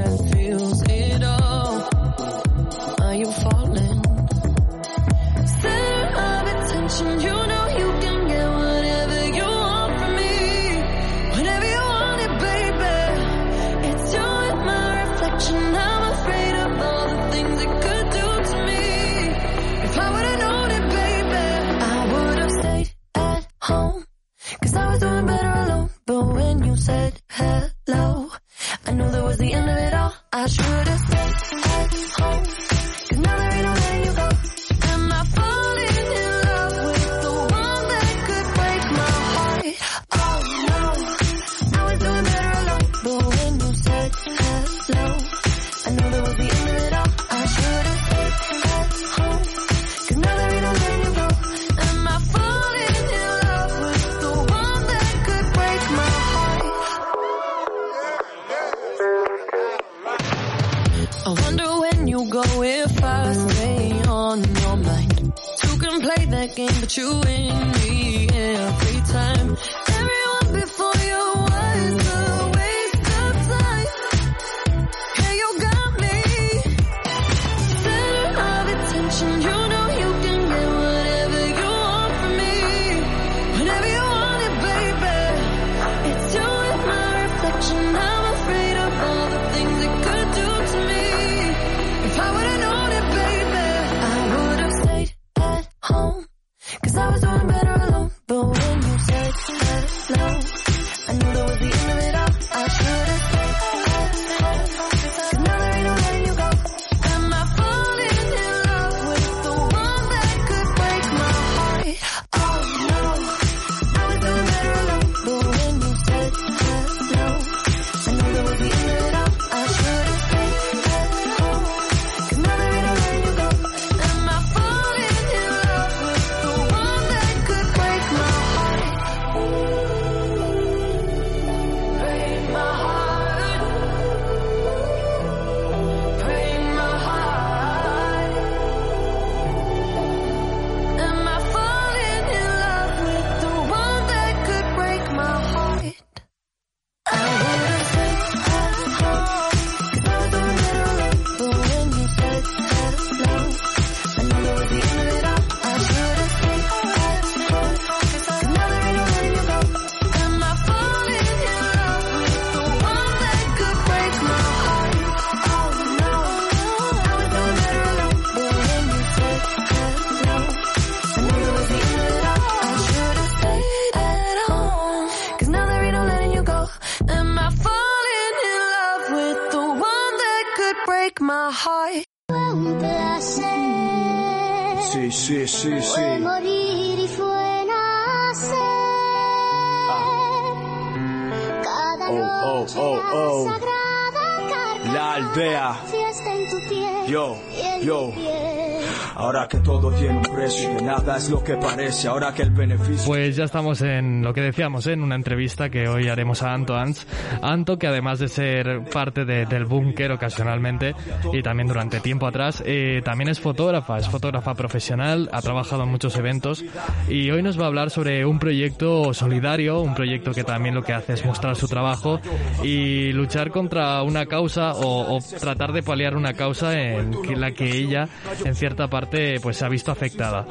es 201.21 201.29
lo 201.29 201.43
que 201.43 201.55
parece, 201.55 202.07
ahora 202.07 202.33
que 202.33 202.41
el 202.41 202.49
beneficio... 202.51 203.05
Pues 203.05 203.35
ya 203.35 203.43
estamos 203.43 203.81
en 203.81 204.21
lo 204.23 204.33
que 204.33 204.41
decíamos, 204.41 204.87
¿eh? 204.87 204.93
en 204.93 205.03
una 205.03 205.15
entrevista 205.15 205.69
que 205.69 205.87
hoy 205.87 206.07
haremos 206.09 206.41
a 206.43 206.53
Anto 206.53 206.75
Ans. 206.75 207.05
Anto, 207.41 207.77
que 207.77 207.87
además 207.87 208.19
de 208.19 208.27
ser 208.27 208.83
parte 208.91 209.25
de- 209.25 209.45
del 209.45 209.65
búnker 209.65 210.11
ocasionalmente 210.11 210.95
y 211.33 211.41
también 211.43 211.67
durante 211.67 211.99
tiempo 211.99 212.25
atrás, 212.27 212.63
eh, 212.65 213.01
también 213.05 213.29
es 213.29 213.39
fotógrafa, 213.39 213.97
es 213.97 214.07
fotógrafa 214.09 214.53
profesional, 214.55 215.29
ha 215.31 215.41
trabajado 215.41 215.83
en 215.83 215.89
muchos 215.89 216.15
eventos 216.17 216.63
y 217.07 217.29
hoy 217.29 217.43
nos 217.43 217.59
va 217.59 217.65
a 217.65 217.67
hablar 217.67 217.89
sobre 217.91 218.25
un 218.25 218.39
proyecto 218.39 219.13
solidario, 219.13 219.79
un 219.81 219.93
proyecto 219.93 220.31
que 220.31 220.43
también 220.43 220.73
lo 220.75 220.83
que 220.83 220.93
hace 220.93 221.13
es 221.13 221.25
mostrar 221.25 221.55
su 221.55 221.67
trabajo 221.67 222.19
y 222.63 223.11
luchar 223.11 223.51
contra 223.51 224.01
una 224.03 224.25
causa 224.25 224.71
o, 224.73 225.17
o 225.17 225.19
tratar 225.39 225.71
de 225.71 225.83
paliar 225.83 226.15
una 226.15 226.33
causa 226.33 226.73
en 226.79 227.11
la 227.39 227.51
que 227.51 227.65
ella, 227.75 228.07
en 228.45 228.55
cierta 228.55 228.87
parte, 228.87 229.39
pues 229.41 229.57
se 229.57 229.65
ha 229.65 229.69
visto 229.69 229.91
afectada. 229.91 230.45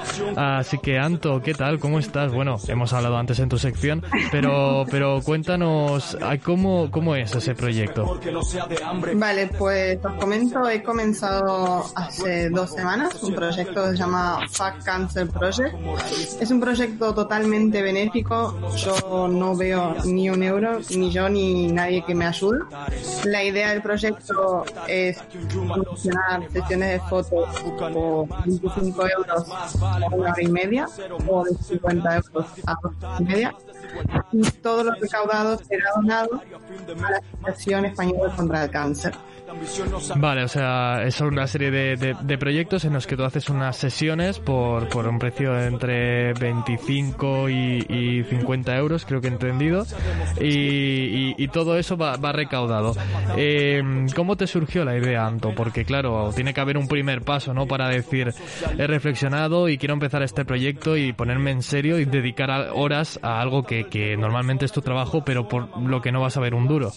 Así 0.61 0.77
que, 0.77 0.99
Anto, 0.99 1.41
¿qué 1.41 1.55
tal? 1.55 1.79
¿Cómo 1.79 1.99
estás? 1.99 2.35
Bueno, 2.35 2.59
hemos 2.69 2.93
hablado 2.93 3.17
antes 3.17 3.39
en 3.39 3.49
tu 3.49 3.57
sección, 3.57 4.05
pero, 4.31 4.85
pero 4.91 5.23
cuéntanos, 5.23 6.19
¿cómo, 6.45 6.91
cómo 6.91 7.17
es 7.17 7.35
ese 7.35 7.55
proyecto? 7.55 8.21
Vale, 9.15 9.47
pues 9.59 9.99
os 10.05 10.13
comento, 10.21 10.69
he 10.69 10.83
comenzado 10.83 11.87
hace 11.97 12.51
dos 12.51 12.73
semanas 12.73 13.23
un 13.23 13.35
proyecto 13.35 13.85
que 13.85 13.91
se 13.93 13.97
llama 13.97 14.41
Fuck 14.51 14.85
Cancer 14.85 15.29
Project. 15.29 15.75
Es 16.39 16.51
un 16.51 16.61
proyecto 16.61 17.15
totalmente 17.15 17.81
benéfico, 17.81 18.55
yo 18.77 19.29
no 19.29 19.57
veo 19.57 19.95
ni 20.05 20.29
un 20.29 20.43
euro, 20.43 20.81
ni 20.91 21.11
yo 21.11 21.31
ni 21.31 21.73
nadie 21.73 22.05
que 22.05 22.15
me 22.15 22.27
ayude. 22.27 22.59
La 23.25 23.43
idea 23.43 23.71
del 23.71 23.81
proyecto 23.81 24.67
es 24.87 25.17
promocionar 25.49 26.47
sesiones 26.53 27.01
de 27.01 27.01
fotos 27.09 27.49
por 27.79 28.29
25 28.45 29.07
euros 29.09 29.47
a 29.81 30.15
una 30.15 30.35
media 30.51 30.87
o 31.29 31.45
de 31.45 31.63
50 31.63 32.17
euros 32.17 32.47
a 32.67 33.23
media. 33.23 33.55
Y 34.33 34.43
todo 34.63 34.85
lo 34.85 34.93
recaudado 34.93 35.59
será 35.65 35.91
donado 35.97 36.43
a 37.05 37.11
la 37.11 37.21
Asociación 37.43 37.87
Española 37.87 38.35
contra 38.37 38.65
el 38.65 38.71
Cáncer. 38.71 39.15
Vale, 40.17 40.45
o 40.45 40.49
sea, 40.49 41.03
es 41.03 41.21
una 41.21 41.47
serie 41.47 41.71
de, 41.71 42.39
proyectos 42.39 42.85
en 42.85 42.93
los 42.93 43.07
que 43.07 43.17
tú 43.17 43.25
haces 43.25 43.49
unas 43.49 43.77
sesiones 43.77 44.39
por, 44.39 44.85
un 45.07 45.19
precio 45.19 45.59
entre 45.61 46.33
25 46.35 47.49
y, 47.49 47.87
y 47.89 48.25
50 48.25 48.77
euros, 48.77 49.05
creo 49.05 49.21
que 49.21 49.29
he 49.29 49.31
entendido, 49.31 49.85
y, 50.41 51.49
todo 51.49 51.77
eso 51.77 51.97
va, 51.97 52.17
recaudado. 52.33 52.95
Eh, 53.37 53.83
¿Cómo 54.15 54.37
te 54.37 54.47
surgió 54.47 54.85
la 54.85 54.97
idea, 54.97 55.27
Anto? 55.27 55.53
Porque 55.55 55.85
claro, 55.85 56.31
tiene 56.35 56.55
que 56.55 56.61
haber 56.61 56.79
un 56.79 56.87
primer 56.87 57.23
paso, 57.23 57.53
¿no? 57.53 57.67
Para 57.67 57.89
decir, 57.89 58.33
he 58.79 58.87
reflexionado 58.87 59.69
y 59.69 59.79
quiero 59.79 59.95
empezar 59.95 60.23
este 60.23 60.45
proyecto 60.45 60.97
y 60.97 61.13
ponerme 61.13 61.51
en 61.51 61.63
serio 61.63 61.99
y 61.99 62.05
dedicar 62.05 62.71
horas 62.73 63.19
a 63.23 63.41
algo 63.41 63.65
que, 63.65 63.70
que 63.71 64.17
normalmente 64.17 64.65
es 64.65 64.73
tu 64.73 64.83
trabajo, 64.83 65.23
pero 65.25 65.49
por 65.49 65.79
lo 65.81 66.01
que 66.03 66.13
no 66.13 66.21
vas 66.21 66.37
a 66.37 66.41
ver 66.41 66.55
un 66.55 66.67
duro. 66.67 66.93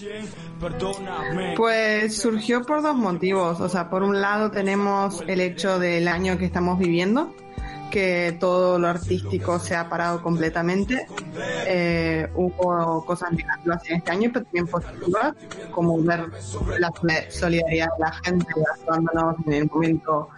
Pues 1.55 2.17
surgió 2.17 2.63
por 2.63 2.81
dos 2.81 2.95
motivos. 2.95 3.59
O 3.61 3.69
sea, 3.69 3.89
por 3.89 4.03
un 4.03 4.19
lado 4.21 4.51
tenemos 4.51 5.23
el 5.27 5.41
hecho 5.41 5.79
del 5.79 6.07
año 6.07 6.37
que 6.37 6.45
estamos 6.45 6.79
viviendo, 6.79 7.33
que 7.93 8.35
todo 8.39 8.79
lo 8.79 8.87
artístico 8.87 9.59
se 9.59 9.75
ha 9.75 9.87
parado 9.87 10.19
completamente. 10.23 11.05
Eh, 11.67 12.27
hubo 12.33 13.05
cosas 13.05 13.31
negativas 13.33 13.87
en 13.87 13.97
este 13.97 14.11
año, 14.11 14.31
pero 14.33 14.45
también 14.45 14.65
positivas, 14.65 15.35
como 15.69 16.01
ver 16.01 16.25
la 16.79 16.91
solidaridad 17.29 17.89
de 17.95 17.99
la 17.99 18.11
gente 18.23 18.47
ayudándonos 18.79 19.35
en 19.45 19.53
el 19.53 19.69
momento 19.69 20.29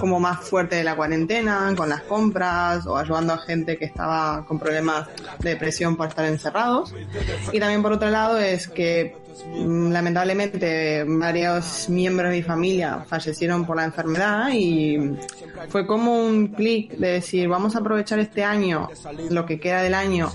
como 0.00 0.18
más 0.18 0.40
fuerte 0.48 0.76
de 0.76 0.84
la 0.84 0.96
cuarentena, 0.96 1.74
con 1.76 1.90
las 1.90 2.00
compras 2.00 2.86
o 2.86 2.96
ayudando 2.96 3.34
a 3.34 3.38
gente 3.38 3.76
que 3.76 3.84
estaba 3.84 4.46
con 4.46 4.58
problemas 4.58 5.06
de 5.40 5.50
depresión 5.50 5.96
por 5.96 6.08
estar 6.08 6.24
encerrados. 6.24 6.94
Y 7.52 7.60
también 7.60 7.82
por 7.82 7.92
otro 7.92 8.08
lado 8.08 8.38
es 8.38 8.68
que 8.68 9.25
lamentablemente 9.54 11.04
varios 11.06 11.88
miembros 11.88 12.30
de 12.30 12.36
mi 12.36 12.42
familia 12.42 13.04
fallecieron 13.06 13.64
por 13.64 13.76
la 13.76 13.84
enfermedad 13.84 14.48
y 14.52 15.16
fue 15.68 15.86
como 15.86 16.20
un 16.20 16.48
clic 16.48 16.92
de 16.92 17.12
decir 17.12 17.48
vamos 17.48 17.76
a 17.76 17.80
aprovechar 17.80 18.18
este 18.18 18.44
año, 18.44 18.88
lo 19.30 19.46
que 19.46 19.60
queda 19.60 19.82
del 19.82 19.94
año, 19.94 20.30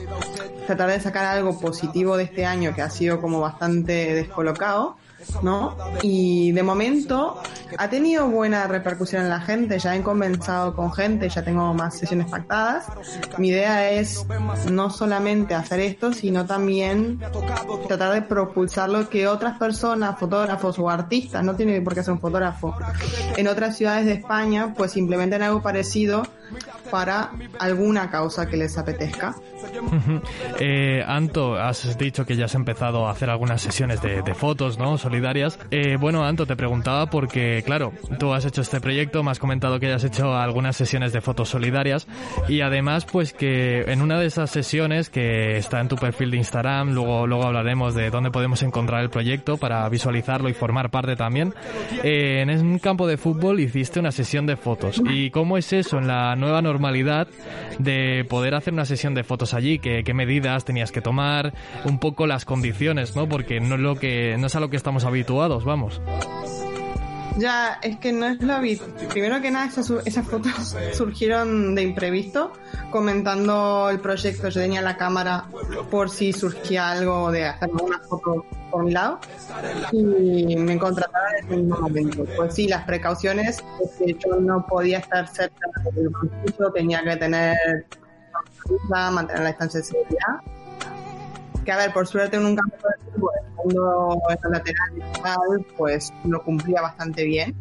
tratar 0.68 0.90
de 0.90 1.00
sacar 1.00 1.26
algo 1.26 1.60
positivo 1.60 2.18
de 2.18 2.24
este 2.24 2.46
año 2.46 2.74
que 2.74 2.82
ha 2.82 2.90
sido 2.90 3.20
como 3.20 3.40
bastante 3.40 4.14
descolocado. 4.14 4.98
¿No? 5.42 5.76
Y 6.02 6.52
de 6.52 6.64
momento 6.64 7.42
ha 7.78 7.90
tenido 7.90 8.28
buena 8.28 8.68
repercusión 8.68 9.24
en 9.24 9.30
la 9.30 9.40
gente, 9.40 9.80
ya 9.80 9.96
he 9.96 10.02
conversado 10.04 10.76
con 10.76 10.92
gente, 10.92 11.30
ya 11.30 11.44
tengo 11.44 11.74
más 11.74 11.98
sesiones 11.98 12.30
pactadas. 12.30 12.86
Mi 13.38 13.50
idea 13.50 13.92
es 13.92 14.26
no 14.70 14.90
solamente 14.90 15.56
hacer 15.56 15.80
esto, 15.80 16.14
sino 16.14 16.46
también 16.46 17.20
tratar 17.88 18.14
de 18.14 18.22
propulsarlo 18.22 19.10
que 19.10 19.28
otras 19.28 19.58
personas, 19.58 20.20
fotógrafos 20.20 20.78
o 20.80 20.90
artistas, 20.90 21.44
no 21.44 21.56
tiene 21.56 21.82
por 21.82 21.94
qué 21.94 22.04
ser 22.04 22.14
un 22.14 22.20
fotógrafo, 22.20 22.76
en 23.38 23.48
otras 23.48 23.78
ciudades 23.78 24.06
de 24.06 24.14
España, 24.14 24.74
pues 24.76 24.98
implementen 24.98 25.42
algo 25.44 25.62
parecido 25.62 26.24
para 26.92 27.32
alguna 27.58 28.12
causa 28.12 28.48
que 28.48 28.58
les 28.58 28.78
apetezca. 28.78 29.34
Eh, 30.60 31.04
Anto, 31.08 31.56
has 31.56 31.98
dicho 31.98 32.26
que 32.26 32.36
ya 32.36 32.46
has 32.46 32.56
empezado 32.56 33.08
a 33.08 33.12
hacer 33.12 33.30
algunas 33.30 33.62
sesiones 33.62 34.02
de, 34.02 34.22
de 34.22 34.34
fotos, 34.36 34.78
¿no? 34.78 34.98
Solidarias. 34.98 35.58
Eh, 35.72 35.98
bueno, 36.00 36.26
Anto, 36.26 36.46
te 36.46 36.56
preguntaba 36.56 37.08
porque, 37.08 37.64
claro, 37.66 37.94
tú 38.20 38.34
has 38.34 38.46
hecho 38.46 38.62
este 38.62 38.82
proyecto, 38.82 39.24
me 39.24 39.32
has 39.32 39.40
comentado 39.40 39.80
que 39.80 39.88
ya 39.88 39.96
has 39.96 40.04
hecho 40.04 40.36
algunas 40.36 40.76
sesiones 40.76 41.14
de 41.14 41.22
fotos 41.22 41.50
solidarias 41.50 42.08
y 42.48 42.62
además, 42.62 43.06
pues 43.06 43.34
que 43.34 43.82
en 43.82 44.02
una 44.02 44.20
de 44.20 44.26
esas 44.26 44.50
sesiones 44.50 45.10
que 45.10 45.58
está 45.58 45.80
en 45.80 45.88
tu 45.88 45.96
perfil 45.96 46.32
de 46.32 46.38
Instagram, 46.38 46.92
luego, 46.94 47.26
luego 47.26 47.46
hablaremos 47.46 47.96
de 47.96 48.10
dónde 48.10 48.32
podemos 48.32 48.62
encontrar 48.64 49.02
el 49.02 49.10
proyecto 49.10 49.58
para 49.58 49.88
visualizarlo 49.88 50.50
y 50.50 50.54
formar 50.54 50.90
parte 50.92 51.16
también. 51.16 51.54
Eh, 52.04 52.42
en 52.42 52.50
un 52.50 52.80
campo 52.80 53.08
de 53.08 53.18
fútbol 53.18 53.60
hiciste 53.60 54.00
una 54.00 54.12
sesión 54.12 54.46
de 54.46 54.58
fotos. 54.58 55.02
¿Y 55.10 55.30
cómo 55.30 55.58
es 55.58 55.72
eso 55.72 55.98
en 55.98 56.08
la 56.08 56.36
nueva 56.36 56.62
normalidad? 56.62 56.81
De 57.80 58.26
poder 58.30 58.56
hacer 58.56 58.74
una 58.74 58.86
sesión 58.86 59.14
de 59.14 59.24
fotos 59.24 59.54
allí, 59.54 59.80
qué, 59.80 60.04
qué 60.04 60.14
medidas 60.14 60.66
tenías 60.66 60.92
que 60.92 61.02
tomar, 61.02 61.54
un 61.86 62.00
poco 62.00 62.28
las 62.28 62.46
condiciones, 62.46 63.16
¿no? 63.16 63.28
Porque 63.30 63.60
no 63.60 63.76
es 63.76 63.82
lo 63.82 63.96
que 63.96 64.36
no 64.38 64.48
es 64.48 64.56
a 64.56 64.60
lo 64.60 64.70
que 64.70 64.78
estamos 64.78 65.06
habituados, 65.06 65.64
vamos. 65.64 66.02
Ya, 67.38 67.80
es 67.82 67.98
que 67.98 68.12
no 68.12 68.28
es 68.28 68.42
lo 68.42 68.54
habitual. 68.54 68.92
Primero 69.10 69.42
que 69.42 69.52
nada, 69.52 69.68
esas, 69.68 70.28
fotos 70.28 70.76
surgieron 70.94 71.76
de 71.76 71.84
imprevisto, 71.84 72.52
comentando 72.90 73.90
el 73.90 74.00
proyecto. 74.00 74.50
Yo 74.50 74.62
tenía 74.62 74.82
la 74.82 74.98
cámara 74.98 75.46
por 75.90 76.10
si 76.10 76.34
surgía 76.34 76.92
algo 76.92 77.32
de 77.32 77.46
hacer 77.46 77.70
una 77.70 78.00
foto 78.00 78.46
por 78.70 78.86
mi 78.86 78.92
lado 78.92 79.20
y 79.92 80.56
me 80.56 80.78
contrataron 80.78 81.32
en 81.40 81.46
ese 81.46 81.58
mismo 81.58 81.80
momento. 81.80 82.26
Pues 82.36 82.56
sí, 82.56 82.68
las 82.68 82.86
precauciones, 82.86 83.58
es 83.84 83.92
que 83.98 84.14
yo 84.14 84.40
no 84.40 84.66
podía 84.66 85.00
estar 85.00 85.28
cerca 85.28 85.70
del 85.94 86.10
banquillo, 86.10 86.72
tenía 86.72 87.04
que 87.04 87.18
tener 87.18 87.86
mantener 88.90 89.42
la 89.42 89.50
distancia 89.50 89.80
de 89.80 89.86
seguridad 89.86 90.61
que 91.64 91.72
a 91.72 91.78
ver, 91.78 91.94
por 91.94 92.08
suerte 92.08 92.38
en 92.38 92.46
un 92.46 92.56
campo 92.56 92.76
de 92.76 93.12
fútbol, 93.12 93.32
cuando 93.56 94.22
es 94.30 94.52
lateral 94.52 94.98
y 94.98 95.22
tal, 95.22 95.66
pues 95.78 96.14
lo 96.26 96.44
cumplía 96.44 96.82
bastante 96.82 97.24
bien. 97.24 97.56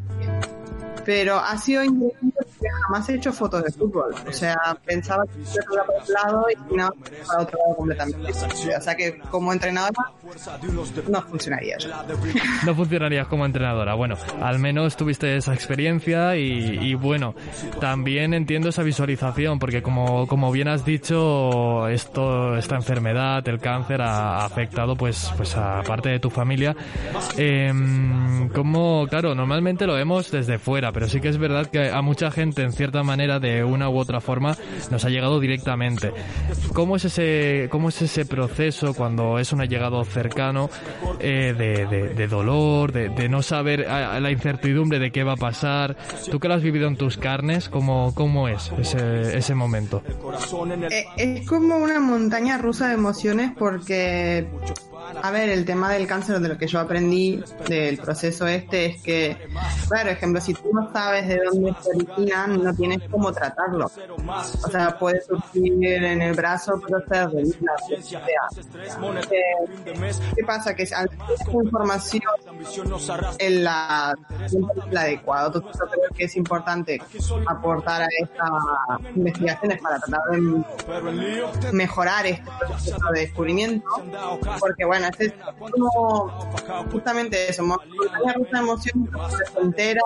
Pero 1.05 1.39
ha 1.39 1.57
sido 1.57 1.85
increíble 1.85 2.33
porque 2.35 2.69
jamás 2.83 3.09
he 3.09 3.15
hecho 3.15 3.33
fotos 3.33 3.65
de 3.65 3.71
fútbol. 3.73 4.15
O 4.27 4.33
sea, 4.33 4.57
pensaba 4.85 5.25
que 5.25 5.41
iba 5.41 5.85
para 5.85 5.99
otro 5.99 6.15
lado 6.15 6.47
y 6.51 6.75
no 6.75 6.91
para 7.27 7.43
otro 7.43 7.59
lado 7.59 7.77
completamente. 7.77 8.33
O 8.77 8.81
sea 8.81 8.95
que 8.95 9.19
como 9.31 9.53
entrenadora 9.53 10.13
no 11.09 11.23
funcionaría. 11.23 11.77
No 12.65 12.75
funcionarías 12.75 13.27
como 13.27 13.47
entrenadora. 13.47 13.95
Bueno, 13.95 14.17
al 14.41 14.59
menos 14.59 14.97
tuviste 14.97 15.37
esa 15.37 15.55
experiencia 15.55 16.37
y, 16.37 16.95
bueno, 16.95 17.35
también 17.81 18.35
entiendo 18.35 18.69
esa 18.69 18.83
visualización 18.83 19.59
porque 19.59 19.83
como, 19.83 20.27
como 20.27 20.53
bien 20.53 20.69
has 20.69 20.85
dicho, 20.85 21.89
esto, 21.89 22.57
esta 22.57 22.77
enfermedad, 22.77 23.47
el 23.49 23.61
cáncer 23.61 24.03
ha 24.03 24.45
afectado 24.45 24.97
pues, 24.97 25.33
pues 25.37 25.57
a 25.57 25.83
parte 25.83 26.11
de 26.11 26.21
tu 26.21 26.31
familia. 26.31 26.77
Eh, 27.37 27.73
como, 28.55 29.07
claro, 29.09 29.35
normalmente 29.35 29.87
lo 29.87 29.95
vemos 29.95 30.31
desde 30.31 30.59
fuera, 30.59 30.90
pero 30.93 31.09
sí 31.09 31.21
que 31.21 31.29
es 31.29 31.39
verdad 31.39 31.67
que 31.67 31.91
a 31.91 32.03
mucha 32.03 32.31
gente 32.31 32.63
en 32.63 32.73
cierta 32.73 33.03
manera 33.03 33.39
de 33.41 33.65
una 33.65 33.89
u 33.89 33.99
otra 33.99 34.21
forma 34.21 34.57
nos 34.91 35.05
ha 35.05 35.09
llegado 35.09 35.41
directamente. 35.41 36.13
¿Cómo 36.73 36.97
es 36.97 37.05
ese, 37.05 37.69
cómo 37.71 37.89
es 37.89 38.01
ese 38.03 38.25
proceso 38.27 38.95
cuando 38.95 39.39
es 39.39 39.53
un 39.53 39.61
allegado 39.61 40.05
cercano 40.05 40.71
eh, 41.21 41.55
de, 41.57 42.15
de- 42.15 42.27
dolor, 42.29 42.93
de, 42.93 43.29
no 43.29 43.43
saber 43.43 43.81
la 43.89 44.31
incertidumbre 44.31 44.99
de 44.99 45.11
qué 45.11 45.25
va 45.25 45.33
a 45.33 45.37
pasar? 45.37 45.97
Tú 46.31 46.39
que 46.39 46.49
lo 46.49 46.55
has 46.55 46.63
vivido 46.63 46.87
en 46.89 46.97
tus 46.97 47.17
carnes, 47.17 47.69
¿cómo, 47.69 48.15
cómo 48.15 48.49
es 48.49 48.71
ese, 48.79 49.37
ese 49.37 49.55
momento? 49.55 50.03
Eh, 50.91 51.05
es 51.17 51.47
como 51.49 51.77
una 51.77 51.99
montaña 52.01 52.59
rusa 52.59 52.89
de 52.89 52.95
emociones 52.95 53.53
porque, 53.59 54.47
a 55.23 55.31
ver, 55.31 55.51
el 55.51 55.65
tema 55.65 55.93
del 55.93 56.07
cáncer, 56.07 56.41
de 56.41 56.49
lo 56.49 56.59
que 56.59 56.67
yo 56.67 56.81
aprendí 56.81 57.43
del 57.69 57.99
proceso 57.99 58.47
este, 58.47 58.87
es 58.87 59.03
que, 59.03 59.37
claro, 59.89 60.11
ejemplo, 60.11 60.41
si 60.41 60.55
tú 60.55 60.71
no 60.73 60.93
sabes 60.93 61.29
de 61.29 61.41
dónde 61.45 61.75
se 61.81 61.91
origina, 61.91 62.47
no 62.47 62.75
tienes 62.75 63.01
cómo 63.11 63.33
tratarlo. 63.33 63.87
O 63.87 64.71
sea, 64.71 64.99
puede 64.99 65.21
surgir 65.23 65.85
en 65.85 66.23
el 66.23 66.35
brazo, 66.35 66.81
pero 66.87 67.03
la 67.09 67.25
lo 67.25 67.31
que 67.89 68.03
sea. 68.03 68.21
Eh, 69.31 70.13
¿Qué 70.37 70.45
pasa? 70.45 70.75
Que 70.75 70.89
al 70.95 71.09
información 71.63 72.23
en 73.39 73.65
la, 73.65 74.15
la 74.91 75.01
adecuada, 75.01 75.47
entonces 75.47 75.73
yo 75.81 75.91
creo 75.91 76.11
que 76.17 76.25
es 76.25 76.37
importante 76.37 77.03
aportar 77.47 78.03
a 78.03 78.09
estas 78.21 79.17
investigaciones 79.17 79.81
para 79.81 79.99
tratar 79.99 80.21
de 80.31 81.73
mejorar 81.73 82.27
este 82.27 82.51
proceso 82.59 83.13
de 83.13 83.21
descubrimiento, 83.21 83.87
porque 84.59 84.85
bueno, 84.91 85.07
es 85.21 85.33
como 85.57 86.29
justamente 86.91 87.49
eso, 87.49 87.65
montaña 87.65 88.33
rusa 88.35 88.51
de 88.51 88.59
emociones, 88.59 89.11
te 89.55 89.61
enteras, 89.61 90.03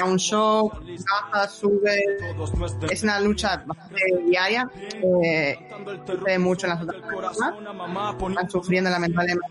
a 0.00 0.04
un 0.04 0.18
show, 0.18 0.70
baja, 0.70 1.48
sube, 1.48 1.98
es 2.88 3.02
una 3.02 3.18
lucha 3.18 3.64
bastante 3.66 4.00
diaria, 4.24 4.70
eh, 5.02 5.58
mucho 6.38 6.66
en 6.66 6.70
las 6.74 6.82
otras 6.84 7.02
personas, 7.02 7.54
están 8.28 8.50
sufriendo 8.50 8.88
lamentablemente. 8.88 9.48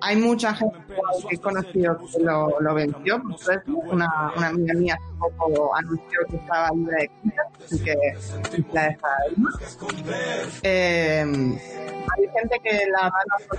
Hay 0.00 0.14
mucha 0.14 0.54
gente 0.54 0.78
que 1.28 1.34
he 1.34 1.38
conocido 1.40 1.98
que 1.98 2.22
lo, 2.22 2.60
lo 2.60 2.72
venció, 2.72 3.20
una, 3.90 4.32
una 4.36 4.46
amiga 4.46 4.74
mía 4.74 4.98
poco 5.18 5.74
anunció 5.74 6.20
que 6.30 6.36
estaba 6.36 6.70
libre 6.70 6.96
de 6.96 7.32
cáncer, 7.32 7.64
así 7.64 7.82
que 7.82 7.94
la 8.72 8.82
deja 8.88 9.08
ahí. 9.24 9.34
Eh, 10.62 11.24
hay 12.16 12.28
gente 12.34 12.60
que 12.62 12.86
la 12.90 13.02
va 13.02 13.18
a 13.18 13.55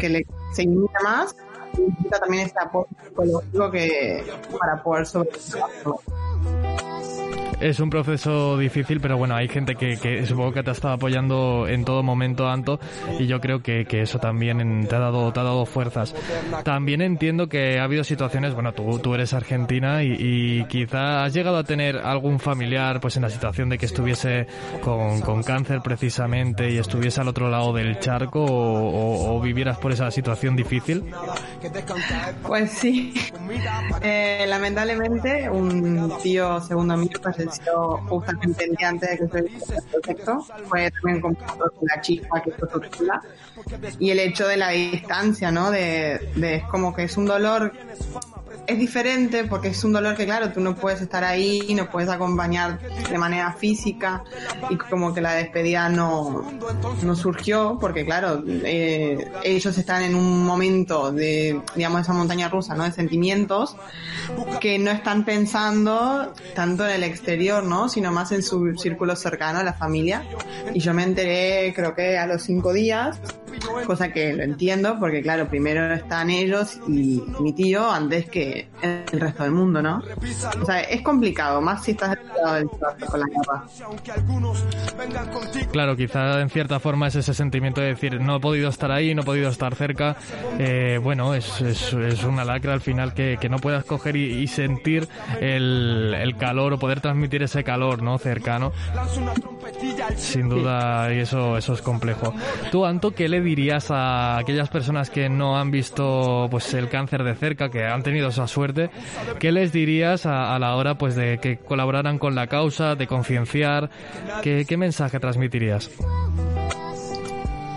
que, 0.00 0.08
le, 0.08 0.26
se 0.52 0.66
más 1.02 1.34
y 1.76 1.80
necesita 1.80 2.20
también 2.20 2.46
este 2.46 2.60
apoyo 2.60 3.70
que, 3.70 4.24
para 4.58 4.82
poder 4.82 5.06
sobrellevarlo. 5.06 6.00
Es 7.60 7.80
un 7.80 7.88
proceso 7.88 8.58
difícil, 8.58 9.00
pero 9.00 9.16
bueno, 9.16 9.34
hay 9.36 9.48
gente 9.48 9.74
que, 9.74 9.96
que 9.96 10.26
supongo 10.26 10.52
que 10.52 10.62
te 10.62 10.70
ha 10.70 10.72
estado 10.74 10.94
apoyando 10.94 11.66
en 11.66 11.84
todo 11.84 12.02
momento, 12.02 12.46
Anto, 12.46 12.78
y 13.18 13.26
yo 13.26 13.40
creo 13.40 13.62
que, 13.62 13.86
que 13.86 14.02
eso 14.02 14.18
también 14.18 14.86
te 14.86 14.94
ha, 14.94 14.98
dado, 14.98 15.32
te 15.32 15.40
ha 15.40 15.44
dado 15.44 15.64
fuerzas. 15.64 16.14
También 16.62 17.00
entiendo 17.00 17.48
que 17.48 17.78
ha 17.78 17.84
habido 17.84 18.04
situaciones, 18.04 18.52
bueno, 18.54 18.72
tú, 18.72 18.98
tú 18.98 19.14
eres 19.14 19.32
argentina 19.32 20.02
y, 20.02 20.14
y 20.18 20.64
quizá 20.66 21.24
has 21.24 21.32
llegado 21.32 21.56
a 21.56 21.64
tener 21.64 21.96
algún 21.98 22.38
familiar 22.38 23.00
pues 23.00 23.16
en 23.16 23.22
la 23.22 23.30
situación 23.30 23.70
de 23.70 23.78
que 23.78 23.86
estuviese 23.86 24.46
con, 24.82 25.20
con 25.22 25.42
cáncer 25.42 25.80
precisamente 25.82 26.70
y 26.70 26.76
estuviese 26.78 27.20
al 27.22 27.28
otro 27.28 27.48
lado 27.48 27.72
del 27.72 27.98
charco 27.98 28.44
o, 28.44 28.50
o- 28.50 29.36
o 29.36 29.40
vivieras 29.40 29.78
por 29.78 29.92
esa 29.92 30.10
situación 30.10 30.54
difícil. 30.54 31.02
Pues 32.42 32.70
sí, 32.72 33.14
Eh, 34.02 34.44
lamentablemente 34.48 35.48
un 35.48 36.12
tío 36.22 36.60
segundo 36.60 36.96
mío 36.96 37.08
justamente 38.08 38.64
el 38.64 38.74
día 38.74 38.88
antes 38.88 39.10
de 39.10 39.18
que 39.18 39.28
se 39.60 39.76
el 39.76 39.82
proyecto. 39.82 40.46
Fue 40.68 40.90
también 40.90 41.20
con 41.20 41.36
la 41.82 42.00
chispa 42.00 42.42
que 42.42 42.50
fue 42.52 42.68
tortura. 42.68 43.20
Y 43.98 44.10
el 44.10 44.18
hecho 44.20 44.46
de 44.46 44.56
la 44.56 44.70
distancia, 44.70 45.50
¿no? 45.50 45.70
De, 45.70 46.30
de 46.36 46.56
es 46.56 46.64
como 46.64 46.94
que 46.94 47.04
es 47.04 47.16
un 47.16 47.26
dolor 47.26 47.72
es 48.66 48.78
diferente 48.78 49.44
porque 49.44 49.68
es 49.68 49.84
un 49.84 49.92
dolor 49.92 50.16
que 50.16 50.24
claro, 50.24 50.50
tú 50.52 50.60
no 50.60 50.74
puedes 50.74 51.00
estar 51.00 51.24
ahí, 51.24 51.74
no 51.74 51.90
puedes 51.90 52.08
acompañar 52.08 52.78
de 52.80 53.18
manera 53.18 53.52
física 53.52 54.24
y 54.70 54.76
como 54.76 55.12
que 55.12 55.20
la 55.20 55.34
despedida 55.34 55.88
no, 55.88 56.44
no 57.02 57.16
surgió 57.16 57.78
porque 57.80 58.04
claro, 58.04 58.42
eh, 58.46 59.30
ellos 59.42 59.76
están 59.76 60.02
en 60.02 60.14
un 60.14 60.44
momento 60.44 61.12
de, 61.12 61.60
digamos, 61.74 62.02
esa 62.02 62.12
montaña 62.12 62.48
rusa, 62.48 62.74
¿no? 62.74 62.84
De 62.84 62.92
sentimientos 62.92 63.76
que 64.60 64.78
no 64.78 64.90
están 64.90 65.24
pensando 65.24 66.32
tanto 66.54 66.86
en 66.86 66.94
el 66.96 67.02
exterior, 67.04 67.64
¿no? 67.64 67.88
Sino 67.88 68.12
más 68.12 68.32
en 68.32 68.42
su 68.42 68.74
círculo 68.76 69.16
cercano, 69.16 69.62
la 69.62 69.74
familia. 69.74 70.24
Y 70.72 70.80
yo 70.80 70.94
me 70.94 71.02
enteré 71.02 71.72
creo 71.74 71.94
que 71.94 72.18
a 72.18 72.26
los 72.26 72.42
cinco 72.42 72.72
días 72.72 73.18
cosa 73.86 74.12
que 74.12 74.32
lo 74.32 74.42
entiendo 74.42 74.98
porque 74.98 75.22
claro, 75.22 75.48
primero 75.48 75.92
están 75.94 76.30
ellos 76.30 76.78
y 76.88 77.22
mi 77.40 77.52
tío 77.52 77.90
antes 77.90 78.28
que 78.28 78.68
el 78.82 79.20
resto 79.20 79.42
del 79.42 79.52
mundo, 79.52 79.82
¿no? 79.82 80.02
O 80.60 80.64
sea, 80.64 80.80
es 80.80 81.02
complicado, 81.02 81.60
más 81.60 81.84
si 81.84 81.92
estás 81.92 82.10
del 82.10 82.68
con 82.68 83.20
la 83.20 83.26
guerra. 83.26 83.64
Claro, 85.70 85.96
quizá 85.96 86.40
en 86.40 86.50
cierta 86.50 86.80
forma 86.80 87.08
es 87.08 87.16
ese 87.16 87.34
sentimiento 87.34 87.80
de 87.80 87.88
decir 87.88 88.20
no 88.20 88.36
he 88.36 88.40
podido 88.40 88.68
estar 88.68 88.90
ahí, 88.90 89.14
no 89.14 89.22
he 89.22 89.24
podido 89.24 89.48
estar 89.48 89.74
cerca. 89.74 90.16
Eh, 90.58 90.98
bueno, 91.02 91.34
es, 91.34 91.60
es, 91.60 91.92
es 91.92 92.24
una 92.24 92.44
lacra 92.44 92.72
al 92.72 92.80
final 92.80 93.14
que, 93.14 93.38
que 93.40 93.48
no 93.48 93.58
puedas 93.58 93.84
coger 93.84 94.16
y, 94.16 94.24
y 94.24 94.46
sentir 94.46 95.08
el, 95.40 96.14
el 96.14 96.36
calor 96.36 96.74
o 96.74 96.78
poder 96.78 97.00
transmitir 97.00 97.42
ese 97.42 97.64
calor 97.64 98.02
no 98.02 98.18
cercano. 98.18 98.72
Sin 100.16 100.48
duda, 100.48 101.12
y 101.12 101.20
eso, 101.20 101.56
eso 101.56 101.74
es 101.74 101.82
complejo. 101.82 102.34
Tú, 102.70 102.84
Anto, 102.84 103.14
¿qué 103.14 103.28
le 103.28 103.40
dirías 103.44 103.90
a 103.90 104.38
aquellas 104.38 104.68
personas 104.68 105.10
que 105.10 105.28
no 105.28 105.56
han 105.56 105.70
visto 105.70 106.48
pues 106.50 106.74
el 106.74 106.88
cáncer 106.88 107.22
de 107.22 107.34
cerca, 107.34 107.70
que 107.70 107.84
han 107.84 108.02
tenido 108.02 108.28
esa 108.28 108.48
suerte? 108.48 108.90
¿Qué 109.38 109.52
les 109.52 109.72
dirías 109.72 110.26
a, 110.26 110.58
la 110.58 110.74
hora 110.74 110.98
pues 110.98 111.14
de 111.14 111.38
que 111.38 111.58
colaboraran 111.58 112.18
con 112.18 112.34
la 112.34 112.48
causa, 112.48 112.96
de 112.96 113.06
concienciar? 113.06 113.90
¿Qué, 114.42 114.64
¿Qué 114.66 114.76
mensaje 114.76 115.20
transmitirías? 115.20 115.90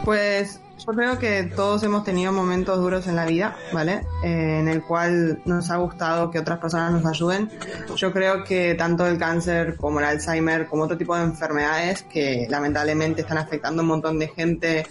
Pues 0.03 0.61
Yo 0.87 0.93
creo 0.93 1.19
que 1.19 1.43
todos 1.43 1.83
hemos 1.83 2.05
tenido 2.05 2.31
momentos 2.31 2.79
duros 2.79 3.07
en 3.07 3.17
la 3.17 3.25
vida, 3.25 3.57
¿vale? 3.73 4.07
Eh, 4.23 4.59
en 4.61 4.69
el 4.69 4.81
cual 4.81 5.41
nos 5.43 5.69
ha 5.69 5.75
gustado 5.75 6.31
que 6.31 6.39
otras 6.39 6.59
personas 6.59 6.93
nos 6.93 7.05
ayuden. 7.05 7.51
Yo 7.97 8.13
creo 8.13 8.45
que 8.45 8.73
tanto 8.75 9.05
el 9.05 9.17
cáncer 9.17 9.75
como 9.75 9.99
el 9.99 10.05
Alzheimer, 10.05 10.65
como 10.67 10.83
otro 10.83 10.97
tipo 10.97 11.13
de 11.17 11.23
enfermedades 11.23 12.03
que 12.03 12.47
lamentablemente 12.49 13.19
están 13.19 13.37
afectando 13.37 13.81
a 13.81 13.83
un 13.83 13.89
montón 13.89 14.17
de 14.17 14.29
gente 14.29 14.87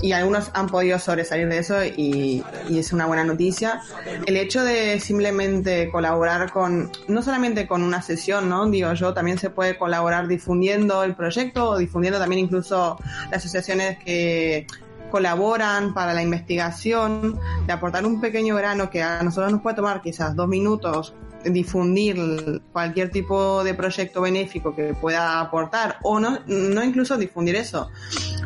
y 0.00 0.12
algunos 0.12 0.52
han 0.54 0.68
podido 0.68 0.96
sobresalir 1.00 1.48
de 1.48 1.58
eso 1.58 1.84
y, 1.84 2.44
y 2.68 2.78
es 2.78 2.92
una 2.92 3.06
buena 3.06 3.24
noticia. 3.24 3.80
El 4.26 4.36
hecho 4.36 4.62
de 4.62 5.00
simplemente 5.00 5.90
colaborar 5.90 6.52
con, 6.52 6.92
no 7.08 7.20
solamente 7.20 7.66
con 7.66 7.82
una 7.82 8.00
sesión, 8.00 8.48
¿no? 8.48 8.70
Digo 8.70 8.94
yo, 8.94 9.12
también 9.12 9.38
se 9.38 9.50
puede 9.50 9.76
colaborar 9.76 10.28
difundiendo 10.28 11.02
el 11.02 11.16
proyecto 11.16 11.70
o 11.70 11.78
difundiendo 11.78 12.20
también 12.20 12.44
incluso 12.44 12.96
las 13.32 13.38
asociaciones 13.38 13.98
que 13.98 14.68
colaboran 15.10 15.94
para 15.94 16.12
la 16.14 16.22
investigación, 16.22 17.38
de 17.66 17.72
aportar 17.72 18.04
un 18.06 18.20
pequeño 18.20 18.56
grano 18.56 18.90
que 18.90 19.02
a 19.02 19.22
nosotros 19.22 19.52
nos 19.52 19.62
puede 19.62 19.76
tomar 19.76 20.00
quizás 20.02 20.34
dos 20.34 20.48
minutos 20.48 21.14
difundir 21.44 22.60
cualquier 22.72 23.10
tipo 23.10 23.62
de 23.62 23.72
proyecto 23.74 24.20
benéfico 24.20 24.74
que 24.74 24.94
pueda 24.94 25.38
aportar 25.40 25.98
o 26.02 26.18
no, 26.18 26.40
no 26.46 26.82
incluso 26.82 27.16
difundir 27.16 27.54
eso. 27.54 27.88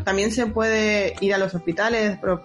También 0.04 0.30
se 0.30 0.46
puede 0.46 1.14
ir 1.20 1.32
a 1.32 1.38
los 1.38 1.54
hospitales, 1.54 2.18
pro- 2.18 2.42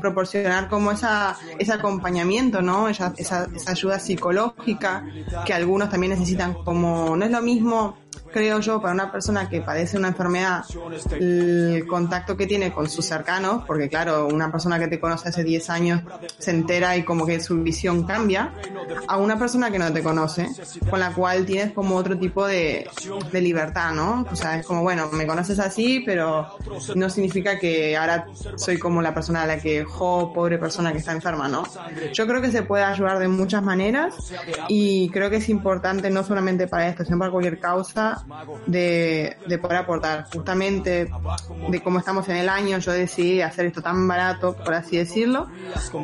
proporcionar 0.00 0.68
como 0.68 0.90
esa, 0.90 1.36
ese 1.58 1.72
acompañamiento, 1.72 2.60
¿no? 2.60 2.88
Esa, 2.88 3.12
esa, 3.16 3.46
esa 3.54 3.70
ayuda 3.70 4.00
psicológica 4.00 5.06
que 5.46 5.54
algunos 5.54 5.90
también 5.90 6.12
necesitan 6.12 6.54
como, 6.54 7.16
no 7.16 7.24
es 7.24 7.30
lo 7.30 7.40
mismo 7.42 7.96
creo 8.34 8.58
yo, 8.58 8.80
para 8.80 8.92
una 8.92 9.12
persona 9.12 9.48
que 9.48 9.60
padece 9.60 9.96
una 9.96 10.08
enfermedad, 10.08 10.64
el 11.12 11.86
contacto 11.86 12.36
que 12.36 12.48
tiene 12.48 12.72
con 12.72 12.90
sus 12.90 13.06
cercanos, 13.06 13.62
porque 13.64 13.88
claro, 13.88 14.26
una 14.26 14.50
persona 14.50 14.76
que 14.76 14.88
te 14.88 14.98
conoce 14.98 15.28
hace 15.28 15.44
10 15.44 15.70
años 15.70 16.02
se 16.36 16.50
entera 16.50 16.96
y 16.96 17.04
como 17.04 17.24
que 17.26 17.38
su 17.38 17.62
visión 17.62 18.02
cambia, 18.02 18.52
a 19.06 19.18
una 19.18 19.38
persona 19.38 19.70
que 19.70 19.78
no 19.78 19.92
te 19.92 20.02
conoce, 20.02 20.48
con 20.90 20.98
la 20.98 21.12
cual 21.12 21.46
tienes 21.46 21.72
como 21.72 21.94
otro 21.94 22.18
tipo 22.18 22.44
de, 22.44 22.90
de 23.30 23.40
libertad, 23.40 23.92
¿no? 23.92 24.26
O 24.28 24.34
sea, 24.34 24.58
es 24.58 24.66
como, 24.66 24.82
bueno, 24.82 25.08
me 25.12 25.28
conoces 25.28 25.60
así, 25.60 26.02
pero 26.04 26.58
no 26.96 27.08
significa 27.10 27.56
que 27.56 27.96
ahora 27.96 28.26
soy 28.56 28.78
como 28.78 29.00
la 29.00 29.14
persona 29.14 29.42
a 29.42 29.46
la 29.46 29.58
que, 29.58 29.84
jo, 29.84 30.32
pobre 30.34 30.58
persona 30.58 30.90
que 30.90 30.98
está 30.98 31.12
enferma, 31.12 31.46
¿no? 31.46 31.62
Yo 32.12 32.26
creo 32.26 32.42
que 32.42 32.50
se 32.50 32.64
puede 32.64 32.82
ayudar 32.82 33.20
de 33.20 33.28
muchas 33.28 33.62
maneras 33.62 34.16
y 34.68 35.08
creo 35.10 35.30
que 35.30 35.36
es 35.36 35.48
importante 35.48 36.10
no 36.10 36.24
solamente 36.24 36.66
para 36.66 36.88
esto, 36.88 37.04
sino 37.04 37.16
para 37.16 37.30
cualquier 37.30 37.60
causa 37.60 38.23
de, 38.66 39.36
de 39.46 39.58
poder 39.58 39.78
aportar. 39.78 40.26
Justamente 40.32 41.10
de 41.68 41.82
cómo 41.82 41.98
estamos 41.98 42.28
en 42.28 42.36
el 42.36 42.48
año, 42.48 42.78
yo 42.78 42.92
decidí 42.92 43.40
hacer 43.40 43.66
esto 43.66 43.82
tan 43.82 44.06
barato, 44.06 44.56
por 44.56 44.74
así 44.74 44.96
decirlo, 44.96 45.48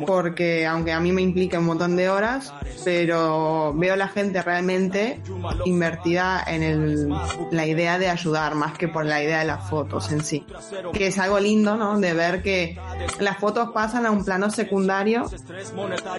porque 0.05 0.65
aunque 0.65 0.91
a 0.91 0.99
mí 0.99 1.11
me 1.11 1.21
implica 1.21 1.59
un 1.59 1.65
montón 1.65 1.95
de 1.95 2.09
horas, 2.09 2.53
pero 2.83 3.73
veo 3.75 3.95
la 3.95 4.07
gente 4.07 4.41
realmente 4.41 5.21
invertida 5.65 6.43
en 6.45 6.63
el, 6.63 7.09
la 7.51 7.65
idea 7.65 7.97
de 7.99 8.09
ayudar 8.09 8.55
más 8.55 8.77
que 8.77 8.87
por 8.87 9.05
la 9.05 9.21
idea 9.21 9.39
de 9.39 9.45
las 9.45 9.69
fotos 9.69 10.11
en 10.11 10.23
sí. 10.23 10.45
Que 10.93 11.07
es 11.07 11.19
algo 11.19 11.39
lindo, 11.39 11.75
¿no? 11.75 11.99
De 11.99 12.13
ver 12.13 12.41
que 12.41 12.79
las 13.19 13.37
fotos 13.37 13.69
pasan 13.73 14.05
a 14.05 14.11
un 14.11 14.23
plano 14.23 14.49
secundario 14.49 15.29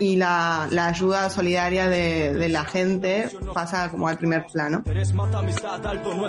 y 0.00 0.16
la, 0.16 0.66
la 0.70 0.86
ayuda 0.86 1.30
solidaria 1.30 1.88
de, 1.88 2.34
de 2.34 2.48
la 2.48 2.64
gente 2.64 3.28
pasa 3.55 3.90
como 3.90 4.09
al 4.09 4.18
primer 4.18 4.46
plano. 4.46 4.82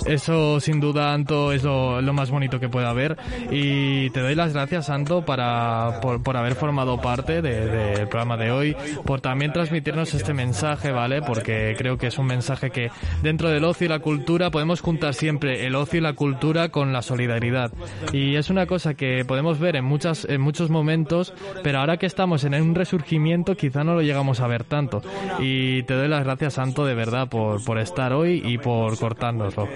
Eso 0.05 0.59
sin 0.59 0.79
duda, 0.79 1.13
Anto, 1.13 1.51
es 1.51 1.63
lo, 1.63 2.01
lo 2.01 2.13
más 2.13 2.29
bonito 2.31 2.59
que 2.59 2.69
puede 2.69 2.87
haber. 2.87 3.17
Y 3.51 4.09
te 4.11 4.21
doy 4.21 4.35
las 4.35 4.53
gracias, 4.53 4.89
Anto, 4.89 5.23
para, 5.25 5.99
por, 6.01 6.21
por 6.23 6.37
haber 6.37 6.55
formado 6.55 6.99
parte 7.01 7.41
de- 7.41 7.67
del 7.67 8.07
programa 8.07 8.37
de 8.37 8.51
hoy, 8.51 8.75
por 9.05 9.21
también 9.21 9.53
transmitirnos 9.53 10.13
este 10.13 10.33
mensaje, 10.33 10.91
¿vale? 10.91 11.21
Porque 11.21 11.75
creo 11.77 11.97
que 11.97 12.07
es 12.07 12.17
un 12.17 12.25
mensaje 12.27 12.69
que 12.71 12.89
dentro 13.21 13.49
del 13.49 13.63
ocio 13.63 13.85
y 13.85 13.89
la 13.89 13.99
cultura 13.99 14.51
podemos 14.51 14.81
juntar 14.81 15.13
siempre 15.13 15.65
el 15.65 15.75
ocio 15.75 15.99
y 15.99 16.01
la 16.01 16.13
cultura 16.13 16.69
con 16.69 16.93
la 16.93 17.01
solidaridad. 17.01 17.71
Y 18.11 18.35
es 18.35 18.49
una 18.49 18.65
cosa 18.65 18.93
que 18.93 19.23
podemos 19.25 19.59
ver 19.59 19.75
en, 19.75 19.85
muchas, 19.85 20.25
en 20.25 20.41
muchos 20.41 20.69
momentos, 20.69 21.33
pero 21.63 21.79
ahora 21.79 21.97
que 21.97 22.05
estamos 22.05 22.43
en 22.43 22.53
un 22.55 22.75
resurgimiento 22.75 23.55
quizá 23.55 23.83
no 23.83 23.93
lo 23.95 24.01
llegamos 24.01 24.39
a 24.39 24.47
ver 24.47 24.63
tanto. 24.63 25.01
Y 25.39 25.83
te 25.83 25.93
doy 25.93 26.07
las 26.07 26.23
gracias, 26.23 26.53
Santo, 26.53 26.85
de 26.85 26.95
verdad, 26.95 27.27
por, 27.29 27.63
por 27.63 27.77
estar 27.79 28.13
hoy 28.13 28.41
y 28.45 28.57
por 28.57 28.97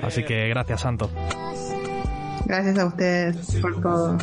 Así 0.01 0.23
que 0.23 0.47
gracias, 0.49 0.81
Santo. 0.81 1.09
Gracias 2.45 2.77
a 2.77 2.85
ustedes 2.85 3.55
por 3.61 3.81
todo. 3.81 4.17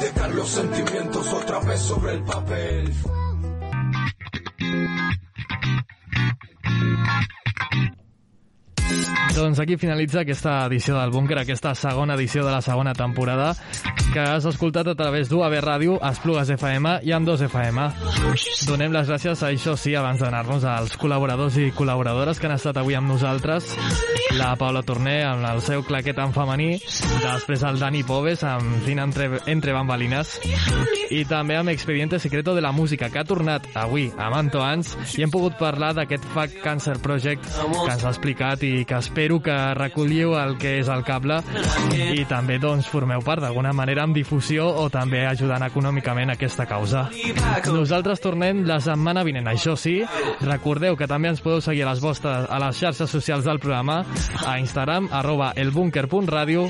Dejar 0.00 0.34
los 0.34 0.48
sentimientos 0.48 1.32
otra 1.32 1.60
vez 1.60 1.80
sobre 1.80 2.14
el 2.14 2.22
papel. 2.22 2.92
Doncs 9.36 9.58
aquí 9.60 9.76
finalitza 9.76 10.22
aquesta 10.22 10.64
edició 10.66 10.96
del 10.96 11.10
Búnquer, 11.10 11.36
aquesta 11.40 11.74
segona 11.74 12.14
edició 12.14 12.44
de 12.46 12.52
la 12.54 12.62
segona 12.62 12.94
temporada, 12.94 13.50
que 14.12 14.20
has 14.22 14.46
escoltat 14.48 14.88
a 14.88 14.94
través 14.96 15.28
d'UAB 15.28 15.58
Ràdio, 15.60 15.98
Esplugues 16.08 16.48
FM 16.54 17.00
i 17.04 17.12
amb 17.12 17.28
2 17.28 17.44
FM. 17.50 17.84
Donem 18.66 18.94
les 18.94 19.10
gràcies 19.10 19.42
a 19.42 19.50
això 19.50 19.74
sí, 19.76 19.92
abans 19.94 20.22
d'anar-nos 20.22 20.64
als 20.64 20.96
col·laboradors 20.96 21.58
i 21.60 21.68
col·laboradores 21.76 22.40
que 22.40 22.48
han 22.48 22.56
estat 22.56 22.80
avui 22.80 22.96
amb 22.96 23.10
nosaltres. 23.12 23.74
La 24.36 24.54
Paula 24.58 24.82
Torné 24.86 25.18
amb 25.24 25.44
el 25.50 25.60
seu 25.64 25.84
claquet 25.86 26.18
en 26.22 26.32
femení, 26.34 26.70
després 27.22 27.62
el 27.66 27.78
Dani 27.82 28.02
Poves 28.06 28.42
amb 28.46 28.80
Cine 28.86 29.04
entre, 29.04 29.28
entre 29.52 29.76
bambalines 29.76 30.38
i 31.14 31.22
també 31.28 31.56
amb 31.56 31.70
Expediente 31.70 32.18
Secreto 32.18 32.54
de 32.54 32.64
la 32.64 32.72
Música, 32.72 33.08
que 33.12 33.20
ha 33.20 33.28
tornat 33.28 33.68
avui 33.78 34.08
amb 34.16 34.36
Anto 34.36 34.64
Ans 34.64 34.96
i 35.16 35.24
hem 35.24 35.32
pogut 35.32 35.56
parlar 35.60 35.92
d'aquest 35.96 36.26
Fact 36.34 36.58
Cancer 36.64 36.96
Project 37.04 37.46
que 37.46 37.92
ens 37.92 38.04
ha 38.04 38.12
explicat 38.12 38.64
i 38.66 38.75
que 38.84 38.98
espero 38.98 39.40
que 39.42 39.54
recolliu 39.74 40.34
el 40.38 40.56
que 40.58 40.76
és 40.80 40.90
el 40.92 41.04
cable 41.06 41.40
i 41.94 42.24
també 42.28 42.58
doncs 42.62 42.88
formeu 42.90 43.22
part 43.24 43.42
d'alguna 43.44 43.72
manera 43.76 44.04
amb 44.04 44.16
difusió 44.16 44.66
o 44.82 44.88
també 44.92 45.24
ajudant 45.26 45.64
econòmicament 45.66 46.34
aquesta 46.34 46.66
causa. 46.66 47.06
Nosaltres 47.72 48.20
tornem 48.20 48.64
la 48.68 48.80
setmana 48.84 49.24
vinent, 49.26 49.48
això 49.48 49.76
sí, 49.80 50.00
recordeu 50.42 50.96
que 50.96 51.08
també 51.08 51.32
ens 51.32 51.42
podeu 51.44 51.62
seguir 51.64 51.86
a 51.86 51.92
les 51.92 52.02
vostres 52.02 52.46
a 52.50 52.60
les 52.62 52.76
xarxes 52.78 53.10
socials 53.10 53.46
del 53.46 53.60
programa, 53.62 54.02
a 54.44 54.58
Instagram, 54.60 55.08
arroba 55.12 55.52
elbunker.radio 55.56 56.68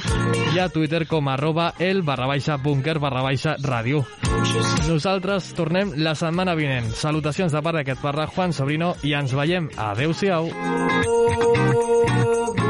i 0.54 0.60
a 0.62 0.68
Twitter 0.68 1.06
com 1.06 1.28
arroba 1.28 1.72
el 1.78 2.02
barra 2.06 2.28
baixa 2.30 2.56
bunker 2.62 2.98
barra 3.02 3.24
baixa 3.26 3.56
ràdio. 3.62 4.04
Nosaltres 4.86 5.52
tornem 5.58 5.92
la 5.96 6.14
setmana 6.14 6.54
vinent. 6.58 6.92
Salutacions 6.94 7.52
de 7.52 7.62
part 7.62 7.80
d'aquest 7.80 8.02
parla 8.02 8.28
Juan 8.30 8.54
Sobrino 8.56 8.94
i 9.02 9.16
ens 9.18 9.34
veiem. 9.36 9.70
Adeu-siau. 9.90 10.50
Oh, 12.28 12.65